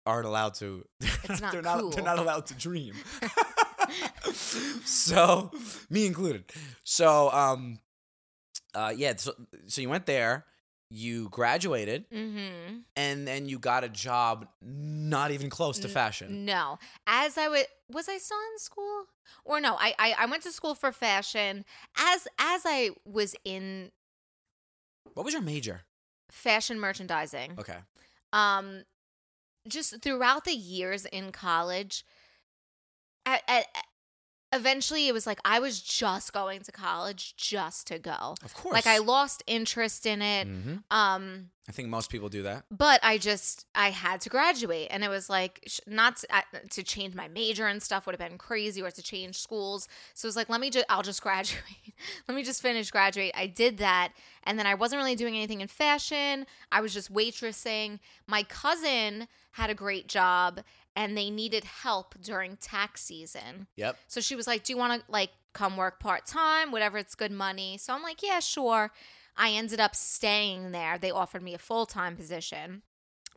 aren't 0.05 0.25
allowed 0.25 0.53
to. 0.55 0.85
It's 1.25 1.41
not 1.41 1.51
they're 1.51 1.61
not. 1.61 1.91
They're 1.91 2.03
not 2.03 2.19
allowed 2.19 2.45
to 2.47 2.53
dream. 2.53 2.95
so, 4.85 5.51
me 5.89 6.05
included. 6.05 6.45
So, 6.83 7.31
um, 7.31 7.79
uh, 8.73 8.93
yeah. 8.95 9.13
So, 9.17 9.33
so 9.67 9.81
you 9.81 9.89
went 9.89 10.05
there, 10.05 10.45
you 10.91 11.29
graduated, 11.29 12.09
Mm-hmm. 12.09 12.79
and 12.95 13.27
then 13.27 13.47
you 13.47 13.59
got 13.59 13.83
a 13.83 13.89
job 13.89 14.47
not 14.61 15.31
even 15.31 15.49
close 15.49 15.77
to 15.79 15.87
fashion. 15.87 16.45
No. 16.45 16.79
As 17.05 17.37
I 17.37 17.47
was 17.47 17.65
was 17.91 18.09
I 18.09 18.17
still 18.17 18.37
in 18.53 18.59
school? 18.59 19.05
Or 19.45 19.59
no, 19.61 19.75
I, 19.79 19.93
I 19.99 20.15
I 20.19 20.25
went 20.25 20.43
to 20.43 20.51
school 20.51 20.73
for 20.75 20.91
fashion. 20.91 21.63
As 21.97 22.27
as 22.39 22.63
I 22.65 22.91
was 23.05 23.35
in 23.45 23.91
What 25.13 25.25
was 25.25 25.33
your 25.33 25.43
major? 25.43 25.81
fashion 26.31 26.79
merchandising. 26.79 27.53
Okay. 27.59 27.77
Um 28.33 28.83
just 29.67 30.01
throughout 30.01 30.45
the 30.45 30.53
years 30.53 31.05
in 31.05 31.31
college 31.31 32.03
at, 33.25 33.43
at, 33.47 33.65
eventually 34.51 35.07
it 35.07 35.13
was 35.13 35.27
like 35.27 35.39
I 35.45 35.59
was 35.59 35.81
just 35.81 36.33
going 36.33 36.61
to 36.61 36.71
college 36.71 37.35
just 37.37 37.87
to 37.87 37.99
go. 37.99 38.35
Of 38.43 38.53
course. 38.53 38.73
Like 38.73 38.87
I 38.87 38.97
lost 38.97 39.43
interest 39.47 40.05
in 40.05 40.21
it. 40.21 40.47
hmm 40.47 40.75
Um 40.91 41.49
I 41.67 41.71
think 41.71 41.87
most 41.89 42.09
people 42.09 42.29
do 42.29 42.41
that. 42.43 42.63
but 42.71 42.99
I 43.03 43.19
just 43.19 43.67
I 43.75 43.91
had 43.91 44.21
to 44.21 44.29
graduate, 44.29 44.87
and 44.89 45.03
it 45.03 45.07
was 45.07 45.29
like 45.29 45.69
not 45.85 46.17
to, 46.17 46.35
uh, 46.35 46.41
to 46.71 46.81
change 46.81 47.13
my 47.13 47.27
major 47.27 47.67
and 47.67 47.83
stuff 47.83 48.07
would 48.07 48.19
have 48.19 48.27
been 48.29 48.39
crazy, 48.39 48.81
or 48.81 48.89
to 48.89 49.03
change 49.03 49.35
schools. 49.37 49.87
So 50.15 50.25
it 50.25 50.29
was 50.29 50.35
like, 50.35 50.49
let 50.49 50.61
me 50.61 50.71
just 50.71 50.87
I'll 50.89 51.03
just 51.03 51.21
graduate. 51.27 51.93
let 52.27 52.33
me 52.33 52.41
just 52.41 52.63
finish 52.63 52.89
graduate. 52.89 53.33
I 53.37 53.45
did 53.45 53.77
that, 53.77 54.13
and 54.45 54.57
then 54.57 54.65
I 54.65 54.73
wasn't 54.73 54.97
really 54.99 55.15
doing 55.15 55.35
anything 55.35 55.61
in 55.61 55.67
fashion. 55.67 56.47
I 56.71 56.81
was 56.81 56.91
just 56.91 57.13
waitressing. 57.13 57.99
My 58.25 58.41
cousin 58.41 59.27
had 59.51 59.69
a 59.69 59.75
great 59.75 60.07
job, 60.07 60.61
and 60.99 61.17
they 61.17 61.29
needed 61.29 61.63
help 61.63 62.13
during 62.21 62.57
tax 62.57 63.01
season. 63.01 63.67
Yep. 63.77 63.97
So 64.09 64.19
she 64.19 64.35
was 64.35 64.47
like, 64.47 64.65
"Do 64.65 64.73
you 64.73 64.77
want 64.77 65.01
to 65.01 65.11
like 65.11 65.31
come 65.53 65.77
work 65.77 65.97
part 65.97 66.25
time, 66.25 66.73
whatever? 66.73 66.97
It's 66.97 67.15
good 67.15 67.31
money." 67.31 67.77
So 67.77 67.93
I'm 67.93 68.03
like, 68.03 68.21
"Yeah, 68.21 68.41
sure." 68.41 68.91
I 69.37 69.51
ended 69.51 69.79
up 69.79 69.95
staying 69.95 70.71
there. 70.71 70.97
They 70.97 71.11
offered 71.11 71.41
me 71.41 71.53
a 71.53 71.57
full 71.57 71.85
time 71.85 72.17
position. 72.17 72.81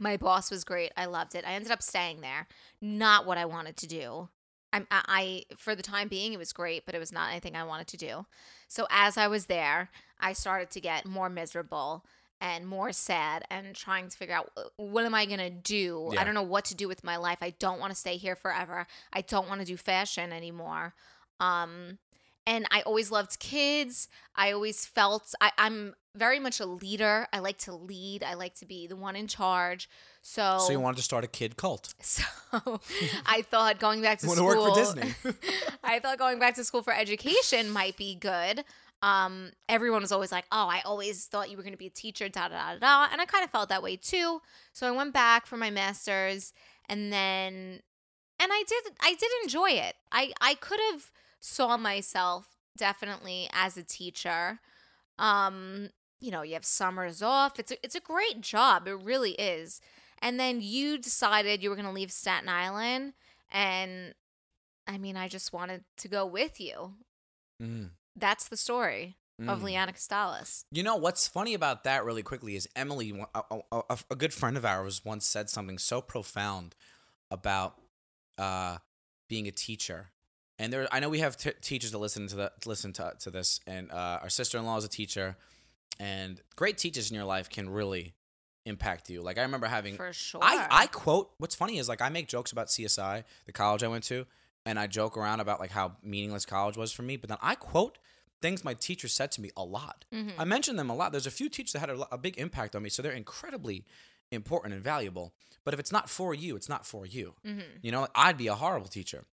My 0.00 0.16
boss 0.16 0.50
was 0.50 0.64
great. 0.64 0.90
I 0.96 1.04
loved 1.04 1.36
it. 1.36 1.44
I 1.46 1.52
ended 1.52 1.70
up 1.70 1.82
staying 1.82 2.20
there. 2.20 2.48
Not 2.80 3.26
what 3.26 3.38
I 3.38 3.44
wanted 3.44 3.76
to 3.76 3.86
do. 3.86 4.28
I, 4.72 4.84
I 4.90 5.44
for 5.56 5.76
the 5.76 5.84
time 5.84 6.08
being, 6.08 6.32
it 6.32 6.40
was 6.40 6.52
great, 6.52 6.84
but 6.84 6.96
it 6.96 6.98
was 6.98 7.12
not 7.12 7.30
anything 7.30 7.54
I 7.54 7.62
wanted 7.62 7.86
to 7.88 7.96
do. 7.96 8.26
So 8.66 8.88
as 8.90 9.16
I 9.16 9.28
was 9.28 9.46
there, 9.46 9.90
I 10.18 10.32
started 10.32 10.72
to 10.72 10.80
get 10.80 11.06
more 11.06 11.28
miserable 11.28 12.04
and 12.43 12.66
more 12.66 12.93
sad 12.93 13.45
and 13.51 13.74
trying 13.74 14.09
to 14.09 14.16
figure 14.16 14.34
out 14.34 14.51
uh, 14.57 14.64
what 14.76 15.05
am 15.05 15.14
I 15.14 15.24
going 15.24 15.38
to 15.38 15.49
do? 15.49 16.11
Yeah. 16.12 16.20
I 16.20 16.24
don't 16.24 16.34
know 16.34 16.43
what 16.43 16.64
to 16.66 16.74
do 16.74 16.88
with 16.88 17.05
my 17.05 17.16
life. 17.16 17.38
I 17.40 17.55
don't 17.61 17.78
want 17.78 17.93
to 17.93 17.99
stay 17.99 18.16
here 18.16 18.34
forever. 18.34 18.86
I 19.12 19.20
don't 19.20 19.49
want 19.49 19.61
to 19.61 19.66
do 19.66 19.76
fashion 19.78 20.32
anymore. 20.32 20.93
Um 21.40 21.99
and 22.45 22.66
I 22.72 22.82
always 22.82 23.12
loved 23.12 23.38
kids. 23.38 24.09
I 24.34 24.51
always 24.51 24.84
felt 24.84 25.32
I, 25.40 25.53
I'm 25.57 25.95
very 26.16 26.40
much 26.40 26.59
a 26.59 26.66
leader. 26.66 27.28
I 27.32 27.38
like 27.38 27.59
to 27.59 27.72
lead. 27.72 28.24
I 28.24 28.34
like 28.34 28.55
to 28.57 28.66
be 28.66 28.88
the 28.88 28.97
one 28.97 29.14
in 29.14 29.28
charge. 29.28 29.88
So, 30.22 30.59
So 30.59 30.72
you 30.72 30.80
wanted 30.80 30.97
to 30.97 31.03
start 31.05 31.22
a 31.22 31.28
kid 31.28 31.57
cult. 31.57 31.95
so 32.01 32.24
I 33.24 33.43
thought 33.43 33.78
going 33.78 34.03
back 34.03 34.18
to 34.18 34.26
Want 34.32 34.38
to 34.38 34.45
work 34.45 34.59
for 34.59 34.74
Disney? 34.74 35.14
I 35.84 36.01
thought 36.01 36.18
going 36.18 36.40
back 36.40 36.57
to 36.57 36.64
school 36.64 36.82
for 36.82 36.93
education 36.93 37.70
might 37.70 37.97
be 37.97 38.16
good. 38.16 38.64
Um, 39.03 39.50
everyone 39.68 40.00
was 40.00 40.12
always 40.12 40.30
like, 40.30 40.44
"Oh, 40.53 40.68
I 40.68 40.80
always 40.84 41.26
thought 41.26 41.50
you 41.50 41.57
were 41.57 41.62
going 41.64 41.74
to 41.74 41.78
be 41.78 41.88
a 41.88 41.90
teacher." 41.90 42.28
Da 42.28 42.48
da 42.48 42.74
da 42.74 42.78
da, 42.78 43.09
and 43.12 43.20
I 43.20 43.24
kind 43.26 43.44
of 43.44 43.50
felt 43.50 43.68
that 43.68 43.82
way 43.82 43.96
too. 43.96 44.40
So 44.72 44.86
I 44.86 44.92
went 44.92 45.12
back 45.12 45.46
for 45.46 45.57
my 45.57 45.70
master's, 45.70 46.53
and 46.88 47.12
then, 47.12 47.80
and 48.38 48.53
I 48.53 48.64
did, 48.66 48.92
I 49.00 49.14
did 49.14 49.30
enjoy 49.42 49.70
it. 49.70 49.96
I 50.12 50.32
I 50.40 50.55
could 50.55 50.80
have 50.92 51.11
saw 51.40 51.76
myself 51.76 52.57
definitely 52.76 53.48
as 53.53 53.76
a 53.76 53.82
teacher. 53.82 54.61
Um, 55.18 55.90
you 56.20 56.30
know, 56.30 56.42
you 56.42 56.55
have 56.55 56.64
summers 56.64 57.22
off. 57.22 57.59
It's 57.59 57.72
a, 57.72 57.76
it's 57.84 57.96
a 57.96 58.00
great 58.00 58.40
job. 58.40 58.86
It 58.86 58.94
really 59.03 59.32
is. 59.32 59.80
And 60.20 60.38
then 60.38 60.61
you 60.61 60.98
decided 60.98 61.62
you 61.62 61.70
were 61.70 61.76
going 61.76 61.86
to 61.86 61.92
leave 61.92 62.12
Staten 62.12 62.48
Island, 62.48 63.14
and 63.50 64.14
I 64.86 64.98
mean, 64.98 65.16
I 65.16 65.26
just 65.26 65.53
wanted 65.53 65.82
to 65.98 66.09
go 66.09 66.24
with 66.24 66.61
you. 66.61 66.94
Mm. 67.61 67.90
That's 68.16 68.48
the 68.48 68.56
story 68.56 69.16
of 69.40 69.60
Mm. 69.60 69.62
Leanna 69.64 69.92
Costales. 69.92 70.64
You 70.70 70.82
know 70.82 70.96
what's 70.96 71.26
funny 71.26 71.54
about 71.54 71.84
that, 71.84 72.04
really 72.04 72.22
quickly, 72.22 72.54
is 72.54 72.68
Emily, 72.76 73.12
a, 73.34 73.42
a, 73.50 73.82
a, 73.90 73.98
a 74.10 74.14
good 74.14 74.32
friend 74.32 74.56
of 74.56 74.64
ours, 74.64 75.04
once 75.04 75.26
said 75.26 75.50
something 75.50 75.78
so 75.78 76.00
profound 76.00 76.74
about 77.30 77.78
uh, 78.38 78.78
being 79.28 79.48
a 79.48 79.50
teacher. 79.50 80.10
And 80.58 80.72
there, 80.72 80.86
I 80.92 81.00
know 81.00 81.08
we 81.08 81.20
have 81.20 81.36
t- 81.36 81.50
teachers 81.60 81.90
that 81.92 81.98
listen 81.98 82.28
to 82.28 82.36
the 82.36 82.52
listen 82.66 82.92
to, 82.94 83.14
to 83.20 83.30
this, 83.30 83.60
and 83.66 83.90
uh, 83.90 84.20
our 84.22 84.28
sister 84.28 84.58
in 84.58 84.64
law 84.66 84.76
is 84.76 84.84
a 84.84 84.88
teacher, 84.88 85.36
and 85.98 86.40
great 86.54 86.78
teachers 86.78 87.10
in 87.10 87.16
your 87.16 87.24
life 87.24 87.48
can 87.48 87.70
really 87.70 88.14
impact 88.64 89.10
you. 89.10 89.22
Like 89.22 89.38
I 89.38 89.42
remember 89.42 89.66
having 89.66 89.96
For 89.96 90.12
sure. 90.12 90.40
I, 90.42 90.68
I 90.70 90.86
quote 90.86 91.32
what's 91.38 91.54
funny 91.54 91.78
is 91.78 91.88
like 91.88 92.00
I 92.00 92.10
make 92.10 92.28
jokes 92.28 92.52
about 92.52 92.68
CSI, 92.68 93.24
the 93.46 93.52
college 93.52 93.82
I 93.82 93.88
went 93.88 94.04
to, 94.04 94.26
and 94.64 94.78
I 94.78 94.86
joke 94.86 95.16
around 95.16 95.40
about 95.40 95.60
like 95.60 95.70
how 95.72 95.96
meaningless 96.02 96.46
college 96.46 96.76
was 96.76 96.92
for 96.92 97.02
me, 97.02 97.16
but 97.16 97.28
then 97.28 97.38
I 97.42 97.54
quote 97.54 97.98
things 98.40 98.64
my 98.64 98.74
teacher 98.74 99.06
said 99.08 99.30
to 99.32 99.40
me 99.40 99.50
a 99.56 99.62
lot. 99.64 100.04
Mhm. 100.12 100.32
I 100.38 100.44
mention 100.44 100.76
them 100.76 100.90
a 100.90 100.94
lot. 100.96 101.12
There's 101.12 101.26
a 101.28 101.30
few 101.30 101.48
teachers 101.48 101.72
that 101.72 101.78
had 101.80 101.90
a, 101.90 102.14
a 102.14 102.18
big 102.18 102.38
impact 102.38 102.74
on 102.74 102.82
me, 102.82 102.90
so 102.90 103.00
they're 103.02 103.12
incredibly 103.12 103.84
important 104.32 104.74
and 104.74 104.82
valuable. 104.82 105.32
But 105.64 105.74
if 105.74 105.80
it's 105.80 105.92
not 105.92 106.10
for 106.10 106.34
you, 106.34 106.56
it's 106.56 106.68
not 106.68 106.84
for 106.86 107.06
you. 107.06 107.34
Mhm. 107.44 107.62
You 107.82 107.92
know, 107.92 108.08
I'd 108.14 108.36
be 108.36 108.48
a 108.48 108.54
horrible 108.56 108.88
teacher. 108.88 109.24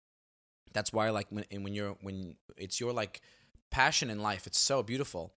That's 0.74 0.92
why, 0.92 1.08
like, 1.10 1.28
when 1.30 1.44
and 1.50 1.64
when 1.64 1.72
you're 1.74 1.96
when 2.02 2.36
it's 2.56 2.78
your 2.80 2.92
like 2.92 3.22
passion 3.70 4.10
in 4.10 4.20
life, 4.20 4.46
it's 4.46 4.58
so 4.58 4.82
beautiful. 4.82 5.34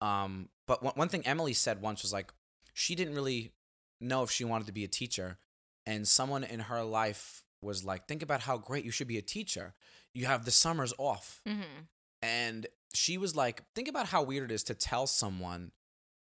Um, 0.00 0.48
but 0.66 0.82
one, 0.82 0.94
one 0.94 1.08
thing 1.08 1.26
Emily 1.26 1.52
said 1.52 1.82
once 1.82 2.02
was 2.02 2.12
like, 2.12 2.32
she 2.72 2.94
didn't 2.94 3.14
really 3.14 3.52
know 4.00 4.22
if 4.22 4.30
she 4.30 4.44
wanted 4.44 4.66
to 4.66 4.72
be 4.72 4.84
a 4.84 4.88
teacher, 4.88 5.36
and 5.84 6.08
someone 6.08 6.42
in 6.44 6.60
her 6.60 6.82
life 6.82 7.44
was 7.62 7.84
like, 7.84 8.06
think 8.06 8.22
about 8.22 8.42
how 8.42 8.58
great 8.58 8.84
you 8.84 8.90
should 8.90 9.08
be 9.08 9.18
a 9.18 9.22
teacher. 9.22 9.74
You 10.14 10.26
have 10.26 10.44
the 10.44 10.50
summers 10.50 10.92
off, 10.98 11.40
Mhm. 11.46 11.88
and 12.22 12.66
she 12.94 13.16
was 13.18 13.36
like, 13.36 13.62
think 13.74 13.88
about 13.88 14.06
how 14.08 14.22
weird 14.22 14.50
it 14.50 14.54
is 14.54 14.64
to 14.64 14.74
tell 14.74 15.06
someone 15.06 15.72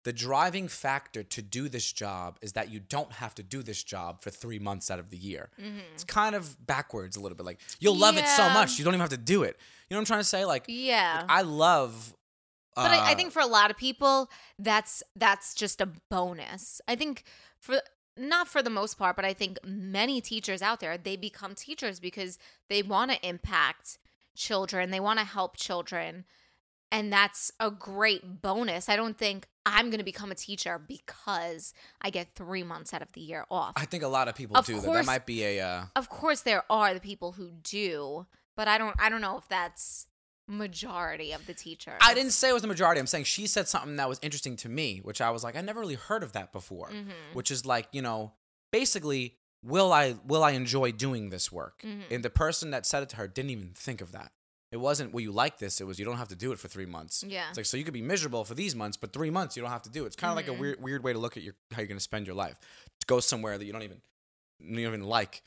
the 0.02 0.12
driving 0.14 0.66
factor 0.66 1.22
to 1.22 1.42
do 1.42 1.68
this 1.68 1.92
job 1.92 2.38
is 2.40 2.54
that 2.54 2.70
you 2.70 2.80
don't 2.80 3.12
have 3.12 3.34
to 3.34 3.42
do 3.42 3.62
this 3.62 3.84
job 3.84 4.22
for 4.22 4.30
three 4.30 4.58
months 4.58 4.90
out 4.90 4.98
of 4.98 5.10
the 5.10 5.16
year. 5.18 5.50
Mhm. 5.60 5.82
It's 5.92 6.04
kind 6.04 6.34
of 6.34 6.66
backwards 6.66 7.16
a 7.16 7.20
little 7.20 7.36
bit. 7.36 7.44
Like 7.44 7.60
you'll 7.80 7.96
love 7.98 8.16
it 8.16 8.26
so 8.26 8.48
much, 8.48 8.78
you 8.78 8.84
don't 8.84 8.94
even 8.94 9.00
have 9.02 9.10
to 9.10 9.18
do 9.18 9.42
it. 9.42 9.58
You 9.88 9.94
know 9.94 9.98
what 9.98 10.00
I'm 10.00 10.06
trying 10.06 10.20
to 10.20 10.24
say? 10.24 10.44
Like, 10.46 10.64
Yeah. 10.68 11.26
I 11.28 11.42
love. 11.42 12.16
but 12.74 12.90
I, 12.90 13.10
I 13.10 13.12
uh, 13.12 13.16
think 13.16 13.30
for 13.32 13.40
a 13.40 13.46
lot 13.46 13.70
of 13.70 13.76
people, 13.76 14.30
that's 14.58 15.02
that's 15.16 15.54
just 15.54 15.80
a 15.82 15.86
bonus. 16.08 16.80
I 16.88 16.96
think 16.96 17.24
for 17.58 17.82
not 18.20 18.48
for 18.48 18.62
the 18.62 18.70
most 18.70 18.98
part, 18.98 19.16
but 19.16 19.24
I 19.24 19.32
think 19.32 19.58
many 19.64 20.20
teachers 20.20 20.62
out 20.62 20.80
there 20.80 20.96
they 20.98 21.16
become 21.16 21.54
teachers 21.54 21.98
because 22.00 22.38
they 22.68 22.82
want 22.82 23.10
to 23.10 23.28
impact 23.28 23.98
children, 24.36 24.90
they 24.90 25.00
want 25.00 25.18
to 25.18 25.24
help 25.24 25.56
children, 25.56 26.24
and 26.92 27.12
that's 27.12 27.52
a 27.60 27.70
great 27.70 28.42
bonus. 28.42 28.88
I 28.88 28.96
don't 28.96 29.16
think 29.16 29.46
I'm 29.64 29.90
going 29.90 29.98
to 29.98 30.04
become 30.04 30.30
a 30.30 30.34
teacher 30.34 30.78
because 30.78 31.72
I 32.00 32.10
get 32.10 32.34
three 32.34 32.62
months 32.62 32.92
out 32.92 33.02
of 33.02 33.12
the 33.12 33.20
year 33.20 33.44
off. 33.50 33.72
I 33.76 33.84
think 33.84 34.02
a 34.02 34.08
lot 34.08 34.28
of 34.28 34.34
people 34.34 34.56
Of 34.56 34.66
do 34.66 34.80
that. 34.80 34.92
That 34.92 35.06
might 35.06 35.26
be 35.26 35.44
a. 35.44 35.60
Uh, 35.60 35.84
of 35.96 36.08
course, 36.08 36.42
there 36.42 36.64
are 36.70 36.94
the 36.94 37.00
people 37.00 37.32
who 37.32 37.50
do, 37.62 38.26
but 38.56 38.68
I 38.68 38.78
don't. 38.78 38.96
I 38.98 39.08
don't 39.08 39.20
know 39.20 39.38
if 39.38 39.48
that's 39.48 40.06
majority 40.50 41.32
of 41.32 41.46
the 41.46 41.54
teachers. 41.54 41.94
I 42.00 42.14
didn't 42.14 42.32
say 42.32 42.50
it 42.50 42.52
was 42.52 42.62
the 42.62 42.68
majority. 42.68 43.00
I'm 43.00 43.06
saying 43.06 43.24
she 43.24 43.46
said 43.46 43.68
something 43.68 43.96
that 43.96 44.08
was 44.08 44.18
interesting 44.22 44.56
to 44.56 44.68
me, 44.68 44.98
which 45.02 45.20
I 45.20 45.30
was 45.30 45.42
like, 45.44 45.56
I 45.56 45.60
never 45.60 45.80
really 45.80 45.94
heard 45.94 46.22
of 46.22 46.32
that 46.32 46.52
before. 46.52 46.90
Mhm. 46.90 47.12
Which 47.34 47.50
is 47.50 47.64
like, 47.64 47.88
you 47.92 48.02
know, 48.02 48.32
basically, 48.72 49.36
will 49.62 49.92
I 49.92 50.16
will 50.26 50.42
I 50.42 50.52
enjoy 50.52 50.92
doing 50.92 51.30
this 51.30 51.50
work? 51.52 51.82
Mhm. 51.82 52.10
And 52.10 52.24
the 52.24 52.30
person 52.30 52.70
that 52.72 52.86
said 52.86 53.02
it 53.02 53.08
to 53.10 53.16
her 53.16 53.28
didn't 53.28 53.50
even 53.50 53.70
think 53.74 54.00
of 54.00 54.12
that. 54.12 54.32
It 54.72 54.76
wasn't, 54.78 55.12
well, 55.12 55.20
you 55.20 55.32
like 55.32 55.58
this. 55.58 55.80
It 55.80 55.84
was, 55.84 55.98
you 55.98 56.04
don't 56.04 56.16
have 56.18 56.28
to 56.28 56.36
do 56.36 56.52
it 56.52 56.58
for 56.60 56.68
three 56.68 56.86
months. 56.86 57.24
Yeah. 57.26 57.48
It's 57.48 57.56
like, 57.56 57.66
so 57.66 57.76
you 57.76 57.82
could 57.82 57.92
be 57.92 58.02
miserable 58.02 58.44
for 58.44 58.54
these 58.54 58.76
months, 58.76 58.96
but 58.96 59.12
three 59.12 59.28
months 59.30 59.56
you 59.56 59.62
don't 59.62 59.72
have 59.72 59.82
to 59.82 59.90
do 59.90 60.04
it. 60.04 60.08
It's 60.08 60.16
kind 60.16 60.30
of 60.30 60.36
like 60.36 60.46
a 60.46 60.52
Mhm. 60.52 60.58
weird, 60.60 60.80
weird 60.82 61.02
way 61.02 61.12
to 61.12 61.18
look 61.18 61.36
at 61.36 61.42
your 61.42 61.54
how 61.72 61.78
you're 61.78 61.88
going 61.88 61.98
to 61.98 62.02
spend 62.02 62.26
your 62.26 62.36
life. 62.36 62.56
To 63.00 63.06
go 63.06 63.18
somewhere 63.18 63.58
that 63.58 63.64
you 63.64 63.72
don't 63.72 63.82
even, 63.82 64.00
you 64.60 64.76
don't 64.84 64.94
even 64.94 65.02
like. 65.06 65.42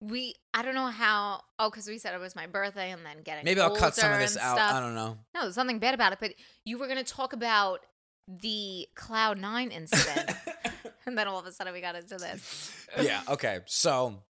We, 0.00 0.34
I 0.54 0.62
don't 0.62 0.74
know 0.74 0.86
how. 0.86 1.42
Oh, 1.58 1.68
because 1.70 1.86
we 1.86 1.98
said 1.98 2.14
it 2.14 2.20
was 2.20 2.34
my 2.34 2.46
birthday, 2.46 2.90
and 2.90 3.04
then 3.04 3.22
getting 3.22 3.44
Maybe 3.44 3.60
I'll 3.60 3.76
cut 3.76 3.94
some 3.94 4.12
of 4.12 4.18
this 4.18 4.36
out. 4.36 4.56
stuff. 4.56 4.74
I 4.74 4.80
don't 4.80 4.94
know. 4.94 5.18
No, 5.34 5.42
there's 5.42 5.56
nothing 5.58 5.78
bad 5.78 5.92
about 5.94 6.12
it. 6.12 6.18
But 6.20 6.32
you 6.64 6.78
were 6.78 6.88
gonna 6.88 7.04
talk 7.04 7.32
about 7.34 7.80
the 8.26 8.86
Cloud 8.94 9.36
Nine 9.38 9.70
incident, 9.70 10.30
and 11.06 11.18
then 11.18 11.28
all 11.28 11.38
of 11.38 11.44
a 11.46 11.52
sudden 11.52 11.72
we 11.74 11.80
got 11.82 11.96
into 11.96 12.16
this. 12.16 12.86
yeah. 13.02 13.20
Okay. 13.28 13.58
So, 13.66 14.22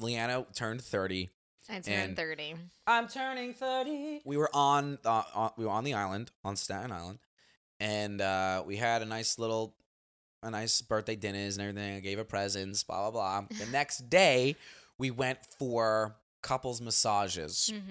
Leanna 0.00 0.46
turned 0.54 0.80
thirty. 0.80 1.30
I 1.68 1.74
turned 1.80 1.88
And- 1.88 2.16
thirty. 2.16 2.54
I'm 2.86 3.08
turning 3.08 3.52
thirty. 3.54 4.22
We 4.24 4.36
were 4.38 4.50
on, 4.54 4.98
uh, 5.04 5.22
on 5.34 5.50
we 5.58 5.64
were 5.66 5.70
on 5.70 5.84
the 5.84 5.94
island 5.94 6.30
on 6.44 6.56
Staten 6.56 6.90
Island, 6.92 7.18
and 7.78 8.20
uh, 8.22 8.62
we 8.66 8.76
had 8.76 9.02
a 9.02 9.06
nice 9.06 9.38
little 9.38 9.74
a 10.42 10.50
nice 10.50 10.82
birthday 10.82 11.16
dinners 11.16 11.56
and 11.56 11.68
everything. 11.68 11.96
I 11.96 12.00
gave 12.00 12.18
her 12.18 12.24
presents, 12.24 12.82
blah 12.82 13.10
blah 13.10 13.40
blah. 13.40 13.58
The 13.58 13.66
next 13.72 14.10
day, 14.10 14.56
we 14.98 15.10
went 15.10 15.38
for 15.58 16.16
couples 16.42 16.80
massages. 16.80 17.70
Mm-hmm. 17.72 17.90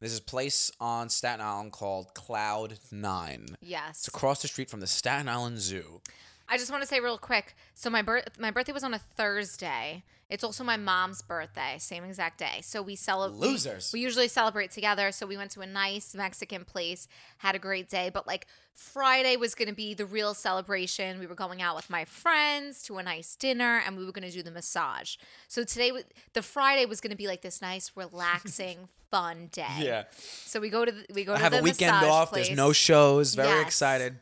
There's 0.00 0.12
this 0.12 0.20
place 0.20 0.70
on 0.80 1.10
Staten 1.10 1.44
Island 1.44 1.72
called 1.72 2.14
Cloud 2.14 2.78
Nine. 2.90 3.56
Yes. 3.60 3.98
It's 3.98 4.08
across 4.08 4.40
the 4.40 4.48
street 4.48 4.70
from 4.70 4.80
the 4.80 4.86
Staten 4.86 5.28
Island 5.28 5.58
Zoo. 5.58 6.00
I 6.48 6.56
just 6.56 6.70
want 6.70 6.82
to 6.82 6.88
say 6.88 7.00
real 7.00 7.18
quick. 7.18 7.54
So 7.74 7.90
my 7.90 8.02
birth 8.02 8.38
my 8.38 8.50
birthday 8.50 8.72
was 8.72 8.84
on 8.84 8.94
a 8.94 8.98
Thursday. 8.98 10.02
It's 10.30 10.44
also 10.44 10.62
my 10.62 10.76
mom's 10.76 11.22
birthday, 11.22 11.74
same 11.78 12.04
exact 12.04 12.38
day. 12.38 12.60
So 12.62 12.80
we 12.82 12.94
celebrate. 12.94 13.38
Losers. 13.48 13.90
We, 13.92 14.00
usually 14.00 14.28
celebrate 14.28 14.70
together. 14.70 15.10
So 15.10 15.26
we 15.26 15.36
went 15.36 15.50
to 15.52 15.60
a 15.60 15.66
nice 15.66 16.14
Mexican 16.14 16.64
place, 16.64 17.08
had 17.38 17.56
a 17.56 17.58
great 17.58 17.88
day. 17.90 18.10
But 18.14 18.28
like 18.28 18.46
Friday 18.72 19.36
was 19.36 19.56
going 19.56 19.68
to 19.68 19.74
be 19.74 19.92
the 19.92 20.06
real 20.06 20.32
celebration. 20.32 21.18
We 21.18 21.26
were 21.26 21.34
going 21.34 21.60
out 21.60 21.74
with 21.74 21.90
my 21.90 22.04
friends 22.04 22.82
to 22.84 22.98
a 22.98 23.02
nice 23.02 23.34
dinner, 23.34 23.82
and 23.84 23.96
we 23.96 24.04
were 24.06 24.12
going 24.12 24.26
to 24.26 24.30
do 24.30 24.42
the 24.44 24.52
massage. 24.52 25.16
So 25.48 25.64
today, 25.64 25.90
the 26.32 26.42
Friday 26.42 26.86
was 26.86 27.00
going 27.00 27.10
to 27.10 27.16
be 27.16 27.26
like 27.26 27.42
this 27.42 27.60
nice, 27.60 27.90
relaxing, 27.96 28.88
fun 29.10 29.48
day. 29.50 29.66
Yeah. 29.80 30.04
So 30.12 30.60
we 30.60 30.70
go 30.70 30.84
to 30.84 30.92
the, 30.92 31.04
we 31.12 31.24
go 31.24 31.34
I 31.34 31.38
to 31.38 31.42
have 31.42 31.54
a 31.54 31.62
weekend 31.62 31.90
off. 32.06 32.30
Place. 32.30 32.46
There's 32.46 32.56
no 32.56 32.72
shows. 32.72 33.34
Very 33.34 33.48
Yes. 33.48 33.66
excited. 33.66 34.20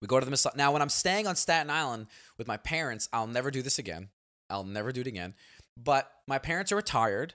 We 0.00 0.08
go 0.08 0.18
to 0.20 0.24
the 0.24 0.30
massage. 0.30 0.54
Now, 0.56 0.72
when 0.72 0.80
I'm 0.82 0.88
staying 0.88 1.26
on 1.26 1.36
Staten 1.36 1.70
Island 1.70 2.06
with 2.38 2.46
my 2.46 2.56
parents, 2.56 3.08
I'll 3.12 3.26
never 3.26 3.50
do 3.50 3.60
this 3.62 3.78
again. 3.78 4.08
I'll 4.50 4.64
never 4.64 4.92
do 4.92 5.00
it 5.00 5.06
again. 5.06 5.34
But 5.76 6.10
my 6.26 6.38
parents 6.38 6.72
are 6.72 6.76
retired 6.76 7.34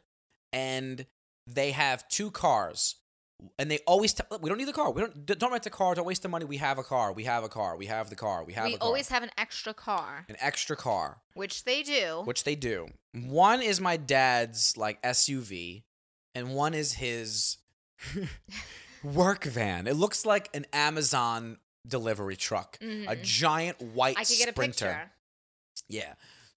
and 0.53 1.05
they 1.47 1.71
have 1.71 2.07
two 2.07 2.31
cars. 2.31 2.95
And 3.57 3.71
they 3.71 3.79
always 3.87 4.13
tell 4.13 4.27
we 4.39 4.49
don't 4.49 4.59
need 4.59 4.67
the 4.67 4.73
car. 4.73 4.91
We 4.91 5.01
don't 5.01 5.25
don't 5.25 5.51
rent 5.51 5.63
the 5.63 5.71
car. 5.71 5.95
Don't 5.95 6.05
waste 6.05 6.21
the 6.21 6.29
money. 6.29 6.45
We 6.45 6.57
have 6.57 6.77
a 6.77 6.83
car. 6.83 7.11
We 7.11 7.23
have 7.23 7.43
a 7.43 7.49
car. 7.49 7.75
We 7.75 7.87
have 7.87 8.11
the 8.11 8.15
car. 8.15 8.43
We 8.43 8.53
have 8.53 8.65
We 8.65 8.75
a 8.75 8.77
car. 8.77 8.85
always 8.87 9.09
have 9.09 9.23
an 9.23 9.31
extra 9.35 9.73
car, 9.73 10.25
an 10.29 10.35
extra 10.39 10.75
car, 10.75 11.21
which 11.33 11.63
they 11.63 11.81
do. 11.81 12.21
which 12.25 12.43
they 12.43 12.53
do. 12.55 12.89
One 13.13 13.63
is 13.63 13.81
my 13.81 13.97
dad's 13.97 14.77
like 14.77 15.01
SUV, 15.01 15.81
and 16.35 16.53
one 16.53 16.75
is 16.75 16.93
his 16.93 17.57
work 19.03 19.43
van. 19.43 19.87
It 19.87 19.95
looks 19.95 20.23
like 20.25 20.49
an 20.55 20.65
Amazon 20.71 21.57
delivery 21.87 22.35
truck, 22.35 22.77
a 22.81 22.85
Mhm. 22.85 23.23
giant 23.23 23.81
white 23.81 24.17
I 24.19 24.23
could 24.23 24.37
get 24.37 24.49
a 24.49 24.51
sprinter. 24.51 24.85
picture. 24.85 25.11
Yeah. 25.87 26.13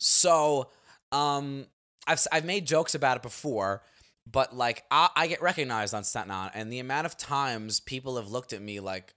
So, 0.07 0.69
um, 1.13 1.67
I've 2.07 2.27
I've 2.31 2.45
made 2.45 2.67
jokes 2.67 2.95
about 2.95 3.17
it 3.17 3.23
before, 3.23 3.83
but 4.31 4.55
like 4.55 4.85
I, 4.91 5.09
I 5.17 5.27
get 5.27 5.41
recognized 5.41 5.95
on 5.95 6.05
Staten 6.05 6.31
Island, 6.31 6.53
and 6.55 6.71
the 6.71 6.79
amount 6.79 7.07
of 7.07 7.17
times 7.17 7.81
people 7.81 8.17
have 8.17 8.31
looked 8.31 8.53
at 8.53 8.61
me 8.61 8.81
like, 8.81 9.15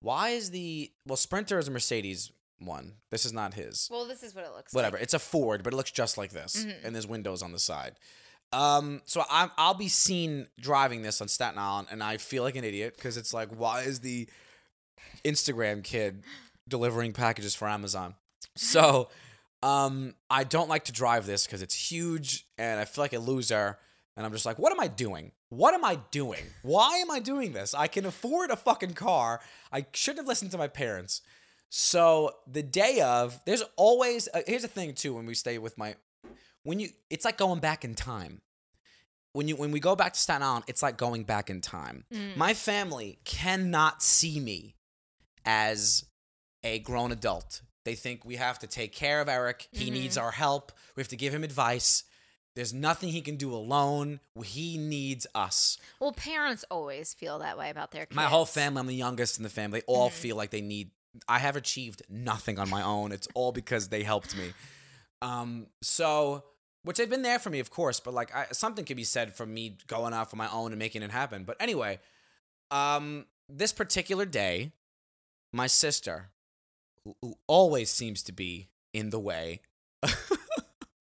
"Why 0.00 0.28
is 0.30 0.50
the 0.52 0.92
well 1.04 1.16
Sprinter 1.16 1.58
is 1.58 1.66
a 1.66 1.72
Mercedes 1.72 2.30
one? 2.60 2.94
This 3.10 3.26
is 3.26 3.32
not 3.32 3.54
his. 3.54 3.88
Well, 3.90 4.06
this 4.06 4.22
is 4.22 4.32
what 4.32 4.44
it 4.44 4.52
looks 4.54 4.72
like. 4.72 4.78
Whatever. 4.78 4.96
like. 4.98 5.02
It's 5.02 5.14
a 5.14 5.18
Ford, 5.18 5.64
but 5.64 5.72
it 5.72 5.76
looks 5.76 5.90
just 5.90 6.16
like 6.16 6.30
this, 6.30 6.64
Mhm. 6.64 6.84
and 6.84 6.94
there's 6.94 7.06
windows 7.08 7.42
on 7.42 7.50
the 7.50 7.58
side." 7.58 7.96
Um, 8.52 9.02
so 9.06 9.24
I'm 9.28 9.50
I'll 9.58 9.74
be 9.74 9.88
seen 9.88 10.46
driving 10.60 11.02
this 11.02 11.20
on 11.20 11.26
Staten 11.26 11.58
Island, 11.58 11.88
and 11.90 12.00
I 12.00 12.16
feel 12.16 12.44
like 12.44 12.54
an 12.54 12.62
idiot 12.64 12.94
because 12.94 13.16
it's 13.16 13.34
like, 13.34 13.48
why 13.50 13.82
is 13.82 13.98
the 14.00 14.28
Instagram 15.24 15.82
kid 15.82 16.22
delivering 16.68 17.12
packages 17.12 17.54
for 17.56 17.68
Amazon? 17.68 18.14
So, 18.56 19.08
um, 19.62 20.14
I 20.30 20.44
don't 20.44 20.68
like 20.68 20.84
to 20.84 20.92
drive 20.92 21.26
this 21.26 21.46
because 21.46 21.62
it's 21.62 21.90
huge, 21.90 22.46
and 22.56 22.80
I 22.80 22.84
feel 22.84 23.04
like 23.04 23.12
a 23.12 23.18
loser. 23.18 23.78
And 24.16 24.26
I'm 24.26 24.32
just 24.32 24.46
like, 24.46 24.58
what 24.58 24.72
am 24.72 24.80
I 24.80 24.88
doing? 24.88 25.30
What 25.48 25.74
am 25.74 25.84
I 25.84 26.00
doing? 26.10 26.42
Why 26.62 26.96
am 26.96 27.10
I 27.10 27.20
doing 27.20 27.52
this? 27.52 27.72
I 27.72 27.86
can 27.86 28.04
afford 28.04 28.50
a 28.50 28.56
fucking 28.56 28.94
car. 28.94 29.40
I 29.72 29.86
shouldn't 29.92 30.18
have 30.18 30.26
listened 30.26 30.50
to 30.50 30.58
my 30.58 30.66
parents. 30.66 31.22
So 31.70 32.32
the 32.50 32.62
day 32.62 33.00
of, 33.00 33.40
there's 33.46 33.62
always 33.76 34.28
uh, 34.34 34.40
here's 34.46 34.62
the 34.62 34.68
thing 34.68 34.94
too. 34.94 35.14
When 35.14 35.24
we 35.24 35.34
stay 35.34 35.58
with 35.58 35.78
my, 35.78 35.94
when 36.64 36.80
you, 36.80 36.88
it's 37.10 37.24
like 37.24 37.38
going 37.38 37.60
back 37.60 37.84
in 37.84 37.94
time. 37.94 38.42
When 39.34 39.46
you 39.46 39.56
when 39.56 39.70
we 39.70 39.78
go 39.78 39.94
back 39.94 40.14
to 40.14 40.18
Staten 40.18 40.42
Island, 40.42 40.64
it's 40.66 40.82
like 40.82 40.96
going 40.96 41.22
back 41.22 41.48
in 41.48 41.60
time. 41.60 42.04
Mm. 42.12 42.36
My 42.36 42.54
family 42.54 43.20
cannot 43.24 44.02
see 44.02 44.40
me 44.40 44.74
as 45.44 46.06
a 46.64 46.80
grown 46.80 47.12
adult. 47.12 47.60
They 47.88 47.94
think 47.94 48.22
we 48.22 48.36
have 48.36 48.58
to 48.58 48.66
take 48.66 48.92
care 48.92 49.22
of 49.22 49.30
Eric. 49.30 49.66
He 49.72 49.88
Mhm. 49.88 49.92
needs 49.94 50.18
our 50.18 50.32
help. 50.32 50.72
We 50.94 51.00
have 51.00 51.08
to 51.08 51.16
give 51.16 51.32
him 51.34 51.42
advice. 51.42 52.04
There's 52.54 52.74
nothing 52.74 53.08
he 53.08 53.22
can 53.22 53.36
do 53.36 53.54
alone. 53.54 54.20
He 54.44 54.76
needs 54.76 55.26
us. 55.34 55.78
Well, 55.98 56.12
parents 56.12 56.66
always 56.70 57.14
feel 57.14 57.38
that 57.38 57.56
way 57.56 57.70
about 57.70 57.92
their 57.92 58.04
kids. 58.04 58.14
My 58.14 58.26
whole 58.26 58.44
family, 58.44 58.80
I'm 58.80 58.86
the 58.88 58.94
youngest 58.94 59.38
in 59.38 59.42
the 59.42 59.48
family, 59.48 59.82
all 59.86 60.10
feel 60.10 60.36
like 60.36 60.50
they 60.50 60.60
need. 60.60 60.90
I 61.26 61.38
have 61.38 61.56
achieved 61.56 62.02
nothing 62.10 62.58
on 62.58 62.68
my 62.68 62.82
own. 62.82 63.10
It's 63.10 63.26
all 63.32 63.52
because 63.52 63.88
they 63.88 64.02
helped 64.02 64.36
me. 64.36 64.52
Um, 65.22 65.68
so, 65.80 66.44
which 66.82 66.98
they've 66.98 67.08
been 67.08 67.22
there 67.22 67.38
for 67.38 67.48
me, 67.48 67.58
of 67.58 67.70
course, 67.70 68.00
but 68.00 68.12
like 68.12 68.34
I, 68.34 68.48
something 68.52 68.84
could 68.84 68.98
be 68.98 69.04
said 69.04 69.34
for 69.34 69.46
me 69.46 69.78
going 69.86 70.12
out 70.12 70.30
on 70.34 70.36
my 70.36 70.50
own 70.50 70.72
and 70.72 70.78
making 70.78 71.02
it 71.02 71.10
happen. 71.10 71.44
But 71.44 71.56
anyway, 71.58 72.00
um, 72.70 73.24
this 73.48 73.72
particular 73.72 74.26
day, 74.26 74.72
my 75.54 75.66
sister, 75.66 76.32
who, 77.22 77.38
always 77.46 77.90
seems 77.90 78.22
to 78.24 78.32
be 78.32 78.68
in 78.92 79.10
the 79.10 79.18
way, 79.18 79.60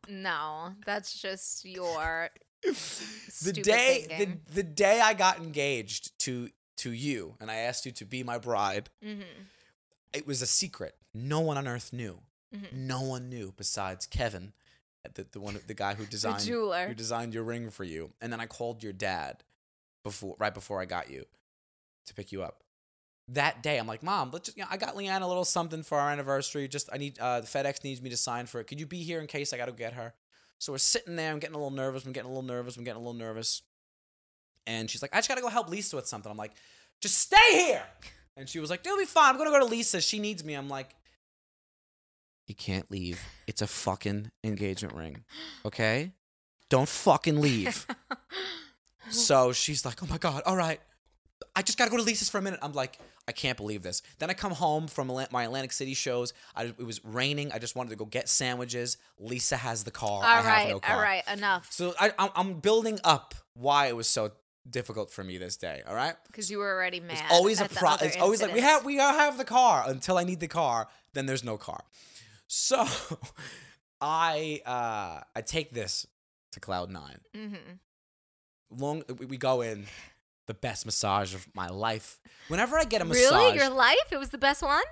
No, 0.10 0.72
that's 0.86 1.20
just 1.20 1.66
your 1.66 2.30
the 2.64 3.52
day 3.54 4.04
the, 4.08 4.16
thinking. 4.16 4.42
the 4.54 4.64
day 4.64 5.02
I 5.02 5.14
got 5.14 5.38
engaged 5.40 6.18
to 6.20 6.50
to 6.78 6.92
you 6.92 7.36
and 7.42 7.52
I 7.52 7.56
asked 7.56 7.86
you 7.86 7.92
to 7.94 8.06
be 8.06 8.24
my 8.24 8.38
bride, 8.38 8.90
Mhm. 9.04 9.24
it 10.14 10.26
was 10.26 10.42
a 10.42 10.48
secret. 10.48 10.96
No 11.14 11.40
one 11.42 11.58
on 11.58 11.68
earth 11.68 11.92
knew. 11.92 12.22
Mhm. 12.56 12.72
No 12.72 13.02
one 13.02 13.28
knew 13.30 13.52
besides 13.58 14.06
Kevin, 14.06 14.54
the 15.14 15.26
the 15.30 15.42
one 15.42 15.60
the 15.68 15.74
guy 15.74 15.96
who 15.96 16.06
designed 16.18 16.44
who 16.44 16.94
designed 16.94 17.34
your 17.34 17.44
ring 17.44 17.70
for 17.70 17.84
you. 17.84 18.14
And 18.22 18.32
then 18.32 18.40
I 18.40 18.46
called 18.46 18.84
your 18.84 18.94
dad 18.94 19.44
before 20.04 20.36
right 20.40 20.54
before 20.54 20.80
I 20.82 20.86
got 20.86 21.10
you 21.10 21.26
to 22.06 22.14
pick 22.14 22.32
you 22.32 22.44
up. 22.44 22.64
That 23.30 23.62
day, 23.62 23.78
I'm 23.78 23.88
like, 23.88 24.04
Mom, 24.04 24.30
let's 24.32 24.46
just, 24.46 24.58
you 24.58 24.64
know, 24.64 24.70
I 24.72 24.78
got 24.78 24.96
Leanne 24.96 25.22
a 25.22 25.28
little 25.28 25.44
something 25.44 25.84
for 25.84 26.00
our 26.00 26.10
anniversary. 26.10 26.68
Just 26.68 26.90
I 26.94 26.98
need 26.98 27.20
uh, 27.20 27.42
the 27.42 27.48
FedEx 27.48 27.84
needs 27.84 28.02
me 28.02 28.10
to 28.10 28.18
sign 28.18 28.46
for 28.46 28.62
it. 28.62 28.68
Could 28.68 28.80
you 28.80 28.86
be 28.86 29.04
here 29.04 29.20
in 29.20 29.28
case 29.28 29.52
I 29.52 29.58
got 29.58 29.66
to 29.66 29.74
get 29.74 29.94
her? 29.94 30.14
So 30.60 30.72
we're 30.72 30.78
sitting 30.78 31.16
there. 31.16 31.32
I'm 31.32 31.40
getting 31.40 31.56
a 31.56 31.58
little 31.58 31.72
nervous. 31.72 32.06
I'm 32.06 32.14
getting 32.14 32.30
a 32.30 32.34
little 32.34 32.48
nervous. 32.48 32.78
I'm 32.78 32.84
getting 32.84 33.02
a 33.02 33.06
little 33.06 33.14
nervous. 33.14 33.62
And 34.66 34.90
she's 34.90 35.02
like, 35.02 35.14
I 35.14 35.18
just 35.18 35.30
gotta 35.30 35.42
go 35.42 35.48
help 35.48 35.70
Lisa 35.70 35.96
with 35.96 36.08
something. 36.08 36.30
I'm 36.30 36.38
like, 36.38 36.52
just 37.02 37.18
stay 37.18 37.38
here. 37.52 37.84
And 38.36 38.48
she 38.48 38.60
was 38.60 38.70
like, 38.70 38.86
it'll 38.86 38.98
be 38.98 39.06
fine. 39.06 39.32
I'm 39.32 39.38
gonna 39.38 39.50
go 39.50 39.60
to 39.60 39.66
Lisa. 39.66 40.02
She 40.02 40.20
needs 40.20 40.44
me. 40.44 40.54
I'm 40.54 40.68
like, 40.68 40.96
you 42.48 42.56
can't 42.56 42.90
leave. 42.92 43.22
It's 43.48 43.62
a 43.62 43.68
fucking 43.68 44.32
engagement 44.44 44.94
ring. 44.94 45.24
Okay? 45.66 46.12
Don't 46.70 46.90
fucking 46.90 47.40
leave. 47.40 47.88
so 49.10 49.54
she's 49.54 49.86
like, 49.86 50.04
oh 50.04 50.08
my 50.08 50.18
God, 50.18 50.44
all 50.46 50.56
right. 50.56 50.82
I 51.58 51.64
just 51.64 51.76
gotta 51.80 51.90
go 51.90 51.98
to 51.98 52.04
Lisa's 52.04 52.30
for 52.30 52.38
a 52.38 52.42
minute. 52.42 52.60
I'm 52.62 52.74
like, 52.74 53.00
I 53.28 53.32
can't 53.32 53.58
believe 53.58 53.82
this. 53.82 54.04
Then 54.20 54.30
I 54.30 54.34
come 54.34 54.52
home 54.52 54.88
from 54.88 55.08
my 55.32 55.44
Atlantic 55.44 55.72
City 55.72 55.96
shows. 55.96 56.34
I, 56.56 56.66
it 56.66 56.86
was 56.86 57.04
raining. 57.04 57.52
I 57.52 57.58
just 57.58 57.76
wanted 57.76 57.90
to 57.90 57.96
go 57.96 58.06
get 58.06 58.30
sandwiches. 58.30 58.98
Lisa 59.18 59.58
has 59.58 59.84
the 59.84 59.90
car. 59.90 60.24
I 60.24 60.38
all 60.38 60.44
have 60.44 60.46
right, 60.46 60.70
no 60.70 60.80
car. 60.80 60.96
all 60.96 61.02
right, 61.02 61.24
enough. 61.34 61.72
So 61.72 61.96
I, 62.00 62.12
I'm, 62.36 62.60
building 62.60 63.00
up 63.04 63.34
why 63.56 63.88
it 63.88 63.96
was 63.96 64.06
so 64.08 64.34
difficult 64.70 65.10
for 65.10 65.24
me 65.24 65.40
this 65.40 65.58
day. 65.58 65.82
All 65.88 65.96
right. 65.96 66.14
Because 66.28 66.52
you 66.52 66.60
were 66.60 66.72
already 66.72 67.00
mad. 67.00 67.14
It's 67.14 67.32
always 67.32 67.60
a 67.60 67.68
pro. 67.68 67.96
It's 68.02 68.18
always 68.18 68.40
like 68.40 68.54
we 68.54 68.62
have 68.62 68.86
we 68.86 68.98
have 68.98 69.40
the 69.40 69.46
car 69.46 69.84
until 69.88 70.20
I 70.20 70.26
need 70.26 70.40
the 70.40 70.48
car. 70.48 70.88
Then 71.14 71.26
there's 71.26 71.44
no 71.44 71.58
car. 71.58 71.84
So 72.46 72.86
I 74.02 74.62
uh 74.64 75.24
I 75.36 75.42
take 75.42 75.72
this 75.72 76.06
to 76.52 76.60
Cloud 76.60 76.92
Nine. 76.92 77.20
mm-hmm. 77.36 77.56
Long 78.80 79.04
we 79.28 79.38
go 79.38 79.62
in 79.62 79.88
the 80.48 80.54
best 80.54 80.86
massage 80.86 81.34
of 81.36 81.48
my 81.54 81.68
life. 81.70 82.20
Whenever 82.48 82.78
I 82.78 82.84
get 82.86 83.02
a 83.02 83.06
massage, 83.06 83.32
Really, 83.32 83.56
your 83.58 83.70
life? 83.70 84.12
It 84.12 84.18
was 84.18 84.30
the 84.30 84.38
best 84.38 84.62
one. 84.64 84.84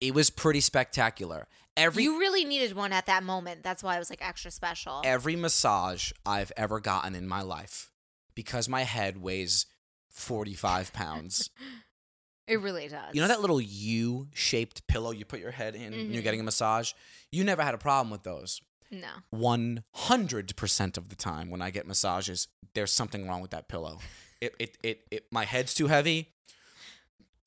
it 0.00 0.14
was 0.14 0.30
pretty 0.30 0.60
spectacular. 0.60 1.46
Every 1.76 2.02
you 2.02 2.18
really 2.18 2.44
needed 2.44 2.76
one 2.76 2.92
at 2.92 3.06
that 3.06 3.22
moment. 3.22 3.62
That's 3.62 3.82
why 3.82 3.96
it 3.96 3.98
was 3.98 4.10
like 4.10 4.26
extra 4.26 4.50
special. 4.50 5.00
every 5.04 5.36
massage 5.36 6.12
I've 6.26 6.52
ever 6.56 6.80
gotten 6.80 7.14
in 7.14 7.26
my 7.26 7.40
life, 7.40 7.90
because 8.34 8.68
my 8.68 8.82
head 8.82 9.16
weighs 9.16 9.66
45 10.10 10.92
pounds. 10.92 11.50
it 12.46 12.60
really 12.60 12.88
does. 12.88 13.14
You 13.14 13.22
know 13.22 13.28
that 13.28 13.40
little 13.40 13.60
U 13.60 14.28
shaped 14.34 14.86
pillow 14.86 15.12
you 15.12 15.24
put 15.24 15.40
your 15.40 15.52
head 15.52 15.74
in 15.74 15.92
when 15.92 15.92
you're 15.92 16.06
mm-hmm. 16.08 16.20
getting 16.20 16.40
a 16.40 16.44
massage? 16.44 16.92
You 17.30 17.42
never 17.44 17.62
had 17.62 17.74
a 17.74 17.78
problem 17.78 18.10
with 18.10 18.22
those. 18.22 18.60
No. 18.90 19.08
100% 19.34 20.98
of 20.98 21.08
the 21.08 21.16
time 21.16 21.48
when 21.48 21.62
I 21.62 21.70
get 21.70 21.86
massages, 21.86 22.48
there's 22.74 22.92
something 22.92 23.26
wrong 23.26 23.40
with 23.40 23.52
that 23.52 23.68
pillow. 23.68 23.98
It, 24.42 24.54
it, 24.58 24.78
it, 24.82 25.00
it 25.10 25.24
my 25.30 25.44
head's 25.44 25.72
too 25.72 25.86
heavy. 25.86 26.28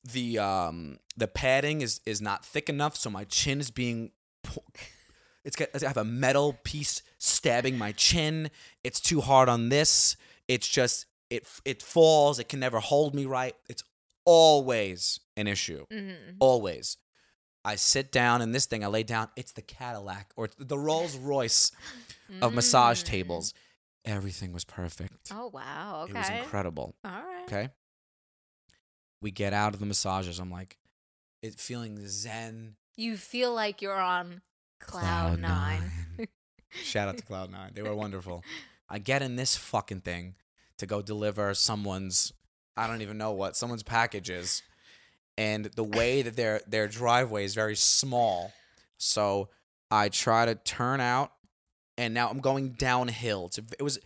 The 0.02 0.38
um 0.38 0.98
the 1.16 1.28
padding 1.28 1.80
is 1.82 2.00
is 2.06 2.20
not 2.22 2.44
thick 2.44 2.68
enough, 2.68 2.96
so 2.96 3.10
my 3.10 3.24
chin 3.24 3.60
is 3.60 3.70
being 3.70 4.12
it's 5.44 5.56
got 5.56 5.68
I 5.74 5.86
have 5.86 5.96
a 5.96 6.04
metal 6.04 6.58
piece 6.64 7.02
stabbing 7.18 7.76
my 7.76 7.92
chin. 7.92 8.50
It's 8.82 9.00
too 9.00 9.20
hard 9.20 9.48
on 9.48 9.68
this. 9.68 10.16
It's 10.48 10.68
just 10.68 11.06
it 11.28 11.46
it 11.64 11.82
falls. 11.82 12.38
It 12.38 12.48
can 12.48 12.60
never 12.60 12.80
hold 12.80 13.14
me 13.14 13.26
right. 13.26 13.54
It's 13.68 13.82
always 14.24 15.20
an 15.36 15.46
issue. 15.46 15.84
hmm 15.90 16.12
Always. 16.40 16.96
I 17.64 17.74
sit 17.74 18.12
down 18.12 18.42
in 18.42 18.52
this 18.52 18.66
thing. 18.66 18.84
I 18.84 18.86
lay 18.86 19.02
down. 19.02 19.28
It's 19.36 19.52
the 19.52 19.62
Cadillac 19.62 20.32
or 20.36 20.48
the 20.56 20.78
Rolls 20.78 21.16
Royce 21.16 21.72
of 22.40 22.54
massage 22.54 23.02
tables. 23.02 23.54
Everything 24.06 24.52
was 24.52 24.64
perfect. 24.64 25.30
Oh 25.32 25.50
wow. 25.52 26.02
Okay. 26.04 26.12
It 26.12 26.16
was 26.16 26.30
incredible. 26.30 26.94
All 27.04 27.10
right. 27.10 27.44
Okay. 27.44 27.68
We 29.20 29.30
get 29.30 29.52
out 29.52 29.74
of 29.74 29.80
the 29.80 29.86
massages. 29.86 30.38
I'm 30.38 30.50
like, 30.50 30.78
it 31.42 31.54
feeling 31.58 31.98
zen. 32.06 32.76
You 32.96 33.16
feel 33.16 33.52
like 33.52 33.82
you're 33.82 33.98
on 33.98 34.42
cloud, 34.80 35.40
nine. 35.40 35.90
Shout 36.70 37.08
out 37.08 37.16
to 37.16 37.24
Cloud 37.24 37.50
Nine. 37.50 37.72
They 37.74 37.82
were 37.82 37.94
wonderful. 37.94 38.44
I 38.88 38.98
get 38.98 39.22
in 39.22 39.36
this 39.36 39.56
fucking 39.56 40.00
thing 40.00 40.34
to 40.78 40.86
go 40.86 41.02
deliver 41.02 41.52
someone's 41.54 42.32
I 42.76 42.86
don't 42.86 43.02
even 43.02 43.16
know 43.18 43.32
what 43.32 43.56
someone's 43.56 43.82
packages. 43.82 44.62
And 45.38 45.66
the 45.66 45.84
way 45.84 46.22
that 46.22 46.36
their 46.36 46.60
their 46.66 46.88
driveway 46.88 47.44
is 47.44 47.54
very 47.54 47.76
small. 47.76 48.52
So 48.98 49.48
I 49.90 50.08
try 50.08 50.46
to 50.46 50.54
turn 50.54 51.00
out 51.00 51.32
and 51.98 52.14
now 52.14 52.28
I'm 52.28 52.40
going 52.40 52.70
downhill. 52.70 53.46
It's 53.46 53.58
it 53.58 53.82
was 53.82 53.98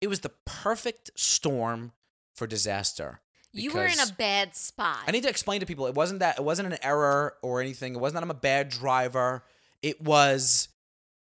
it 0.00 0.08
was 0.08 0.20
the 0.20 0.32
perfect 0.44 1.10
storm 1.14 1.92
for 2.34 2.46
disaster. 2.46 3.20
You 3.52 3.72
were 3.72 3.86
in 3.86 4.00
a 4.00 4.12
bad 4.18 4.56
spot. 4.56 4.98
I 5.06 5.12
need 5.12 5.22
to 5.22 5.28
explain 5.28 5.60
to 5.60 5.66
people 5.66 5.86
it 5.86 5.94
wasn't 5.94 6.20
that 6.20 6.38
it 6.38 6.44
wasn't 6.44 6.72
an 6.72 6.78
error 6.82 7.34
or 7.42 7.60
anything. 7.60 7.94
It 7.94 8.00
wasn't 8.00 8.16
that 8.16 8.24
I'm 8.24 8.30
a 8.30 8.34
bad 8.34 8.68
driver. 8.68 9.44
It 9.80 10.00
was 10.00 10.68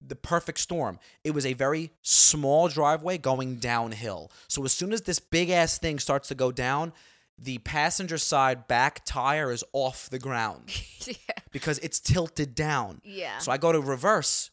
the 0.05 0.15
perfect 0.15 0.59
storm. 0.59 0.99
It 1.23 1.31
was 1.31 1.45
a 1.45 1.53
very 1.53 1.91
small 2.01 2.67
driveway 2.67 3.17
going 3.17 3.55
downhill. 3.57 4.31
So 4.47 4.63
as 4.63 4.71
soon 4.71 4.93
as 4.93 5.01
this 5.01 5.19
big 5.19 5.49
ass 5.49 5.77
thing 5.77 5.99
starts 5.99 6.27
to 6.29 6.35
go 6.35 6.51
down, 6.51 6.93
the 7.37 7.57
passenger 7.59 8.17
side 8.17 8.67
back 8.67 9.03
tire 9.05 9.51
is 9.51 9.63
off 9.73 10.09
the 10.09 10.19
ground 10.19 10.71
yeah. 11.07 11.15
because 11.51 11.79
it's 11.79 11.99
tilted 11.99 12.53
down. 12.53 13.01
Yeah. 13.03 13.39
So 13.39 13.51
I 13.51 13.57
go 13.57 13.71
to 13.71 13.81
reverse. 13.81 14.51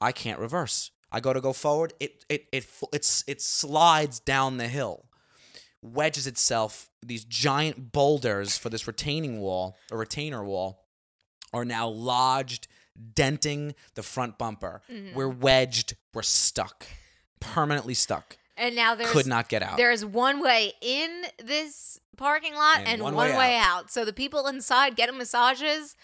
I 0.00 0.12
can't 0.12 0.38
reverse. 0.38 0.90
I 1.14 1.20
go 1.20 1.32
to 1.32 1.40
go 1.40 1.52
forward. 1.52 1.92
It 2.00 2.24
it 2.28 2.46
it 2.50 2.66
it's 2.92 3.22
it 3.26 3.40
slides 3.40 4.18
down 4.18 4.56
the 4.56 4.68
hill, 4.68 5.06
wedges 5.80 6.26
itself. 6.26 6.90
These 7.06 7.24
giant 7.24 7.92
boulders 7.92 8.58
for 8.58 8.68
this 8.68 8.86
retaining 8.86 9.40
wall, 9.40 9.76
a 9.92 9.96
retainer 9.96 10.42
wall, 10.44 10.86
are 11.52 11.64
now 11.64 11.86
lodged, 11.88 12.66
denting 13.14 13.74
the 13.94 14.02
front 14.02 14.38
bumper. 14.38 14.82
Mm-hmm. 14.90 15.14
We're 15.16 15.28
wedged. 15.28 15.94
We're 16.12 16.22
stuck, 16.22 16.86
permanently 17.38 17.94
stuck. 17.94 18.36
and 18.56 18.74
now 18.74 18.94
there's 18.96 19.10
Could 19.12 19.26
not 19.26 19.48
get 19.48 19.62
out. 19.62 19.76
There's 19.76 20.04
one 20.04 20.40
way 20.42 20.72
in 20.80 21.24
this 21.42 22.00
parking 22.16 22.54
lot 22.54 22.78
And 22.78 22.88
and, 22.88 23.02
one 23.02 23.14
one, 23.14 23.30
way 23.30 23.36
way, 23.36 23.56
out. 23.56 23.90
So 23.90 24.04
the 24.04 24.12
people 24.12 24.46
inside 24.48 24.96
getting 24.96 25.16
massages, 25.18 25.96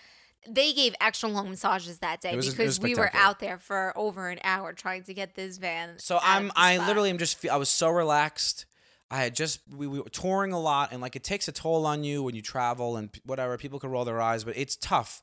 they 0.49 0.73
gave 0.73 0.95
extra 1.01 1.29
long 1.29 1.51
massages 1.51 1.99
that 1.99 2.21
day 2.21 2.35
was- 2.35 2.51
because 2.51 2.81
we 2.81 2.95
were 2.95 3.11
out 3.15 3.41
there 3.41 3.59
for 3.59 3.93
over 3.97 4.29
an 4.29 4.39
hour 4.43 4.73
trying 4.73 5.05
to 5.05 5.15
get 5.15 5.35
this 5.35 5.59
van. 5.59 5.99
So 5.99 6.19
I'm 6.23 6.51
I 6.57 6.77
spot. 6.77 6.87
literally 6.89 7.11
am 7.11 7.19
just 7.19 7.47
I 7.47 7.57
was 7.57 7.69
so 7.69 7.91
relaxed. 7.91 8.67
I 9.11 9.19
had 9.19 9.35
just 9.35 9.61
we, 9.69 9.87
we 9.87 9.99
were 10.01 10.09
touring 10.09 10.53
a 10.53 10.61
lot 10.61 10.93
and 10.93 11.03
like 11.03 11.17
it 11.17 11.25
takes 11.25 11.49
a 11.49 11.53
toll 11.53 11.85
on 11.85 12.05
you 12.05 12.23
when 12.23 12.35
you 12.37 12.43
travel 12.43 12.97
and 12.97 13.11
whatever 13.25 13.59
people 13.59 13.79
can 13.81 13.91
roll 13.91 14.05
their 14.05 14.21
eyes 14.21 14.45
but 14.45 14.57
it's 14.57 14.77
tough. 14.77 15.23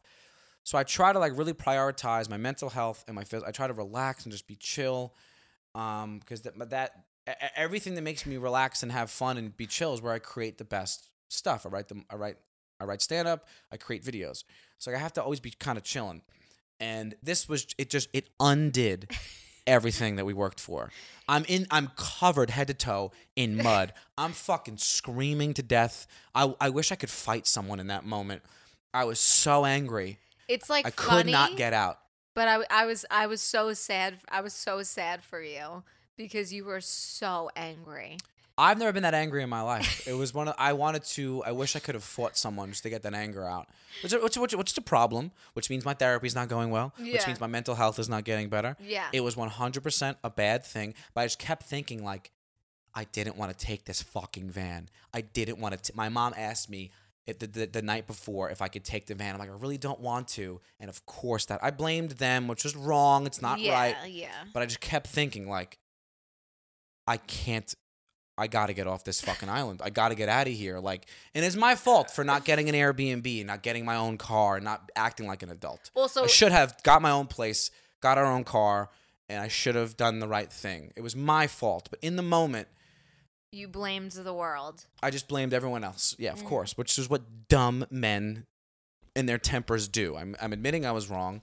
So 0.63 0.77
I 0.77 0.83
try 0.83 1.13
to 1.13 1.19
like 1.19 1.37
really 1.37 1.53
prioritize 1.53 2.29
my 2.29 2.35
mental 2.37 2.69
health 2.69 3.03
and 3.07 3.15
my 3.15 3.23
phys- 3.23 3.47
I 3.47 3.51
try 3.51 3.67
to 3.67 3.73
relax 3.73 4.25
and 4.25 4.31
just 4.31 4.45
be 4.47 4.55
chill 4.57 5.13
um 5.73 6.19
because 6.19 6.41
that 6.41 6.69
that 6.69 7.05
everything 7.55 7.95
that 7.95 8.01
makes 8.01 8.25
me 8.25 8.37
relax 8.37 8.83
and 8.83 8.91
have 8.91 9.09
fun 9.09 9.37
and 9.37 9.55
be 9.55 9.65
chill 9.67 9.93
is 9.93 10.01
where 10.01 10.13
I 10.13 10.19
create 10.19 10.57
the 10.57 10.65
best 10.65 11.09
stuff. 11.29 11.65
I 11.65 11.69
write 11.69 11.87
them 11.87 12.05
I 12.09 12.15
write 12.15 12.37
I 12.79 12.85
write 12.85 13.01
stand 13.01 13.27
up, 13.27 13.47
I 13.71 13.77
create 13.77 14.03
videos. 14.03 14.43
So 14.77 14.91
I 14.91 14.97
have 14.97 15.13
to 15.13 15.23
always 15.23 15.39
be 15.39 15.51
kind 15.51 15.77
of 15.77 15.83
chilling. 15.83 16.21
And 16.79 17.15
this 17.23 17.49
was 17.49 17.67
it 17.77 17.89
just 17.89 18.09
it 18.13 18.29
undid 18.39 19.11
everything 19.67 20.15
that 20.15 20.25
we 20.25 20.33
worked 20.33 20.59
for. 20.59 20.91
I'm 21.27 21.43
in 21.45 21.67
I'm 21.71 21.91
covered 21.95 22.49
head 22.49 22.67
to 22.67 22.73
toe 22.73 23.11
in 23.35 23.57
mud. 23.61 23.93
I'm 24.17 24.31
fucking 24.31 24.77
screaming 24.77 25.53
to 25.55 25.63
death. 25.63 26.07
I 26.35 26.53
I 26.61 26.69
wish 26.69 26.91
I 26.91 26.95
could 26.95 27.09
fight 27.09 27.47
someone 27.47 27.79
in 27.79 27.87
that 27.87 28.05
moment. 28.05 28.43
I 28.93 29.05
was 29.05 29.19
so 29.19 29.65
angry. 29.65 30.19
It's 30.47 30.69
like 30.69 30.85
I 30.85 30.91
could 30.91 31.27
not 31.27 31.57
get 31.57 31.73
out. 31.73 31.99
But 32.33 32.47
I, 32.47 32.63
I 32.69 32.85
was 32.85 33.05
I 33.09 33.25
was 33.27 33.41
so 33.41 33.73
sad. 33.73 34.19
I 34.29 34.41
was 34.41 34.53
so 34.53 34.83
sad 34.83 35.23
for 35.23 35.41
you 35.41 35.83
because 36.15 36.53
you 36.53 36.65
were 36.65 36.81
so 36.81 37.49
angry. 37.55 38.17
I've 38.57 38.79
never 38.79 38.91
been 38.91 39.03
that 39.03 39.13
angry 39.13 39.43
in 39.43 39.49
my 39.49 39.61
life. 39.61 40.07
It 40.07 40.13
was 40.13 40.33
one 40.33 40.47
of 40.47 40.55
I 40.57 40.73
wanted 40.73 41.03
to. 41.03 41.43
I 41.45 41.51
wish 41.51 41.75
I 41.75 41.79
could 41.79 41.95
have 41.95 42.03
fought 42.03 42.37
someone 42.37 42.69
just 42.69 42.83
to 42.83 42.89
get 42.89 43.03
that 43.03 43.13
anger 43.13 43.45
out. 43.45 43.67
Which 44.01 44.13
which 44.13 44.37
which, 44.37 44.55
which 44.55 44.71
is 44.71 44.77
a 44.77 44.81
problem. 44.81 45.31
Which 45.53 45.69
means 45.69 45.85
my 45.85 45.93
therapy's 45.93 46.33
not 46.33 46.47
going 46.49 46.71
well. 46.71 46.93
Which 46.97 47.27
means 47.27 47.39
my 47.39 47.47
mental 47.47 47.75
health 47.75 47.99
is 47.99 48.09
not 48.09 48.23
getting 48.23 48.49
better. 48.49 48.75
Yeah. 48.79 49.07
It 49.13 49.21
was 49.21 49.37
one 49.37 49.49
hundred 49.49 49.83
percent 49.83 50.17
a 50.23 50.29
bad 50.29 50.65
thing. 50.65 50.95
But 51.13 51.21
I 51.21 51.25
just 51.25 51.39
kept 51.39 51.63
thinking 51.63 52.03
like, 52.03 52.31
I 52.95 53.03
didn't 53.03 53.37
want 53.37 53.55
to 53.55 53.65
take 53.65 53.85
this 53.85 54.01
fucking 54.01 54.49
van. 54.49 54.89
I 55.13 55.21
didn't 55.21 55.59
want 55.59 55.81
to. 55.81 55.95
My 55.95 56.09
mom 56.09 56.33
asked 56.35 56.69
me. 56.69 56.91
The, 57.39 57.45
the, 57.45 57.65
the 57.65 57.81
night 57.81 58.07
before, 58.07 58.49
if 58.51 58.61
I 58.61 58.69
could 58.69 58.85
take 58.85 59.07
the 59.07 59.13
van, 59.13 59.33
I'm 59.33 59.39
like, 59.41 59.49
I 59.49 59.55
really 59.59 59.77
don't 59.77 59.99
want 59.99 60.29
to, 60.29 60.61
and 60.79 60.89
of 60.89 61.05
course 61.05 61.43
that 61.47 61.61
I 61.61 61.71
blamed 61.71 62.11
them, 62.11 62.47
which 62.47 62.63
was 62.63 62.73
wrong. 62.73 63.25
It's 63.25 63.41
not 63.41 63.59
yeah, 63.59 63.73
right. 63.73 63.95
Yeah. 64.07 64.29
But 64.53 64.63
I 64.63 64.65
just 64.65 64.79
kept 64.79 65.07
thinking, 65.07 65.49
like, 65.49 65.77
I 67.05 67.17
can't. 67.17 67.75
I 68.37 68.47
got 68.47 68.67
to 68.67 68.73
get 68.73 68.85
off 68.87 69.03
this 69.03 69.19
fucking 69.21 69.49
island. 69.49 69.81
I 69.83 69.89
got 69.89 70.09
to 70.09 70.15
get 70.15 70.29
out 70.29 70.47
of 70.47 70.53
here. 70.53 70.79
Like, 70.79 71.07
and 71.33 71.43
it's 71.43 71.55
my 71.55 71.75
fault 71.75 72.11
for 72.11 72.23
not 72.23 72.45
getting 72.45 72.69
an 72.69 72.75
Airbnb, 72.75 73.45
not 73.45 73.63
getting 73.63 73.83
my 73.85 73.95
own 73.95 74.17
car, 74.17 74.59
not 74.59 74.91
acting 74.95 75.25
like 75.27 75.41
an 75.41 75.49
adult. 75.49 75.89
Well, 75.95 76.07
so 76.07 76.23
I 76.25 76.27
should 76.27 76.51
have 76.51 76.81
got 76.83 77.01
my 77.01 77.09
own 77.11 77.25
place, 77.27 77.71
got 78.01 78.17
our 78.17 78.25
own 78.25 78.43
car, 78.43 78.89
and 79.27 79.41
I 79.41 79.47
should 79.47 79.75
have 79.75 79.97
done 79.97 80.19
the 80.19 80.27
right 80.27 80.51
thing. 80.53 80.93
It 80.95 81.01
was 81.01 81.15
my 81.15 81.47
fault. 81.47 81.87
But 81.89 81.99
in 82.03 82.15
the 82.15 82.21
moment, 82.21 82.67
you 83.51 83.67
blamed 83.67 84.11
the 84.11 84.33
world. 84.33 84.85
I 85.01 85.09
just 85.09 85.27
blamed 85.27 85.53
everyone 85.53 85.83
else. 85.83 86.15
Yeah, 86.19 86.31
Mm. 86.33 86.41
of 86.41 86.45
course, 86.45 86.77
which 86.77 86.99
is 86.99 87.09
what 87.09 87.47
dumb 87.49 87.85
men 87.89 88.45
and 89.15 89.27
their 89.27 89.39
tempers 89.39 89.87
do. 89.87 90.15
I'm, 90.15 90.35
I'm 90.39 90.53
admitting 90.53 90.85
I 90.85 90.91
was 90.91 91.09
wrong, 91.09 91.41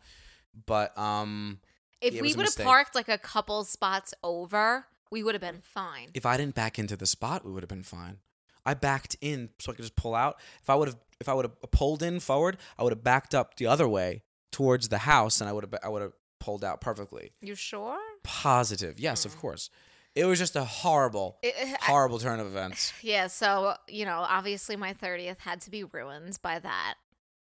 but 0.67 0.97
um, 0.97 1.59
If 2.01 2.15
It 2.15 2.23
we 2.23 2.35
would 2.35 2.47
have 2.47 2.65
parked 2.65 2.95
like 2.95 3.09
a 3.09 3.19
couple 3.19 3.65
spots 3.65 4.15
over, 4.23 4.87
we 5.15 5.23
would 5.23 5.37
have 5.37 5.41
been 5.41 5.61
fine. 5.63 6.09
if 6.13 6.27
I 6.27 6.37
didn't 6.37 6.57
back 6.57 6.77
into 6.77 6.97
the 6.97 7.07
spot, 7.07 7.45
we 7.45 7.53
would 7.53 7.63
have 7.63 7.69
been 7.69 7.85
fine. 7.85 8.19
I 8.67 8.75
backed 8.75 9.15
in 9.21 9.51
so 9.61 9.71
I 9.71 9.77
could 9.77 9.83
just 9.83 9.95
pull 9.95 10.13
out. 10.13 10.41
If 10.61 10.69
I 10.69 10.75
would 10.75 10.89
have, 10.89 10.97
if 11.21 11.29
I 11.29 11.35
would 11.35 11.45
have 11.45 11.71
pulled 11.71 12.03
in 12.03 12.19
forward, 12.19 12.57
I 12.77 12.83
would 12.83 12.93
have 12.93 13.05
backed 13.05 13.33
up 13.33 13.57
the 13.57 13.69
other 13.69 13.87
way 13.87 14.25
towards 14.51 14.89
the 14.89 14.99
house, 14.99 15.41
and 15.41 15.49
I 15.49 15.53
would 15.53 15.63
have, 15.63 15.75
I 15.85 15.89
would 15.89 16.03
have 16.03 16.15
pulled 16.41 16.65
out 16.65 16.81
perfectly. 16.81 17.31
You 17.41 17.55
sure? 17.55 18.01
Positive, 18.25 18.99
yes, 18.99 19.25
of 19.25 19.35
hmm. 19.35 19.41
course. 19.41 19.71
It 20.17 20.25
was 20.25 20.41
just 20.41 20.57
a 20.57 20.65
horrible, 20.65 21.39
It- 21.45 21.55
I- 21.57 21.85
horrible 21.85 22.19
turn 22.19 22.41
of 22.41 22.49
events. 22.49 22.93
Yeah, 23.03 23.29
so, 23.29 23.77
you 23.87 24.05
know, 24.05 24.27
obviously 24.29 24.75
my 24.75 24.95
30th 24.95 25.39
had 25.39 25.61
to 25.61 25.71
be 25.71 25.85
ruined 25.85 26.41
by 26.43 26.59
that 26.59 26.95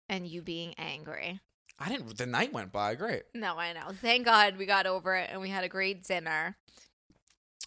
and 0.09 0.27
you 0.27 0.41
being 0.41 0.75
angry. 0.79 1.41
I 1.79 1.91
didn't. 1.91 2.17
The 2.17 2.27
night 2.27 2.55
went 2.55 2.73
by 2.73 2.95
great. 2.95 3.25
No, 3.35 3.59
I 3.59 3.75
know. 3.75 3.93
Thank 3.93 4.25
God 4.25 4.57
we 4.57 4.65
got 4.65 4.87
over 4.87 5.15
it 5.17 5.29
and 5.31 5.43
we 5.43 5.51
had 5.51 5.65
a 5.65 5.69
great 5.69 6.05
dinner. 6.05 6.57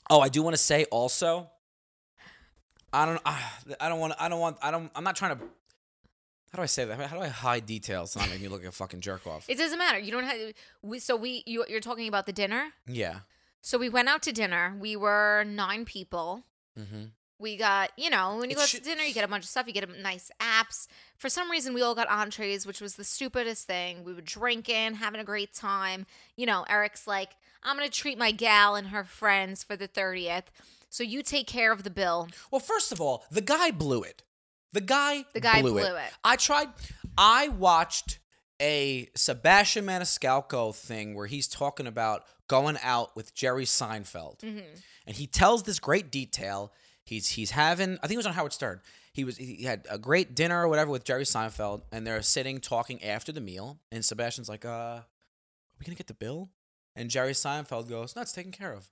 Oh, 0.10 0.20
I 0.20 0.30
do 0.30 0.44
want 0.44 0.56
to 0.56 0.62
say 0.62 0.86
also. 0.86 1.50
I 2.92 3.06
don't. 3.06 3.20
ah, 3.26 3.60
I 3.80 3.90
don't 3.90 4.00
want. 4.00 4.14
I 4.20 4.30
don't 4.30 4.40
want. 4.40 4.58
I 4.62 4.72
don't. 4.72 4.92
I'm 4.96 5.04
not 5.04 5.16
trying 5.16 5.38
to. 5.38 5.44
How 6.52 6.58
do 6.58 6.62
I 6.62 6.68
say 6.68 6.86
that? 6.86 7.00
How 7.00 7.18
do 7.18 7.24
I 7.24 7.30
hide 7.30 7.66
details 7.66 8.14
to 8.14 8.20
not 8.20 8.30
make 8.30 8.42
me 8.42 8.48
look 8.48 8.62
like 8.62 8.70
a 8.70 8.72
fucking 8.72 9.00
jerk 9.00 9.26
off? 9.26 9.50
It 9.50 9.58
doesn't 9.58 9.80
matter. 9.80 9.98
You 9.98 10.12
don't 10.12 10.24
have 10.24 10.54
we 10.84 11.00
so 11.00 11.16
we 11.16 11.44
you 11.48 11.66
you're 11.68 11.80
talking 11.80 12.08
about 12.08 12.28
the 12.28 12.34
dinner? 12.34 12.74
Yeah. 12.86 13.20
So 13.62 13.78
we 13.78 13.90
went 13.90 14.10
out 14.10 14.22
to 14.24 14.32
dinner. 14.32 14.76
We 14.78 14.96
were 14.96 15.46
9 15.48 15.86
people. 15.86 16.44
Mm-hmm. 16.78 17.06
We 17.40 17.58
got, 17.58 17.92
you 17.98 18.10
know, 18.10 18.38
when 18.38 18.50
you 18.50 18.56
It 18.56 18.60
go 18.60 18.66
should- 18.66 18.84
to 18.84 18.90
dinner, 18.90 19.04
you 19.04 19.14
get 19.14 19.24
a 19.24 19.28
bunch 19.28 19.44
of 19.44 19.50
stuff. 19.50 19.68
You 19.68 19.74
get 19.74 19.90
a 19.90 20.02
nice 20.02 20.32
apps. 20.40 20.88
For 21.18 21.30
some 21.30 21.50
reason, 21.52 21.74
we 21.74 21.82
all 21.82 21.96
got 21.96 22.08
entrees, 22.10 22.66
which 22.66 22.80
was 22.80 22.96
the 22.96 23.04
stupidest 23.04 23.68
thing. 23.68 24.04
We 24.04 24.14
were 24.14 24.22
drinking, 24.22 24.96
having 24.96 25.20
a 25.20 25.24
great 25.26 25.54
time. 25.54 26.06
You 26.38 26.46
know, 26.46 26.64
Eric's 26.70 27.06
like, 27.08 27.32
I'm 27.64 27.78
going 27.78 27.90
to 27.90 27.96
treat 27.98 28.18
my 28.18 28.32
gal 28.32 28.76
and 28.76 28.88
her 28.88 29.04
friends 29.04 29.64
for 29.64 29.76
the 29.76 29.88
30th. 29.88 30.46
So 30.90 31.04
you 31.04 31.24
take 31.24 31.48
care 31.48 31.72
of 31.72 31.84
the 31.84 31.90
bill. 31.90 32.28
Well, 32.52 32.60
first 32.60 32.92
of 32.92 33.02
all, 33.02 33.26
the 33.32 33.42
guy 33.42 33.72
blew 33.72 34.04
it. 34.04 34.22
The 34.74 34.82
guy. 34.82 35.26
The 35.34 35.40
guy 35.40 35.62
blew, 35.62 35.72
blew 35.72 35.82
it. 35.96 36.04
it. 36.08 36.14
I 36.24 36.36
tried. 36.36 36.70
I 37.18 37.48
watched 37.50 38.20
a 38.62 39.10
Sebastian 39.16 39.86
Maniscalco 39.86 40.74
thing 40.76 41.16
where 41.16 41.28
he's 41.28 41.48
talking 41.48 41.88
about 41.88 42.24
going 42.48 42.78
out 42.84 43.16
with 43.16 43.34
Jerry 43.34 43.66
Seinfeld, 43.66 44.40
Mm-hmm. 44.42 44.60
and 45.08 45.16
he 45.16 45.26
tells 45.28 45.64
this 45.64 45.80
great 45.80 46.12
detail. 46.12 46.72
He's 47.06 47.30
he's 47.30 47.52
having. 47.52 47.98
I 48.02 48.08
think 48.08 48.14
it 48.14 48.18
was 48.18 48.26
on 48.26 48.34
Howard 48.34 48.54
Stern. 48.54 48.82
He 49.14 49.24
was 49.24 49.38
he 49.38 49.64
had 49.64 49.86
a 49.90 49.98
great 49.98 50.36
dinner 50.36 50.64
or 50.64 50.68
whatever 50.68 50.90
with 50.92 51.04
Jerry 51.04 51.24
Seinfeld, 51.24 51.82
and 51.92 52.08
they're 52.08 52.22
sitting 52.22 52.60
talking 52.60 53.04
after 53.04 53.32
the 53.32 53.42
meal, 53.42 53.80
and 53.92 54.04
Sebastian's 54.04 54.50
like, 54.50 54.66
"Uh, 54.66 54.70
are 54.70 55.06
we 55.80 55.86
gonna 55.86 55.96
get 55.96 56.08
the 56.08 56.14
bill?" 56.14 56.50
And 56.96 57.10
Jerry 57.10 57.34
Seinfeld 57.34 57.90
goes, 57.90 58.16
"No, 58.16 58.22
it's 58.22 58.32
taken 58.32 58.52
care 58.52 58.74
of." 58.74 58.90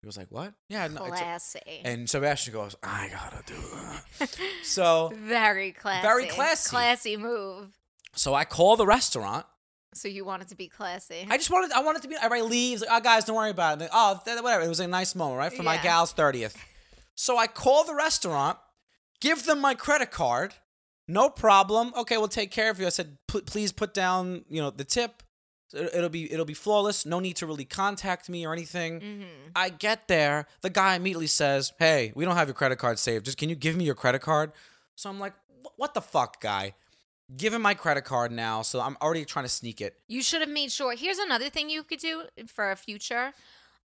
He 0.00 0.06
was 0.06 0.16
like, 0.16 0.30
"What? 0.30 0.54
Yeah, 0.68 0.86
no, 0.86 1.04
it's 1.06 1.18
Classy. 1.18 1.60
and 1.84 2.08
Sebastian 2.08 2.52
goes, 2.52 2.76
I 2.82 3.08
gotta 3.10 3.42
do 3.46 3.54
that. 4.18 4.38
so, 4.62 5.10
very 5.14 5.72
classy. 5.72 6.02
Very 6.02 6.26
classy. 6.26 6.70
Classy 6.70 7.16
move. 7.16 7.78
So 8.14 8.32
I 8.34 8.44
call 8.44 8.76
the 8.76 8.86
restaurant. 8.86 9.46
So 9.94 10.08
you 10.08 10.24
wanted 10.24 10.48
to 10.48 10.56
be 10.56 10.68
classy. 10.68 11.26
I 11.28 11.38
just 11.38 11.50
wanted 11.50 11.72
I 11.72 11.80
wanted 11.82 12.02
to 12.02 12.08
be 12.08 12.16
everybody 12.16 12.42
leaves. 12.42 12.82
Like, 12.82 12.90
oh 12.92 13.00
guys, 13.00 13.24
don't 13.24 13.36
worry 13.36 13.50
about 13.50 13.80
it. 13.82 13.90
Oh, 13.92 14.20
whatever. 14.24 14.62
It 14.62 14.68
was 14.68 14.80
a 14.80 14.86
nice 14.86 15.14
moment, 15.14 15.38
right? 15.38 15.52
For 15.52 15.62
my 15.62 15.78
gal's 15.78 16.12
30th. 16.14 16.54
So 17.16 17.36
I 17.36 17.48
call 17.48 17.82
the 17.84 17.94
restaurant, 17.94 18.58
give 19.20 19.44
them 19.46 19.60
my 19.60 19.74
credit 19.74 20.10
card. 20.12 20.54
No 21.08 21.28
problem. 21.30 21.92
Okay, 21.96 22.16
we'll 22.16 22.28
take 22.28 22.50
care 22.52 22.70
of 22.70 22.78
you. 22.78 22.86
I 22.86 22.90
said, 22.90 23.16
"P- 23.26 23.40
please 23.40 23.72
put 23.72 23.92
down, 23.94 24.44
you 24.48 24.60
know, 24.62 24.70
the 24.70 24.84
tip. 24.84 25.22
It- 25.72 25.94
It'll 25.94 26.08
be 26.10 26.30
it'll 26.32 26.44
be 26.44 26.54
flawless. 26.54 27.04
No 27.06 27.18
need 27.20 27.36
to 27.36 27.46
really 27.46 27.64
contact 27.64 28.28
me 28.28 28.46
or 28.46 28.52
anything. 28.52 29.00
Mm-hmm. 29.00 29.24
I 29.56 29.68
get 29.70 30.06
there. 30.08 30.46
The 30.60 30.70
guy 30.70 30.94
immediately 30.94 31.26
says, 31.26 31.72
"Hey, 31.78 32.12
we 32.14 32.24
don't 32.24 32.36
have 32.36 32.48
your 32.48 32.54
credit 32.54 32.78
card 32.78 32.98
saved. 32.98 33.24
Just 33.24 33.38
can 33.38 33.48
you 33.48 33.56
give 33.56 33.76
me 33.76 33.84
your 33.84 33.94
credit 33.96 34.20
card?" 34.20 34.52
So 34.94 35.08
I'm 35.10 35.18
like, 35.18 35.34
"What 35.76 35.94
the 35.94 36.00
fuck, 36.02 36.40
guy? 36.40 36.74
Give 37.36 37.52
him 37.54 37.62
my 37.62 37.74
credit 37.74 38.04
card 38.04 38.30
now." 38.32 38.62
So 38.62 38.80
I'm 38.80 38.96
already 39.00 39.24
trying 39.24 39.44
to 39.44 39.48
sneak 39.48 39.80
it. 39.80 39.96
You 40.08 40.22
should 40.22 40.40
have 40.40 40.50
made 40.50 40.70
sure. 40.72 40.94
Here's 40.96 41.18
another 41.18 41.48
thing 41.50 41.70
you 41.70 41.82
could 41.82 42.00
do 42.00 42.24
for 42.46 42.70
a 42.70 42.76
future. 42.76 43.32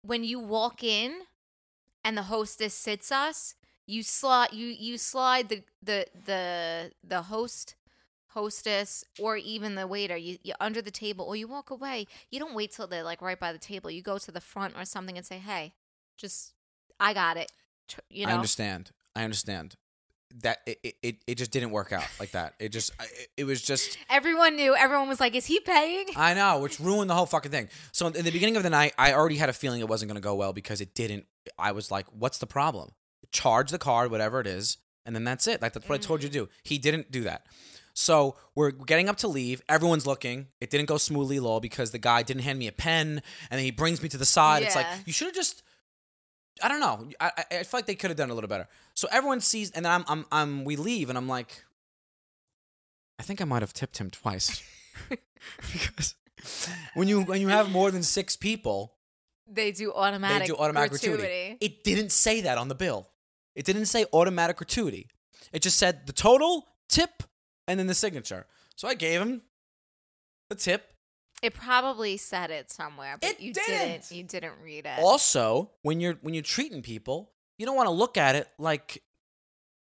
When 0.03 0.23
you 0.23 0.39
walk 0.39 0.83
in 0.83 1.21
and 2.03 2.17
the 2.17 2.23
hostess 2.23 2.73
sits 2.73 3.11
us, 3.11 3.55
you 3.89 4.03
slot 4.03 4.53
you 4.53 4.67
you 4.67 4.97
slide 4.97 5.49
the 5.49 5.63
the 5.81 6.05
the 6.25 6.91
the 7.03 7.23
host 7.23 7.75
hostess 8.33 9.03
or 9.19 9.35
even 9.35 9.73
the 9.73 9.87
waiter 9.87 10.15
you, 10.15 10.37
you 10.43 10.53
under 10.59 10.81
the 10.81 10.91
table 10.91 11.25
or 11.25 11.35
you 11.35 11.47
walk 11.47 11.71
away 11.71 12.05
you 12.29 12.39
don't 12.39 12.53
wait 12.53 12.71
till 12.71 12.85
they're 12.85 13.03
like 13.03 13.19
right 13.19 13.39
by 13.39 13.51
the 13.51 13.57
table 13.57 13.89
you 13.89 14.03
go 14.03 14.19
to 14.19 14.31
the 14.31 14.39
front 14.39 14.75
or 14.77 14.85
something 14.85 15.17
and 15.17 15.25
say 15.25 15.39
hey 15.39 15.73
just 16.15 16.53
i 16.99 17.11
got 17.11 17.35
it 17.35 17.51
you 18.11 18.27
know 18.27 18.31
I 18.31 18.35
understand. 18.35 18.91
I 19.15 19.23
understand. 19.23 19.75
That 20.41 20.59
it, 20.65 20.95
it- 21.01 21.15
it, 21.27 21.35
just 21.35 21.51
didn't 21.51 21.71
work 21.71 21.91
out 21.91 22.05
like 22.19 22.31
that. 22.31 22.53
It 22.59 22.69
just 22.69 22.91
it, 23.01 23.29
it 23.37 23.43
was 23.45 23.61
just 23.61 23.97
everyone 24.09 24.55
knew 24.55 24.75
everyone 24.75 25.07
was 25.09 25.19
like 25.19 25.35
is 25.35 25.45
he 25.47 25.59
paying 25.59 26.05
I 26.15 26.33
know, 26.35 26.59
which 26.59 26.79
ruined 26.79 27.09
the 27.09 27.15
whole 27.15 27.25
fucking 27.25 27.51
thing. 27.51 27.67
So 27.91 28.07
in 28.07 28.13
the 28.13 28.31
beginning 28.31 28.55
of 28.55 28.63
the 28.63 28.69
night, 28.69 28.93
I 28.97 29.13
already 29.13 29.37
had 29.37 29.49
a 29.49 29.53
feeling 29.53 29.79
it 29.81 29.87
wasn't 29.89 30.09
going 30.09 30.21
to 30.21 30.25
go 30.25 30.35
well 30.35 30.53
because 30.53 30.81
it 30.81 30.93
didn't. 30.93 31.25
I 31.57 31.71
was 31.71 31.89
like, 31.91 32.05
"What's 32.13 32.37
the 32.37 32.47
problem? 32.47 32.91
Charge 33.31 33.71
the 33.71 33.79
card, 33.79 34.11
whatever 34.11 34.39
it 34.39 34.47
is, 34.47 34.77
and 35.05 35.15
then 35.15 35.23
that's 35.23 35.47
it." 35.47 35.61
Like 35.61 35.73
that's 35.73 35.89
what 35.89 35.95
I 35.95 35.97
told 35.97 36.21
you 36.23 36.29
to 36.29 36.33
do. 36.33 36.49
He 36.63 36.77
didn't 36.77 37.11
do 37.11 37.23
that. 37.23 37.45
So 37.95 38.35
we're 38.55 38.71
getting 38.71 39.09
up 39.09 39.17
to 39.17 39.27
leave. 39.27 39.61
Everyone's 39.67 40.07
looking. 40.07 40.47
It 40.61 40.69
didn't 40.69 40.85
go 40.87 40.97
smoothly, 40.97 41.39
all 41.39 41.59
because 41.59 41.91
the 41.91 41.97
guy 41.97 42.23
didn't 42.23 42.43
hand 42.43 42.57
me 42.59 42.67
a 42.67 42.71
pen, 42.71 43.21
and 43.49 43.57
then 43.57 43.65
he 43.65 43.71
brings 43.71 44.01
me 44.01 44.09
to 44.09 44.17
the 44.17 44.25
side. 44.25 44.63
It's 44.63 44.75
like 44.75 44.85
you 45.07 45.11
should 45.13 45.25
have 45.27 45.35
just. 45.35 45.63
I 46.61 46.67
don't 46.67 46.79
know. 46.79 47.09
I, 47.19 47.31
I 47.37 47.57
I 47.59 47.63
feel 47.63 47.77
like 47.77 47.85
they 47.85 47.95
could 47.95 48.09
have 48.09 48.17
done 48.17 48.29
a 48.29 48.33
little 48.33 48.47
better. 48.47 48.67
So 48.93 49.07
everyone 49.11 49.41
sees, 49.41 49.71
and 49.71 49.85
then 49.85 49.91
I'm 49.91 50.05
I'm 50.07 50.25
I'm 50.31 50.65
we 50.65 50.75
leave, 50.75 51.09
and 51.09 51.17
I'm 51.17 51.27
like, 51.27 51.63
I 53.19 53.23
think 53.23 53.41
I 53.41 53.45
might 53.45 53.61
have 53.61 53.73
tipped 53.73 53.97
him 53.97 54.09
twice 54.09 54.61
because 55.73 56.15
when 56.93 57.07
you 57.07 57.21
when 57.21 57.41
you 57.41 57.47
have 57.47 57.71
more 57.71 57.91
than 57.91 58.03
six 58.03 58.35
people, 58.35 58.95
they 59.47 59.71
do 59.71 59.91
automatic 59.93 60.47
they 60.47 60.53
do 60.53 60.55
automatic 60.55 60.91
gratuity. 60.91 61.17
gratuity. 61.23 61.57
It 61.61 61.83
didn't 61.83 62.11
say 62.11 62.41
that 62.41 62.57
on 62.57 62.67
the 62.67 62.75
bill. 62.75 63.09
It 63.55 63.65
didn't 63.65 63.85
say 63.85 64.05
automatic 64.13 64.57
gratuity. 64.57 65.09
It 65.51 65.61
just 65.61 65.77
said 65.77 66.05
the 66.05 66.13
total, 66.13 66.67
tip, 66.87 67.23
and 67.67 67.79
then 67.79 67.87
the 67.87 67.93
signature. 67.93 68.45
So 68.75 68.87
I 68.87 68.93
gave 68.93 69.21
him 69.21 69.41
the 70.49 70.55
tip. 70.55 70.93
It 71.41 71.53
probably 71.53 72.17
said 72.17 72.51
it 72.51 72.71
somewhere, 72.71 73.17
but 73.19 73.29
It 73.31 73.39
you 73.39 73.53
didn't. 73.53 73.67
didn't. 73.69 74.11
You 74.11 74.23
didn't 74.23 74.53
read 74.63 74.85
it. 74.85 74.99
Also, 74.99 75.71
when 75.81 75.99
you're 75.99 76.15
when 76.21 76.33
you're 76.33 76.43
treating 76.43 76.81
people, 76.81 77.31
you 77.57 77.65
don't 77.65 77.75
want 77.75 77.87
to 77.87 77.91
look 77.93 78.17
at 78.17 78.35
it 78.35 78.47
like 78.57 79.01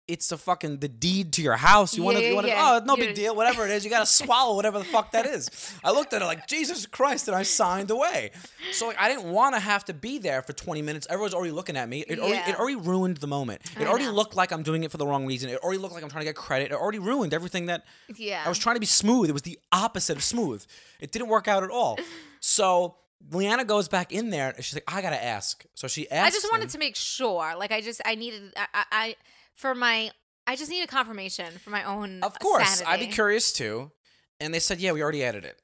it's 0.09 0.30
a 0.30 0.38
fucking 0.38 0.78
the 0.78 0.88
deed 0.88 1.32
to 1.32 1.42
your 1.42 1.57
house. 1.57 1.96
You 1.96 2.02
want 2.04 2.16
to, 2.18 2.22
Yeah, 2.22 2.28
you 2.28 2.34
want 2.36 2.46
to, 2.46 2.52
yeah. 2.52 2.78
oh, 2.80 2.84
no 2.84 2.96
You- 2.96 3.07
big 3.07 3.16
deal, 3.16 3.34
whatever 3.34 3.64
it 3.64 3.72
is. 3.72 3.84
You 3.84 3.90
got 3.90 4.00
to 4.00 4.07
swallow 4.07 4.54
whatever 4.54 4.78
the 4.78 4.84
fuck 4.84 5.11
that 5.12 5.26
is. 5.26 5.50
I 5.82 5.90
looked 5.90 6.12
at 6.12 6.22
it 6.22 6.24
like 6.26 6.46
Jesus 6.46 6.86
Christ, 6.86 7.26
and 7.26 7.36
I 7.36 7.42
signed 7.42 7.90
away. 7.90 8.30
So 8.72 8.86
like, 8.86 9.00
I 9.00 9.09
didn't 9.09 9.24
want 9.32 9.54
to 9.57 9.61
have 9.61 9.84
to 9.86 9.94
be 9.94 10.18
there 10.18 10.42
for 10.42 10.52
20 10.52 10.80
minutes. 10.82 11.07
Everyone's 11.11 11.34
already 11.34 11.50
looking 11.52 11.76
at 11.76 11.88
me. 11.88 12.04
It 12.07 12.20
already, 12.20 12.50
it 12.50 12.57
already 12.59 12.76
ruined 12.76 13.16
the 13.16 13.26
moment. 13.26 13.62
It 13.78 13.82
I 13.82 13.86
already 13.90 14.04
know. 14.04 14.12
looked 14.12 14.36
like 14.36 14.52
I'm 14.52 14.62
doing 14.62 14.84
it 14.84 14.92
for 14.92 14.96
the 14.98 15.07
wrong 15.07 15.26
reason. 15.26 15.50
It 15.50 15.59
already 15.59 15.78
looked 15.80 15.94
like 15.94 16.04
I'm 16.04 16.11
trying 16.11 16.22
to 16.22 16.26
get 16.28 16.36
credit. 16.36 16.70
It 16.70 16.74
already 16.74 17.00
ruined 17.00 17.34
everything 17.34 17.66
that 17.66 17.84
yeah. 18.16 18.42
I 18.46 18.48
was 18.48 18.59
trying 18.59 18.76
to 18.76 18.80
be 18.80 18.86
smooth. 18.86 19.28
It 19.28 19.32
was 19.32 19.42
the 19.42 19.59
opposite 19.72 20.16
of 20.16 20.22
smooth. 20.22 20.64
It 21.00 21.11
didn't 21.11 21.28
work 21.28 21.48
out 21.48 21.64
at 21.64 21.70
all. 21.70 21.98
So 22.40 22.96
Leanna 23.32 23.64
goes 23.64 23.88
back 23.88 24.12
in 24.12 24.30
there 24.30 24.52
and 24.54 24.64
she's 24.64 24.74
like, 24.74 24.84
I 24.86 25.02
gotta 25.02 25.22
ask. 25.22 25.64
So 25.74 25.88
she 25.88 26.09
asks. 26.11 26.34
I 26.36 26.38
just 26.38 26.50
wanted 26.50 26.64
him- 26.64 26.70
to 26.70 26.78
make 26.78 26.94
sure. 26.96 27.54
Like 27.59 27.72
I 27.72 27.80
just 27.80 28.00
I 28.04 28.14
needed 28.14 28.52
I, 28.57 28.84
I 28.92 29.16
for 29.57 29.74
my 29.74 30.11
I 30.46 30.54
just 30.54 30.70
need 30.70 30.82
a 30.82 30.86
confirmation 30.86 31.52
for 31.59 31.70
my 31.70 31.82
own 31.82 32.22
Of 32.22 32.38
course, 32.38 32.78
sanity. 32.78 32.86
I'd 32.86 33.09
be 33.09 33.12
curious 33.12 33.52
too. 33.52 33.90
And 34.38 34.54
they 34.54 34.61
said, 34.61 34.80
yeah, 34.80 34.92
we 34.92 35.02
already 35.02 35.24
added 35.24 35.44
it. 35.44 35.61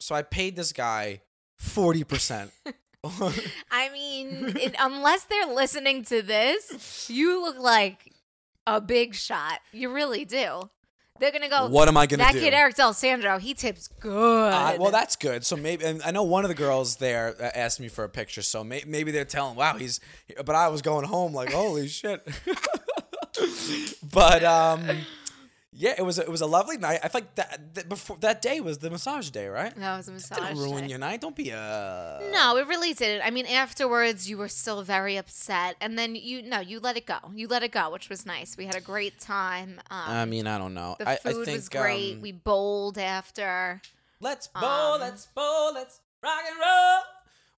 So 0.00 0.14
I 0.14 0.22
paid 0.22 0.56
this 0.56 0.72
guy 0.72 1.20
forty 1.58 2.02
percent. 2.02 2.50
I 3.70 3.90
mean, 3.92 4.54
it, 4.56 4.74
unless 4.78 5.24
they're 5.24 5.52
listening 5.54 6.04
to 6.04 6.22
this, 6.22 7.08
you 7.10 7.42
look 7.42 7.58
like 7.58 8.12
a 8.66 8.80
big 8.80 9.14
shot. 9.14 9.60
You 9.72 9.92
really 9.92 10.24
do. 10.24 10.70
They're 11.20 11.30
gonna 11.30 11.48
go. 11.48 11.68
What 11.68 11.86
am 11.86 11.96
I 11.96 12.06
gonna 12.06 12.24
that 12.24 12.32
do?" 12.32 12.40
That 12.40 12.44
kid 12.44 12.54
Eric 12.54 12.74
D'Alessandro, 12.74 13.38
he 13.38 13.54
tips 13.54 13.88
good. 14.00 14.52
Uh, 14.52 14.76
well, 14.80 14.90
that's 14.90 15.14
good. 15.14 15.46
So 15.46 15.54
maybe, 15.56 15.84
and 15.84 16.02
I 16.02 16.10
know 16.10 16.24
one 16.24 16.44
of 16.44 16.48
the 16.48 16.56
girls 16.56 16.96
there 16.96 17.36
uh, 17.40 17.50
asked 17.54 17.78
me 17.78 17.88
for 17.88 18.02
a 18.04 18.08
picture. 18.08 18.42
So 18.42 18.64
may, 18.64 18.82
maybe 18.86 19.12
they're 19.12 19.24
telling, 19.24 19.54
"Wow, 19.54 19.76
he's." 19.76 20.00
But 20.44 20.56
I 20.56 20.68
was 20.68 20.82
going 20.82 21.04
home 21.04 21.32
like, 21.32 21.52
"Holy 21.52 21.86
shit!" 21.86 22.26
but 24.12 24.44
um, 24.44 24.88
yeah, 25.76 25.94
it 25.98 26.02
was 26.02 26.18
a, 26.18 26.22
it 26.22 26.30
was 26.30 26.40
a 26.40 26.46
lovely 26.46 26.76
night. 26.76 27.00
I 27.02 27.08
feel 27.08 27.22
like 27.22 27.34
that, 27.34 27.74
that 27.74 27.88
before 27.88 28.16
that 28.18 28.40
day 28.40 28.60
was 28.60 28.78
the 28.78 28.90
massage 28.90 29.30
day, 29.30 29.48
right? 29.48 29.74
that 29.74 29.96
was 29.96 30.08
a 30.08 30.12
massage. 30.12 30.38
Didn't 30.38 30.58
ruin 30.58 30.84
day. 30.84 30.90
your 30.90 30.98
night. 30.98 31.20
Don't 31.20 31.34
be 31.34 31.50
a. 31.50 32.20
No, 32.32 32.56
it 32.56 32.66
really 32.68 32.94
didn't. 32.94 33.26
I 33.26 33.30
mean, 33.30 33.46
afterwards, 33.46 34.30
you 34.30 34.38
were 34.38 34.48
still 34.48 34.82
very 34.82 35.16
upset, 35.16 35.76
and 35.80 35.98
then 35.98 36.14
you 36.14 36.42
no, 36.42 36.60
you 36.60 36.78
let 36.78 36.96
it 36.96 37.06
go. 37.06 37.18
You 37.34 37.48
let 37.48 37.62
it 37.64 37.72
go, 37.72 37.90
which 37.90 38.08
was 38.08 38.24
nice. 38.24 38.56
We 38.56 38.66
had 38.66 38.76
a 38.76 38.80
great 38.80 39.18
time. 39.18 39.80
Um, 39.90 40.02
I 40.06 40.24
mean, 40.26 40.46
I 40.46 40.58
don't 40.58 40.74
know. 40.74 40.94
the 40.98 41.08
I, 41.08 41.12
I 41.12 41.16
food 41.16 41.44
think, 41.46 41.56
was 41.56 41.68
great. 41.68 42.14
um, 42.14 42.20
we 42.20 42.30
bowled 42.32 42.96
after. 42.96 43.82
let's 44.20 44.46
bowl, 44.46 44.64
um, 44.64 45.00
let's 45.00 45.26
bowl, 45.26 45.74
let's 45.74 46.00
rock 46.22 46.42
and 46.48 46.58
roll. 46.60 47.00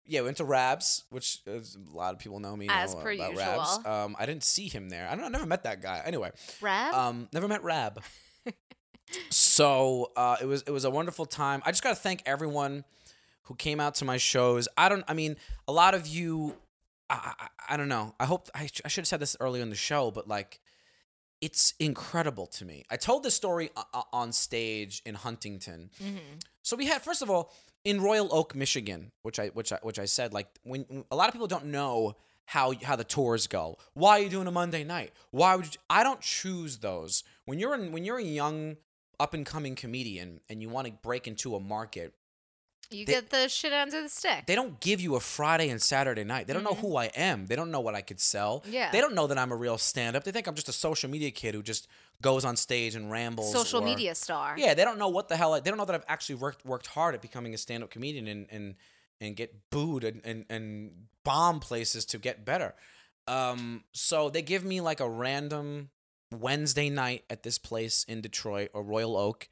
Yeah, 0.07 0.21
we 0.21 0.27
went 0.27 0.37
to 0.39 0.45
Rabs, 0.45 1.05
which 1.11 1.41
is, 1.47 1.77
a 1.77 1.97
lot 1.97 2.15
of 2.15 2.21
people 2.21 2.39
know 2.39 2.57
me 2.57 2.69
As 2.71 2.95
know 2.95 3.01
per 3.01 3.13
about 3.13 3.33
usual. 3.33 3.47
Rabs. 3.47 3.87
Um, 3.87 4.17
I 4.19 4.27
didn't 4.27 4.45
see 4.45 4.69
him 4.69 4.89
there. 4.89 5.09
I 5.09 5.17
don't. 5.17 5.25
I 5.25 5.29
never 5.29 5.47
met 5.47 5.65
that 5.65 5.83
guy. 5.83 6.03
Anyway, 6.05 6.31
Rev? 6.61 6.95
Um, 6.95 7.29
never 7.33 7.49
met 7.49 7.65
Rab. 7.65 8.03
so 9.31 10.13
uh, 10.17 10.37
it 10.41 10.47
was 10.47 10.63
it 10.63 10.71
was 10.71 10.85
a 10.85 10.91
wonderful 10.91 11.27
time. 11.27 11.63
I 11.65 11.71
just 11.71 11.83
got 11.83 11.91
to 11.91 11.97
thank 11.97 12.23
everyone 12.27 12.85
who 13.43 13.55
came 13.55 13.81
out 13.81 13.97
to 13.97 14.05
my 14.05 14.17
shows. 14.17 14.69
I 14.77 14.89
don't. 14.89 15.05
I 15.09 15.15
mean, 15.15 15.37
a 15.67 15.73
lot 15.73 15.95
of 15.95 16.07
you. 16.07 16.57
I, 17.09 17.33
I, 17.39 17.75
I 17.75 17.77
don't 17.77 17.89
know. 17.89 18.15
I 18.19 18.25
hope 18.25 18.49
I, 18.55 18.69
I 18.85 18.89
should 18.89 19.03
have 19.03 19.07
said 19.07 19.21
this 19.21 19.37
earlier 19.41 19.63
in 19.63 19.71
the 19.71 19.77
show, 19.77 20.11
but 20.11 20.27
like, 20.27 20.61
it's 21.41 21.75
incredible 21.79 22.47
to 22.47 22.65
me. 22.65 22.85
I 22.91 22.97
told 22.97 23.23
this 23.23 23.35
story 23.35 23.71
on 24.13 24.33
stage 24.33 25.03
in 25.05 25.15
Huntington. 25.15 25.91
Mm-hmm. 26.03 26.39
So 26.63 26.77
we 26.77 26.87
had 26.87 27.03
first 27.03 27.23
of 27.23 27.31
all 27.31 27.53
in 27.87 28.01
Royal 28.01 28.28
Oak, 28.34 28.57
Michigan, 28.57 29.12
which 29.22 29.39
I 29.39 29.47
which 29.49 29.72
I 29.72 29.78
which 29.80 30.01
I 30.01 30.07
said 30.07 30.34
like 30.34 30.49
when 30.64 31.05
a 31.12 31.14
lot 31.14 31.28
of 31.28 31.32
people 31.32 31.47
don't 31.47 31.66
know 31.66 32.16
how 32.45 32.72
how 32.82 32.97
the 32.97 33.05
tours 33.05 33.47
go. 33.47 33.78
Why 33.95 34.18
are 34.18 34.22
you 34.24 34.28
doing 34.28 34.49
a 34.49 34.51
Monday 34.51 34.82
night? 34.82 35.12
Why 35.30 35.55
would 35.55 35.66
you, 35.66 35.80
I 35.89 36.03
don't 36.03 36.20
choose 36.20 36.78
those. 36.78 37.22
When 37.45 37.61
you're 37.61 37.74
in, 37.76 37.93
when 37.93 38.05
you're 38.05 38.18
a 38.18 38.24
young 38.24 38.76
up 39.20 39.34
and 39.34 39.47
coming 39.47 39.76
comedian 39.76 40.41
and 40.51 40.61
you 40.61 40.68
want 40.68 40.89
to 40.89 40.93
break 40.95 41.28
into 41.28 41.55
a 41.55 41.61
market, 41.61 42.12
you 42.91 43.05
they- 43.07 43.12
get 43.14 43.30
the 43.30 43.49
shit 43.49 43.72
under 43.72 44.03
the 44.03 44.09
stick. 44.09 44.47
they 44.47 44.55
don't 44.55 44.78
give 44.80 45.01
you 45.01 45.14
a 45.16 45.20
Friday 45.20 45.68
and 45.70 45.80
Saturday 45.82 46.24
night. 46.24 46.47
They 46.47 46.53
don't 46.55 46.62
know 46.64 46.70
Mm-hmm. 46.70 46.87
who 46.87 46.97
I 46.97 47.07
am. 47.16 47.47
They 47.47 47.57
don't 47.57 47.70
know 47.70 47.80
what 47.80 47.95
I 47.95 48.01
could 48.01 48.20
sell. 48.20 48.62
Yeah. 48.68 48.91
They 48.91 49.01
don't 49.01 49.14
know 49.14 49.26
that 49.26 49.39
I'm 49.39 49.51
a 49.53 49.57
real 49.57 49.78
stand 49.78 50.16
up. 50.16 50.24
They 50.24 50.30
think 50.32 50.47
I'm 50.47 50.55
just 50.55 50.68
a 50.68 50.72
social 50.72 51.09
media 51.11 51.30
kid 51.30 51.55
who 51.55 51.62
just 51.62 51.89
goes 52.22 52.45
on 52.45 52.57
stage 52.57 52.95
and 52.95 53.11
rambles. 53.11 53.53
Social 53.53 53.80
or- 53.80 53.84
media 53.84 54.14
star. 54.14 54.55
Yeah, 54.59 54.74
they 54.74 54.84
don't 54.84 54.99
know 54.99 55.09
what 55.09 55.28
the 55.28 55.37
hell. 55.37 55.55
I, 55.55 55.61
they 55.61 55.70
don't 55.70 55.78
know 55.78 55.84
that 55.84 55.95
I've 55.95 56.05
actually 56.09 56.37
worked 56.37 56.64
worked 56.64 56.87
hard 56.89 57.14
at 57.14 57.22
becoming 57.22 57.53
a 57.55 57.59
stand 57.59 57.82
up 57.82 57.91
comedian 57.91 58.26
and 58.28 58.47
and 58.51 58.74
and 59.20 59.34
get 59.37 59.70
booed 59.70 60.05
and, 60.05 60.20
and 60.24 60.45
and 60.49 61.07
bomb 61.24 61.59
places 61.61 62.05
to 62.07 62.18
get 62.18 62.45
better. 62.45 62.74
Um, 63.28 63.84
so 63.93 64.30
they 64.30 64.43
give 64.43 64.64
me 64.64 64.80
like 64.80 65.01
a 65.01 65.09
random 65.09 65.91
Wednesday 66.32 66.89
night 66.91 67.24
at 67.30 67.43
this 67.43 67.59
place 67.59 68.05
in 68.05 68.20
Detroit 68.20 68.70
or 68.72 68.82
Royal 68.82 69.16
Oak, 69.16 69.49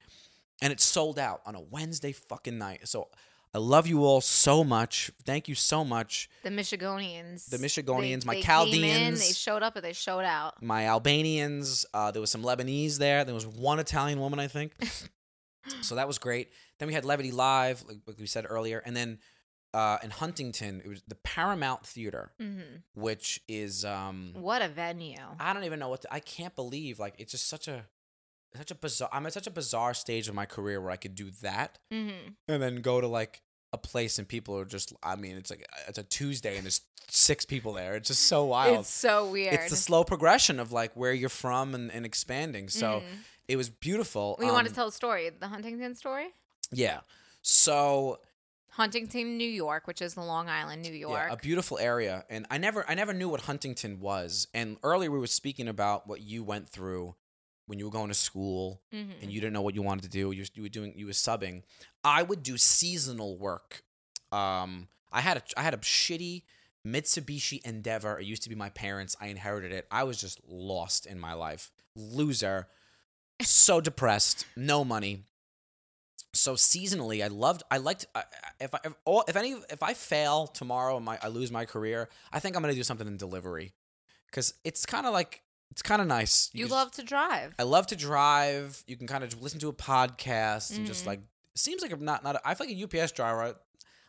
and 0.62 0.72
it's 0.72 0.84
sold 0.84 1.18
out 1.18 1.40
on 1.46 1.54
a 1.54 1.60
Wednesday 1.60 2.12
fucking 2.12 2.58
night. 2.58 2.86
So 2.88 3.08
I 3.54 3.58
love 3.58 3.86
you 3.86 4.04
all 4.04 4.20
so 4.20 4.64
much. 4.64 5.12
Thank 5.24 5.48
you 5.48 5.54
so 5.54 5.84
much. 5.84 6.28
The 6.42 6.50
Michigonians. 6.50 7.48
The 7.48 7.58
Michigonians, 7.58 8.22
they, 8.22 8.26
my 8.26 8.34
they 8.34 8.42
Came 8.42 8.84
in, 8.84 9.14
they 9.14 9.32
showed 9.32 9.62
up 9.62 9.76
and 9.76 9.84
they 9.84 9.92
showed 9.92 10.24
out. 10.24 10.60
my 10.62 10.86
Albanians. 10.88 11.86
Uh, 11.94 12.10
there 12.10 12.20
was 12.20 12.30
some 12.30 12.42
Lebanese 12.42 12.98
there. 12.98 13.24
There 13.24 13.34
was 13.34 13.46
one 13.46 13.78
Italian 13.78 14.18
woman, 14.18 14.40
I 14.40 14.48
think. 14.48 14.72
so 15.82 15.94
that 15.94 16.08
was 16.08 16.18
great. 16.18 16.50
Then 16.78 16.88
we 16.88 16.94
had 16.94 17.04
Levity 17.04 17.30
Live, 17.30 17.84
like, 17.86 17.98
like 18.06 18.18
we 18.18 18.26
said 18.26 18.44
earlier, 18.48 18.82
and 18.84 18.96
then 18.96 19.18
uh, 19.72 19.98
in 20.02 20.10
Huntington, 20.10 20.82
it 20.84 20.88
was 20.88 21.02
the 21.06 21.14
Paramount 21.16 21.86
Theater, 21.86 22.32
hmm 22.40 22.60
which 22.94 23.40
is 23.48 23.84
um, 23.84 24.30
What 24.34 24.62
a 24.62 24.68
venue. 24.68 25.16
I 25.38 25.52
don't 25.52 25.64
even 25.64 25.78
know 25.78 25.88
what 25.88 26.02
to, 26.02 26.12
I 26.14 26.20
can't 26.20 26.54
believe 26.54 26.98
like 26.98 27.14
it's 27.18 27.32
just 27.32 27.48
such 27.48 27.66
a 27.68 27.86
such 28.56 28.70
a 28.70 28.74
bizarre. 28.74 29.08
I'm 29.12 29.26
at 29.26 29.32
such 29.32 29.46
a 29.46 29.50
bizarre 29.50 29.94
stage 29.94 30.28
of 30.28 30.34
my 30.34 30.46
career 30.46 30.80
where 30.80 30.90
I 30.90 30.96
could 30.96 31.14
do 31.14 31.30
that 31.42 31.78
Mm-hmm. 31.92 32.32
and 32.48 32.62
then 32.62 32.76
go 32.82 33.00
to 33.00 33.06
like 33.06 33.42
a 33.72 33.78
place 33.78 34.18
and 34.18 34.28
people 34.28 34.56
are 34.58 34.64
just. 34.64 34.92
I 35.02 35.16
mean, 35.16 35.36
it's 35.36 35.50
like 35.50 35.66
it's 35.88 35.98
a 35.98 36.02
Tuesday 36.04 36.56
and 36.56 36.64
there's 36.64 36.80
six 37.10 37.44
people 37.44 37.72
there. 37.74 37.94
It's 37.96 38.08
just 38.08 38.22
so 38.22 38.44
wild. 38.44 38.80
It's 38.80 38.88
so 38.88 39.30
weird. 39.30 39.54
It's 39.54 39.70
the 39.70 39.76
slow 39.76 40.04
progression 40.04 40.58
of 40.60 40.72
like 40.72 40.94
where 40.94 41.12
you're 41.12 41.28
from 41.28 41.74
and, 41.74 41.90
and 41.92 42.06
expanding. 42.06 42.68
So 42.68 43.02
it 43.48 43.56
was 43.56 43.68
beautiful. 43.70 44.36
we 44.38 44.46
want 44.46 44.66
to 44.66 44.70
Um, 44.70 44.74
tell 44.74 44.88
a 44.88 44.92
story, 44.92 45.30
the 45.30 45.48
Huntington 45.48 45.94
story. 45.96 46.28
Yeah. 46.72 47.00
So 47.42 48.20
Huntington, 48.70 49.36
New 49.36 49.48
York, 49.48 49.86
which 49.86 50.00
is 50.02 50.14
the 50.14 50.22
Long 50.22 50.48
Island, 50.48 50.82
New 50.82 50.92
York. 50.92 51.24
Yeah, 51.28 51.32
a 51.34 51.36
beautiful 51.36 51.78
area, 51.78 52.24
and 52.30 52.46
I 52.50 52.58
never, 52.58 52.84
I 52.88 52.94
never 52.94 53.12
knew 53.12 53.28
what 53.28 53.42
Huntington 53.42 54.00
was. 54.00 54.48
And 54.54 54.78
earlier 54.82 55.10
we 55.10 55.18
were 55.18 55.26
speaking 55.26 55.68
about 55.68 56.06
what 56.08 56.22
you 56.22 56.42
went 56.42 56.68
through 56.68 57.14
when 57.66 57.78
you 57.78 57.86
were 57.86 57.90
going 57.90 58.08
to 58.08 58.14
school, 58.14 58.80
Mhm. 58.92 59.22
and 59.22 59.32
you 59.32 59.40
didn't 59.40 59.52
know 59.54 59.62
what 59.62 59.74
you 59.74 59.82
wanted 59.82 60.02
to 60.02 60.08
do. 60.10 60.30
You, 60.32 60.44
you 60.54 60.62
were 60.62 60.68
doing, 60.68 60.92
you 60.96 61.06
were 61.06 61.12
subbing. 61.12 61.62
I 62.04 62.22
would 62.22 62.42
do 62.42 62.58
seasonal 62.58 63.38
work. 63.38 63.82
Um, 64.32 64.88
I 65.10 65.20
had 65.22 65.38
a, 65.38 65.42
I 65.56 65.62
had 65.62 65.74
a 65.74 65.78
shitty 65.78 66.42
Mitsubishi 66.86 67.62
Endeavor. 67.64 68.18
It 68.20 68.26
used 68.26 68.42
to 68.42 68.48
be 68.50 68.54
my 68.54 68.68
parents. 68.68 69.16
I 69.20 69.28
inherited 69.28 69.72
it. 69.72 69.86
I 69.90 70.02
was 70.04 70.20
just 70.20 70.40
lost 70.46 71.06
in 71.06 71.18
my 71.18 71.32
life, 71.32 71.70
loser, 71.96 72.68
so 73.40 73.80
depressed, 73.90 74.44
no 74.56 74.84
money. 74.84 75.24
So 76.34 76.54
seasonally, 76.54 77.22
I 77.24 77.28
loved. 77.28 77.62
I 77.70 77.76
liked. 77.78 78.06
I- 78.14 78.24
if 78.60 78.74
I, 78.74 78.78
if, 78.84 78.94
all, 79.04 79.24
if 79.28 79.36
any 79.36 79.52
if 79.70 79.82
I 79.82 79.94
fail 79.94 80.46
tomorrow 80.46 80.96
and 80.96 81.04
my 81.04 81.18
I 81.22 81.28
lose 81.28 81.50
my 81.50 81.64
career, 81.64 82.08
I 82.32 82.40
think 82.40 82.56
I'm 82.56 82.62
gonna 82.62 82.74
do 82.74 82.82
something 82.82 83.06
in 83.06 83.16
delivery, 83.16 83.72
because 84.26 84.54
it's 84.64 84.84
kind 84.84 85.06
of 85.06 85.12
like 85.12 85.42
it's 85.74 85.82
kind 85.82 86.00
of 86.00 86.06
nice. 86.08 86.50
you 86.52 86.64
just- 86.66 86.70
love 86.72 86.90
to 86.92 87.02
drive. 87.02 87.52
I 87.58 87.64
love 87.64 87.86
to 87.88 87.96
drive. 87.96 88.82
You 88.86 88.96
can 88.96 89.06
kind 89.08 89.24
of 89.24 89.42
listen 89.42 89.58
to 89.60 89.68
a 89.68 89.72
podcast 89.72 90.76
and 90.76 90.86
just 90.86 91.02
Mhm. 91.02 91.06
like 91.08 91.20
seems 91.56 91.82
like 91.82 91.90
I'm 91.92 92.04
not 92.04 92.22
not. 92.22 92.40
I 92.44 92.54
feel 92.54 92.66
like 92.68 92.76
a 92.76 92.78
UPS 92.78 93.10
driver, 93.12 93.56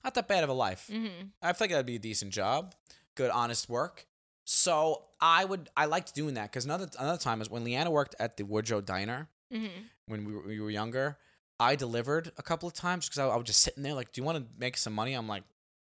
not 0.03 0.13
that 0.13 0.27
bad 0.27 0.43
of 0.43 0.49
a 0.49 0.53
life. 0.53 0.87
mm-hmm. 0.91 1.27
I 1.41 1.53
feel 1.53 1.65
like 1.65 1.71
that'd 1.71 1.85
be 1.87 1.95
a 1.95 1.99
decent 1.99 2.31
job, 2.31 2.75
good 3.15 3.31
honest 3.31 3.67
work. 3.67 4.05
So 4.43 5.05
I 5.19 5.43
would 5.43 5.69
I 5.75 5.85
liked 5.85 6.13
doing 6.13 6.35
that 6.35 6.51
because 6.51 6.65
another 6.65 6.87
another 6.99 7.17
time 7.17 7.41
is 7.41 7.49
when 7.49 7.63
Leanna 7.63 7.89
worked 7.89 8.13
at 8.19 8.37
the 8.37 8.43
Woodrow 8.45 8.81
Diner 8.81 9.27
Mm-hmm. 9.53 9.81
when 10.07 10.25
we 10.25 10.33
were, 10.35 10.41
we 10.47 10.59
were 10.59 10.69
younger. 10.71 11.17
I 11.59 11.75
delivered 11.75 12.31
a 12.37 12.43
couple 12.43 12.67
of 12.67 12.73
times 12.73 13.07
because 13.07 13.19
I, 13.19 13.27
I 13.27 13.35
was 13.37 13.45
just 13.45 13.61
sitting 13.61 13.81
there 13.83 13.93
like, 13.93 14.11
"Do 14.11 14.19
you 14.21 14.25
want 14.25 14.37
to 14.39 14.45
make 14.57 14.75
some 14.77 14.93
money?" 14.93 15.13
I'm 15.13 15.27
like, 15.27 15.43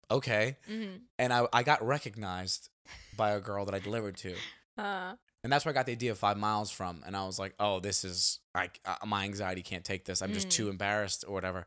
"Okay," 0.09 0.57
Mm-hmm. 0.69 0.97
and 1.17 1.33
I 1.33 1.47
I 1.51 1.63
got 1.63 1.85
recognized 1.85 2.69
by 3.17 3.31
a 3.31 3.39
girl 3.41 3.65
that 3.65 3.75
I 3.75 3.79
delivered 3.79 4.17
to. 4.17 4.35
Uh, 4.77 5.15
And 5.43 5.51
that's 5.53 5.63
where 5.65 5.71
I 5.71 5.73
got 5.73 5.85
the 5.85 5.93
idea 5.93 6.11
of 6.11 6.17
five 6.17 6.37
miles 6.37 6.69
from. 6.69 7.01
And 7.05 7.15
I 7.15 7.25
was 7.25 7.39
like, 7.39 7.53
oh, 7.59 7.79
this 7.79 8.03
is 8.03 8.39
like 8.53 8.79
uh, 8.85 8.95
my 9.05 9.23
anxiety 9.23 9.61
can't 9.61 9.85
take 9.85 10.05
this. 10.05 10.21
I'm 10.21 10.33
just 10.33 10.47
Mm. 10.47 10.51
too 10.51 10.69
embarrassed 10.69 11.23
or 11.27 11.33
whatever. 11.33 11.65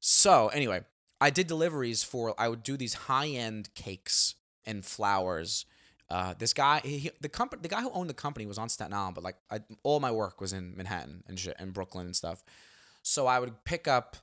So 0.00 0.48
anyway, 0.48 0.82
I 1.20 1.30
did 1.30 1.46
deliveries 1.46 2.02
for. 2.02 2.34
I 2.38 2.48
would 2.48 2.62
do 2.62 2.76
these 2.78 2.94
high 2.94 3.28
end 3.28 3.74
cakes 3.74 4.36
and 4.64 4.84
flowers. 4.84 5.66
Uh, 6.08 6.34
this 6.38 6.52
guy, 6.54 6.80
he, 6.82 6.98
he- 6.98 7.10
the 7.20 7.28
company, 7.28 7.60
the 7.62 7.68
guy 7.68 7.82
who 7.82 7.90
owned 7.92 8.08
the 8.10 8.14
company 8.14 8.46
was 8.46 8.58
on 8.58 8.68
Staten 8.68 8.94
Island, 8.94 9.14
but 9.14 9.22
like 9.24 9.36
I, 9.50 9.60
all 9.82 10.00
my 10.00 10.10
work 10.10 10.40
was 10.40 10.52
in 10.52 10.74
Manhattan 10.76 11.22
and 11.28 11.38
shit, 11.38 11.56
and 11.58 11.72
Brooklyn 11.74 12.06
and 12.06 12.16
stuff. 12.16 12.42
So 13.02 13.26
I 13.26 13.38
would 13.38 13.64
pick 13.64 13.86
up 13.86 14.16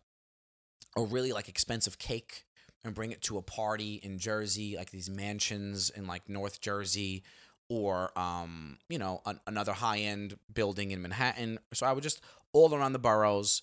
a 0.95 1.01
really 1.03 1.31
like 1.31 1.47
expensive 1.47 1.97
cake 1.99 2.45
and 2.83 2.93
bring 2.95 3.11
it 3.11 3.21
to 3.23 3.37
a 3.37 3.41
party 3.41 3.95
in 4.03 4.17
Jersey, 4.17 4.75
like 4.75 4.89
these 4.91 5.09
mansions 5.09 5.89
in 5.91 6.07
like 6.07 6.27
North 6.27 6.59
Jersey, 6.61 7.23
or 7.70 8.18
um, 8.18 8.78
you 8.89 8.97
know, 8.97 9.22
an, 9.26 9.39
another 9.47 9.74
high 9.74 9.99
end 9.99 10.38
building 10.53 10.91
in 10.91 11.01
Manhattan. 11.01 11.59
So 11.74 11.86
I 11.86 11.93
would 11.93 12.03
just 12.03 12.22
all 12.53 12.74
around 12.74 12.93
the 12.93 12.99
boroughs, 12.99 13.61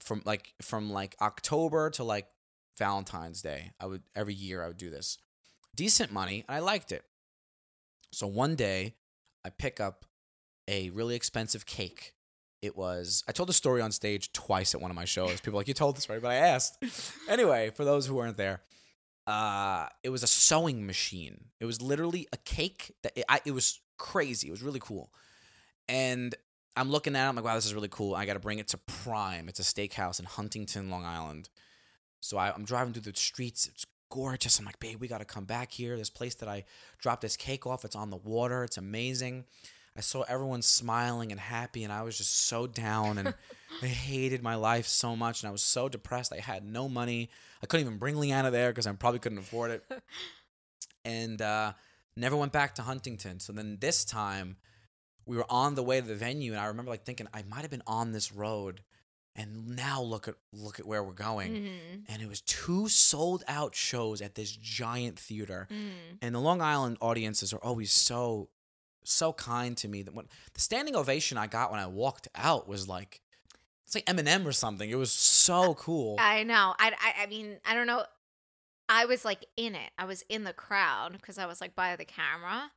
from 0.00 0.22
like 0.24 0.54
from 0.62 0.90
like 0.90 1.16
October 1.20 1.90
to 1.90 2.04
like 2.04 2.26
Valentine's 2.78 3.42
Day. 3.42 3.72
I 3.80 3.86
would 3.86 4.02
every 4.14 4.34
year 4.34 4.62
I 4.62 4.68
would 4.68 4.76
do 4.76 4.90
this. 4.90 5.18
Decent 5.74 6.12
money, 6.12 6.44
and 6.48 6.56
I 6.56 6.60
liked 6.60 6.92
it. 6.92 7.04
So 8.12 8.26
one 8.26 8.54
day, 8.54 8.94
I 9.44 9.50
pick 9.50 9.80
up 9.80 10.04
a 10.66 10.90
really 10.90 11.14
expensive 11.14 11.66
cake. 11.66 12.14
It 12.62 12.76
was 12.76 13.22
I 13.28 13.32
told 13.32 13.48
the 13.48 13.54
story 13.54 13.80
on 13.80 13.92
stage 13.92 14.32
twice 14.32 14.74
at 14.74 14.80
one 14.80 14.90
of 14.90 14.96
my 14.96 15.04
shows. 15.04 15.40
People 15.40 15.58
like 15.58 15.68
you 15.68 15.74
told 15.74 15.96
the 15.96 16.00
story, 16.00 16.20
but 16.20 16.30
I 16.30 16.36
asked. 16.36 16.82
anyway, 17.28 17.70
for 17.70 17.84
those 17.84 18.06
who 18.06 18.14
weren't 18.14 18.36
there, 18.36 18.62
uh, 19.28 19.88
it 20.02 20.08
was 20.08 20.22
a 20.22 20.26
sewing 20.26 20.86
machine. 20.86 21.44
It 21.60 21.66
was 21.66 21.82
literally 21.82 22.26
a 22.32 22.38
cake 22.38 22.94
that 23.02 23.12
it, 23.14 23.24
I, 23.28 23.40
it 23.44 23.52
was 23.52 23.80
crazy. 23.98 24.48
It 24.48 24.52
was 24.52 24.62
really 24.62 24.80
cool, 24.80 25.12
and 25.86 26.34
I'm 26.74 26.90
looking 26.90 27.14
at 27.14 27.26
it. 27.26 27.28
I'm 27.28 27.36
like, 27.36 27.44
wow, 27.44 27.54
this 27.54 27.66
is 27.66 27.74
really 27.74 27.88
cool. 27.90 28.14
I 28.14 28.24
got 28.24 28.34
to 28.34 28.40
bring 28.40 28.58
it 28.58 28.68
to 28.68 28.78
Prime. 28.78 29.48
It's 29.48 29.60
a 29.60 29.64
steakhouse 29.64 30.18
in 30.18 30.24
Huntington, 30.24 30.90
Long 30.90 31.04
Island. 31.04 31.50
So 32.20 32.38
I, 32.38 32.52
I'm 32.52 32.64
driving 32.64 32.94
through 32.94 33.02
the 33.02 33.18
streets. 33.18 33.66
It's 33.66 33.84
gorgeous. 34.10 34.58
I'm 34.58 34.64
like, 34.64 34.80
babe, 34.80 34.98
we 34.98 35.08
got 35.08 35.18
to 35.18 35.26
come 35.26 35.44
back 35.44 35.72
here. 35.72 35.96
This 35.96 36.08
place 36.08 36.34
that 36.36 36.48
I 36.48 36.64
dropped 36.98 37.20
this 37.20 37.36
cake 37.36 37.66
off. 37.66 37.84
It's 37.84 37.96
on 37.96 38.10
the 38.10 38.16
water. 38.16 38.64
It's 38.64 38.78
amazing. 38.78 39.44
I 39.96 40.00
saw 40.00 40.22
everyone 40.22 40.62
smiling 40.62 41.32
and 41.32 41.40
happy, 41.40 41.84
and 41.84 41.92
I 41.92 42.02
was 42.02 42.16
just 42.16 42.46
so 42.46 42.66
down 42.66 43.18
and 43.18 43.34
I 43.82 43.86
hated 43.86 44.42
my 44.42 44.54
life 44.54 44.86
so 44.86 45.14
much, 45.14 45.42
and 45.42 45.48
I 45.48 45.52
was 45.52 45.62
so 45.62 45.88
depressed. 45.88 46.32
I 46.32 46.40
had 46.40 46.64
no 46.64 46.88
money. 46.88 47.30
I 47.62 47.66
couldn't 47.66 47.86
even 47.86 47.98
bring 47.98 48.16
Leanna 48.16 48.50
there 48.50 48.70
because 48.70 48.86
I 48.86 48.92
probably 48.92 49.20
couldn't 49.20 49.38
afford 49.38 49.70
it, 49.70 49.84
and 51.04 51.40
uh, 51.40 51.72
never 52.16 52.36
went 52.36 52.52
back 52.52 52.74
to 52.76 52.82
Huntington. 52.82 53.40
So 53.40 53.52
then 53.52 53.78
this 53.80 54.04
time, 54.04 54.56
we 55.26 55.36
were 55.36 55.46
on 55.50 55.74
the 55.74 55.82
way 55.82 56.00
to 56.00 56.06
the 56.06 56.14
venue, 56.14 56.52
and 56.52 56.60
I 56.60 56.66
remember 56.66 56.90
like 56.90 57.04
thinking 57.04 57.28
I 57.32 57.42
might 57.48 57.62
have 57.62 57.70
been 57.70 57.82
on 57.86 58.12
this 58.12 58.32
road, 58.32 58.82
and 59.36 59.76
now 59.76 60.02
look 60.02 60.26
at 60.26 60.34
look 60.52 60.80
at 60.80 60.86
where 60.86 61.02
we're 61.02 61.12
going. 61.12 61.52
mm-hmm. 61.52 62.00
And 62.08 62.22
it 62.22 62.28
was 62.28 62.40
two 62.40 62.88
sold 62.88 63.44
out 63.46 63.74
shows 63.74 64.20
at 64.20 64.34
this 64.34 64.50
giant 64.50 65.18
theater. 65.18 65.68
Mm-hmm. 65.70 66.16
And 66.22 66.34
the 66.34 66.40
Long 66.40 66.60
Island 66.60 66.98
audiences 67.00 67.52
are 67.52 67.62
always 67.62 67.92
so 67.92 68.48
so 69.04 69.32
kind 69.32 69.76
to 69.78 69.88
me 69.88 70.02
that 70.02 70.14
when 70.14 70.26
the 70.52 70.60
standing 70.60 70.94
ovation 70.94 71.38
I 71.38 71.46
got 71.46 71.70
when 71.70 71.80
I 71.80 71.86
walked 71.86 72.28
out 72.34 72.68
was 72.68 72.88
like 72.88 73.22
it's 73.88 73.94
like 73.94 74.04
Eminem 74.04 74.44
or 74.44 74.52
something. 74.52 74.90
It 74.90 74.96
was 74.96 75.10
so 75.10 75.72
cool. 75.72 76.16
I 76.18 76.42
know. 76.42 76.74
I, 76.78 76.92
I, 77.00 77.22
I 77.22 77.26
mean, 77.26 77.56
I 77.64 77.72
don't 77.72 77.86
know. 77.86 78.04
I 78.86 79.06
was 79.06 79.24
like 79.24 79.46
in 79.56 79.74
it. 79.74 79.92
I 79.98 80.04
was 80.04 80.26
in 80.28 80.44
the 80.44 80.52
crowd 80.52 81.12
because 81.12 81.38
I 81.38 81.46
was 81.46 81.62
like 81.62 81.74
by 81.74 81.96
the 81.96 82.04
camera. 82.04 82.70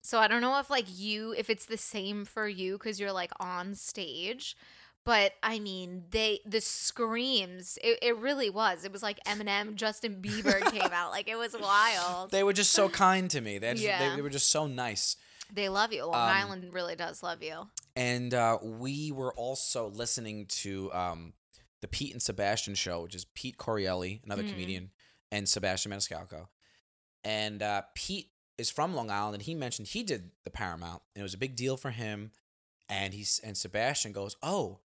So 0.00 0.20
I 0.20 0.26
don't 0.26 0.40
know 0.40 0.58
if 0.60 0.70
like 0.70 0.86
you, 0.88 1.34
if 1.36 1.50
it's 1.50 1.66
the 1.66 1.76
same 1.76 2.24
for 2.24 2.48
you 2.48 2.78
because 2.78 2.98
you're 2.98 3.12
like 3.12 3.30
on 3.38 3.74
stage. 3.74 4.56
But 5.04 5.32
I 5.42 5.58
mean, 5.58 6.04
they 6.12 6.40
the 6.46 6.62
screams. 6.62 7.78
It, 7.84 7.98
it 8.00 8.16
really 8.16 8.48
was. 8.48 8.86
It 8.86 8.92
was 8.92 9.02
like 9.02 9.22
Eminem, 9.24 9.74
Justin 9.74 10.22
Bieber 10.22 10.62
came 10.72 10.90
out. 10.94 11.10
Like 11.10 11.28
it 11.28 11.36
was 11.36 11.54
wild. 11.60 12.30
They 12.30 12.42
were 12.42 12.54
just 12.54 12.72
so 12.72 12.88
kind 12.88 13.28
to 13.32 13.42
me. 13.42 13.58
They, 13.58 13.72
just, 13.72 13.84
Yeah. 13.84 14.08
they, 14.08 14.16
they 14.16 14.22
were 14.22 14.30
just 14.30 14.48
so 14.48 14.66
nice. 14.66 15.16
They 15.52 15.68
love 15.68 15.92
you. 15.92 16.04
Long 16.06 16.14
Um, 16.14 16.36
Island 16.36 16.74
really 16.74 16.96
does 16.96 17.22
love 17.22 17.42
you. 17.42 17.68
And 17.96 18.32
uh, 18.34 18.58
we 18.62 19.12
were 19.12 19.32
also 19.34 19.88
listening 19.88 20.46
to 20.46 20.92
um, 20.92 21.34
the 21.80 21.88
Pete 21.88 22.12
and 22.12 22.22
Sebastian 22.22 22.74
show, 22.74 23.02
which 23.02 23.14
is 23.14 23.24
Pete 23.34 23.56
Correale, 23.58 24.20
another 24.24 24.42
Mhm. 24.42 24.50
comedian, 24.50 24.90
and 25.30 25.48
Sebastian 25.48 25.92
Maniscalco. 25.92 26.48
And 27.22 27.62
uh, 27.62 27.82
Pete 27.94 28.30
is 28.58 28.70
from 28.70 28.94
Long 28.94 29.10
Island, 29.10 29.34
and 29.34 29.42
he 29.42 29.54
mentioned 29.54 29.88
he 29.88 30.02
did 30.02 30.30
the 30.44 30.50
Paramount, 30.50 31.02
and 31.14 31.20
it 31.20 31.24
was 31.24 31.34
a 31.34 31.38
big 31.38 31.56
deal 31.56 31.76
for 31.76 31.90
him. 31.90 32.32
And 32.88 33.14
he's 33.14 33.38
and 33.42 33.56
Sebastian 33.56 34.12
goes, 34.12 34.36
"Oh, 34.42 34.80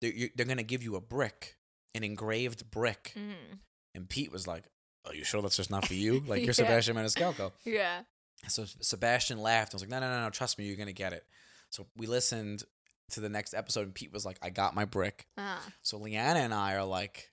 they're, 0.00 0.12
they're 0.36 0.46
gonna 0.46 0.62
give 0.62 0.82
you 0.84 0.94
a 0.94 1.00
brick, 1.00 1.56
an 1.94 2.04
engraved 2.04 2.70
brick." 2.70 3.12
Mhm. 3.16 3.58
And 3.94 4.08
Pete 4.08 4.30
was 4.30 4.46
like, 4.46 4.64
"Are 5.04 5.14
you 5.14 5.24
sure 5.24 5.42
that's 5.42 5.56
just 5.56 5.70
not 5.70 5.84
for 5.86 5.94
you? 5.94 6.20
Like 6.26 6.38
you're 6.40 6.46
Yeah. 6.48 6.52
Sebastian 6.52 6.96
Maniscalco." 6.96 7.52
Yeah. 7.64 8.02
So 8.48 8.64
Sebastian 8.80 9.40
laughed. 9.40 9.74
I 9.74 9.76
was 9.76 9.82
like, 9.82 9.90
no, 9.90 10.00
no, 10.00 10.08
no, 10.08 10.22
no, 10.22 10.30
trust 10.30 10.58
me, 10.58 10.64
you're 10.66 10.76
gonna 10.76 10.92
get 10.92 11.12
it. 11.12 11.24
So 11.70 11.86
we 11.96 12.06
listened 12.06 12.64
to 13.10 13.20
the 13.20 13.28
next 13.28 13.54
episode, 13.54 13.82
and 13.82 13.94
Pete 13.94 14.12
was 14.12 14.24
like, 14.24 14.38
I 14.42 14.50
got 14.50 14.74
my 14.74 14.84
brick. 14.84 15.26
Uh. 15.36 15.58
So 15.82 15.98
Leanna 15.98 16.40
and 16.40 16.54
I 16.54 16.74
are 16.74 16.84
like, 16.84 17.30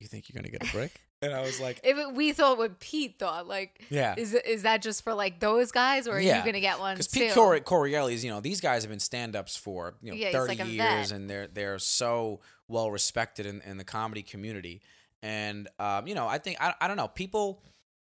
you 0.00 0.06
think 0.06 0.28
you're 0.28 0.40
gonna 0.40 0.50
get 0.52 0.68
a 0.68 0.72
brick? 0.72 1.00
and 1.22 1.32
I 1.32 1.40
was 1.40 1.60
like, 1.60 1.80
If 1.84 1.96
it, 1.96 2.12
we 2.14 2.32
thought 2.32 2.58
what 2.58 2.78
Pete 2.80 3.18
thought, 3.18 3.46
like, 3.48 3.82
yeah. 3.88 4.14
is 4.16 4.34
is 4.34 4.62
that 4.62 4.82
just 4.82 5.02
for 5.04 5.14
like 5.14 5.40
those 5.40 5.72
guys, 5.72 6.06
or 6.06 6.12
are 6.16 6.20
Yeah. 6.20 6.38
you 6.38 6.44
gonna 6.44 6.60
get 6.60 6.78
one 6.80 6.94
Because? 6.96 7.08
Pete 7.08 7.32
Cor- 7.32 7.58
Correale's, 7.60 8.22
you 8.22 8.30
know, 8.30 8.40
these 8.40 8.60
guys 8.60 8.82
have 8.82 8.90
been 8.90 9.00
stand-ups 9.00 9.56
for 9.56 9.94
you 10.02 10.10
know 10.10 10.16
Yeah, 10.16 10.32
thirty 10.32 10.56
like 10.56 10.68
years, 10.68 11.12
and 11.12 11.30
they're 11.30 11.46
they're 11.46 11.78
so 11.78 12.40
well 12.68 12.90
respected 12.90 13.46
in, 13.46 13.60
in 13.62 13.78
the 13.78 13.84
comedy 13.84 14.22
community. 14.22 14.82
And 15.22 15.68
um, 15.78 16.06
you 16.06 16.14
know, 16.14 16.26
I 16.28 16.36
think 16.38 16.58
I, 16.60 16.74
I 16.80 16.88
don't 16.88 16.98
know, 16.98 17.08
people 17.08 17.62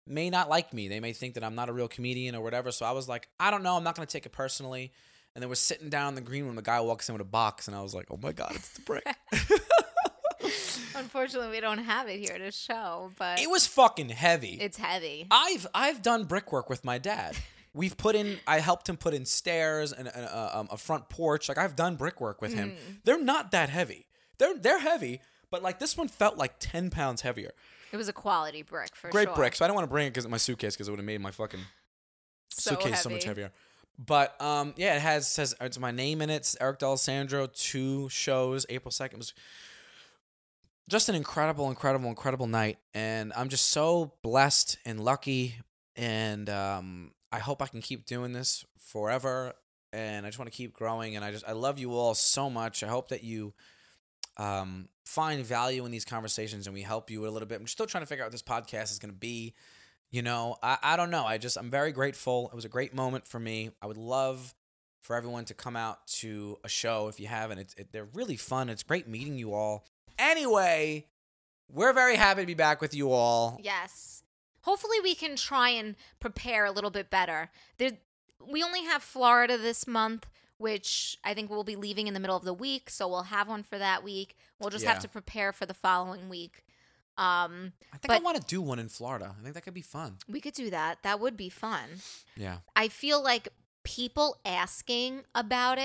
may 0.07 0.29
not 0.29 0.49
like 0.49 0.73
me. 0.73 0.87
They 0.87 0.99
may 0.99 1.13
think 1.13 1.33
that 1.35 1.43
I'm 1.43 1.55
not 1.55 1.69
a 1.69 1.73
real 1.73 1.87
comedian 1.87 2.35
or 2.35 2.41
whatever. 2.41 2.71
So 2.71 2.85
I 2.85 2.91
was 2.91 3.07
like, 3.07 3.27
I 3.39 3.51
don't 3.51 3.63
know, 3.63 3.75
I'm 3.75 3.83
not 3.83 3.95
gonna 3.95 4.05
take 4.05 4.25
it 4.25 4.31
personally. 4.31 4.91
And 5.35 5.41
then 5.43 5.49
we're 5.49 5.55
sitting 5.55 5.89
down 5.89 6.09
in 6.09 6.15
the 6.15 6.21
green 6.21 6.45
room. 6.45 6.55
The 6.55 6.63
guy 6.63 6.79
walks 6.81 7.09
in 7.09 7.13
with 7.13 7.21
a 7.21 7.25
box, 7.25 7.67
and 7.67 7.77
I 7.77 7.83
was 7.83 7.93
like, 7.93 8.07
"Oh 8.09 8.17
my 8.17 8.31
god, 8.31 8.53
it's 8.55 8.69
the 8.69 8.81
brick!" 8.81 9.05
Unfortunately, 10.95 11.51
we 11.51 11.59
don't 11.59 11.77
have 11.77 12.07
it 12.07 12.19
here 12.19 12.37
to 12.39 12.51
show, 12.51 13.11
but 13.19 13.39
it 13.39 13.47
was 13.49 13.67
fucking 13.67 14.09
heavy. 14.09 14.57
it's 14.59 14.77
heavy. 14.77 15.27
I've 15.29 15.67
I've 15.75 16.01
done 16.01 16.23
brickwork 16.23 16.69
with 16.71 16.83
my 16.83 16.97
dad. 16.97 17.35
we've 17.73 17.95
put 17.97 18.15
in. 18.15 18.39
I 18.47 18.59
helped 18.59 18.89
him 18.89 18.97
put 18.97 19.13
in 19.13 19.25
stairs 19.25 19.91
and, 19.93 20.07
and 20.07 20.25
a, 20.25 20.57
um, 20.57 20.67
a 20.71 20.77
front 20.77 21.07
porch. 21.09 21.49
Like 21.49 21.59
I've 21.59 21.75
done 21.75 21.97
brickwork 21.97 22.41
with 22.41 22.55
him. 22.55 22.71
Mm. 22.71 22.97
They're 23.03 23.21
not 23.21 23.51
that 23.51 23.69
heavy. 23.69 24.07
They're 24.39 24.57
they're 24.57 24.79
heavy, 24.79 25.21
but 25.51 25.61
like 25.61 25.77
this 25.79 25.95
one 25.95 26.07
felt 26.07 26.37
like 26.37 26.55
ten 26.59 26.89
pounds 26.89 27.21
heavier. 27.21 27.51
It 27.91 27.97
was 27.97 28.09
a 28.09 28.13
quality 28.13 28.61
brick 28.63 28.95
for 28.95 29.09
Great 29.09 29.27
sure. 29.27 29.35
brick. 29.35 29.55
So 29.55 29.65
I 29.65 29.67
don't 29.67 29.75
want 29.75 29.85
to 29.85 29.89
bring 29.91 30.07
it 30.07 30.11
because 30.11 30.27
my 30.27 30.37
suitcase 30.37 30.75
because 30.75 30.87
it 30.87 30.91
would 30.91 30.99
have 30.99 31.05
made 31.05 31.21
my 31.21 31.31
fucking 31.31 31.61
So 32.49 32.71
suitcase 32.71 33.01
so 33.01 33.09
much 33.09 33.23
heavier. 33.23 33.51
But 33.97 34.39
um, 34.41 34.73
yeah, 34.77 34.95
it 34.95 35.01
has 35.01 35.27
says 35.27 35.55
it's 35.59 35.79
my 35.79 35.91
name 35.91 36.21
in 36.21 36.29
it. 36.29 36.35
It's 36.35 36.57
Eric 36.61 36.79
D'Alessandro. 36.79 37.47
Two 37.47 38.09
shows. 38.09 38.65
April 38.69 38.91
second 38.91 39.17
was 39.19 39.33
just 40.89 41.09
an 41.09 41.15
incredible, 41.15 41.69
incredible, 41.69 42.07
incredible 42.09 42.47
night, 42.47 42.77
and 42.93 43.33
I'm 43.35 43.49
just 43.49 43.67
so 43.67 44.13
blessed 44.21 44.77
and 44.85 44.99
lucky. 44.99 45.55
And 45.95 46.49
um, 46.49 47.11
I 47.31 47.39
hope 47.39 47.61
I 47.61 47.67
can 47.67 47.81
keep 47.81 48.05
doing 48.05 48.33
this 48.33 48.65
forever. 48.77 49.53
And 49.91 50.25
I 50.25 50.29
just 50.29 50.37
want 50.37 50.51
to 50.51 50.55
keep 50.55 50.73
growing. 50.73 51.15
And 51.15 51.25
I 51.25 51.31
just 51.31 51.47
I 51.47 51.53
love 51.53 51.79
you 51.79 51.93
all 51.93 52.13
so 52.13 52.49
much. 52.49 52.83
I 52.83 52.87
hope 52.87 53.07
that 53.09 53.23
you 53.23 53.53
um, 54.37 54.87
find 55.05 55.45
value 55.45 55.85
in 55.85 55.91
these 55.91 56.05
conversations 56.05 56.67
and 56.67 56.73
we 56.73 56.81
help 56.81 57.09
you 57.09 57.27
a 57.27 57.29
little 57.29 57.47
bit. 57.47 57.59
I'm 57.59 57.67
still 57.67 57.85
trying 57.85 58.03
to 58.03 58.07
figure 58.07 58.23
out 58.23 58.27
what 58.27 58.31
this 58.31 58.43
podcast 58.43 58.91
is 58.91 58.99
going 58.99 59.13
to 59.13 59.19
be. 59.19 59.53
You 60.09 60.21
know, 60.21 60.55
I, 60.63 60.77
I 60.81 60.95
don't 60.95 61.09
know. 61.09 61.25
I 61.25 61.37
just, 61.37 61.57
I'm 61.57 61.69
very 61.69 61.91
grateful. 61.91 62.49
It 62.51 62.55
was 62.55 62.65
a 62.65 62.69
great 62.69 62.93
moment 62.93 63.27
for 63.27 63.39
me. 63.39 63.71
I 63.81 63.87
would 63.87 63.97
love 63.97 64.53
for 65.01 65.15
everyone 65.15 65.45
to 65.45 65.53
come 65.53 65.75
out 65.75 66.05
to 66.07 66.57
a 66.63 66.69
show 66.69 67.07
if 67.07 67.19
you 67.19 67.27
haven't. 67.27 67.73
It, 67.77 67.91
they're 67.91 68.07
really 68.13 68.37
fun. 68.37 68.69
It's 68.69 68.83
great 68.83 69.07
meeting 69.07 69.37
you 69.37 69.53
all. 69.53 69.85
Anyway, 70.19 71.07
we're 71.71 71.93
very 71.93 72.15
happy 72.15 72.41
to 72.41 72.47
be 72.47 72.53
back 72.53 72.81
with 72.81 72.93
you 72.93 73.11
all. 73.11 73.59
Yes. 73.63 74.23
Hopefully, 74.61 74.97
we 75.01 75.15
can 75.15 75.35
try 75.35 75.69
and 75.69 75.95
prepare 76.19 76.65
a 76.65 76.71
little 76.71 76.89
bit 76.89 77.09
better. 77.09 77.49
There, 77.77 77.91
we 78.45 78.63
only 78.63 78.83
have 78.83 79.01
Florida 79.01 79.57
this 79.57 79.87
month, 79.87 80.27
which 80.57 81.17
I 81.23 81.33
think 81.33 81.49
we'll 81.49 81.63
be 81.63 81.75
leaving 81.75 82.07
in 82.07 82.13
the 82.13 82.19
middle 82.19 82.35
of 82.37 82.43
the 82.43 82.53
week, 82.53 82.89
so 82.89 83.07
we'll 83.07 83.23
have 83.23 83.47
one 83.47 83.63
for 83.63 83.77
that 83.77 84.03
week. 84.03 84.35
We'll 84.59 84.69
just 84.69 84.83
Yeah. 84.83 84.93
have 84.93 85.01
to 85.03 85.07
prepare 85.07 85.51
for 85.53 85.65
the 85.65 85.73
following 85.73 86.29
week. 86.29 86.63
Um, 87.17 87.73
I 87.93 87.97
think 87.97 88.11
I 88.13 88.19
want 88.19 88.37
to 88.37 88.43
do 88.43 88.61
one 88.61 88.77
in 88.77 88.89
Florida. 88.89 89.35
I 89.39 89.41
think 89.43 89.55
that 89.55 89.61
could 89.63 89.73
be 89.73 89.81
fun. 89.81 90.17
we 90.27 90.39
could 90.39 90.53
do 90.53 90.69
that. 90.69 91.01
That 91.03 91.19
would 91.19 91.35
be 91.35 91.49
fun. 91.49 92.01
Yeah. 92.35 92.57
I 92.75 92.87
feel 92.89 93.21
like 93.23 93.49
people 93.83 94.37
asking 94.45 95.23
about 95.33 95.79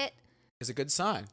It's 0.61 0.69
a 0.69 0.75
good 0.75 0.93
sign. 0.93 1.29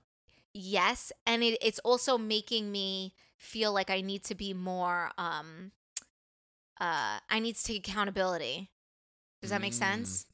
yes, 0.54 1.12
and 1.26 1.44
it, 1.44 1.58
it's 1.62 1.80
also 1.80 2.18
making 2.18 2.72
me 2.72 3.14
feel 3.38 3.74
like 3.74 3.90
I 3.90 4.00
need 4.02 4.24
to 4.26 4.36
be 4.36 4.54
more. 4.54 5.12
Um, 5.18 5.72
uh, 6.80 7.20
I 7.30 7.40
need 7.40 7.56
to 7.58 7.64
take 7.64 7.86
accountability. 7.88 8.70
Does 9.42 9.52
that 9.52 9.60
make 9.62 9.74
Mm, 9.74 9.80
sense? 9.80 10.26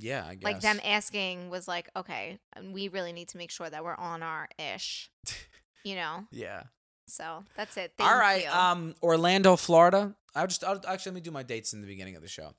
Yeah, 0.00 0.24
I 0.26 0.34
guess. 0.34 0.44
Like 0.44 0.60
them 0.60 0.80
asking 0.84 1.50
was 1.50 1.68
like, 1.68 1.90
okay, 1.96 2.38
we 2.72 2.88
really 2.88 3.12
need 3.12 3.28
to 3.28 3.38
make 3.38 3.50
sure 3.50 3.68
that 3.68 3.84
we're 3.84 3.96
on 3.96 4.22
our 4.22 4.48
ish, 4.58 5.10
you 5.84 5.94
know. 5.94 6.24
Yeah. 6.30 6.64
So 7.06 7.44
that's 7.56 7.76
it. 7.76 7.92
Thank 7.98 8.10
All 8.10 8.16
right. 8.16 8.44
you. 8.44 8.50
Um, 8.50 8.94
Orlando, 9.02 9.56
Florida. 9.56 10.14
I 10.34 10.46
just 10.46 10.62
I'll, 10.62 10.80
actually 10.86 11.10
let 11.10 11.14
me 11.16 11.20
do 11.22 11.30
my 11.30 11.42
dates 11.42 11.72
in 11.72 11.80
the 11.80 11.86
beginning 11.86 12.16
of 12.16 12.22
the 12.22 12.28
show. 12.28 12.54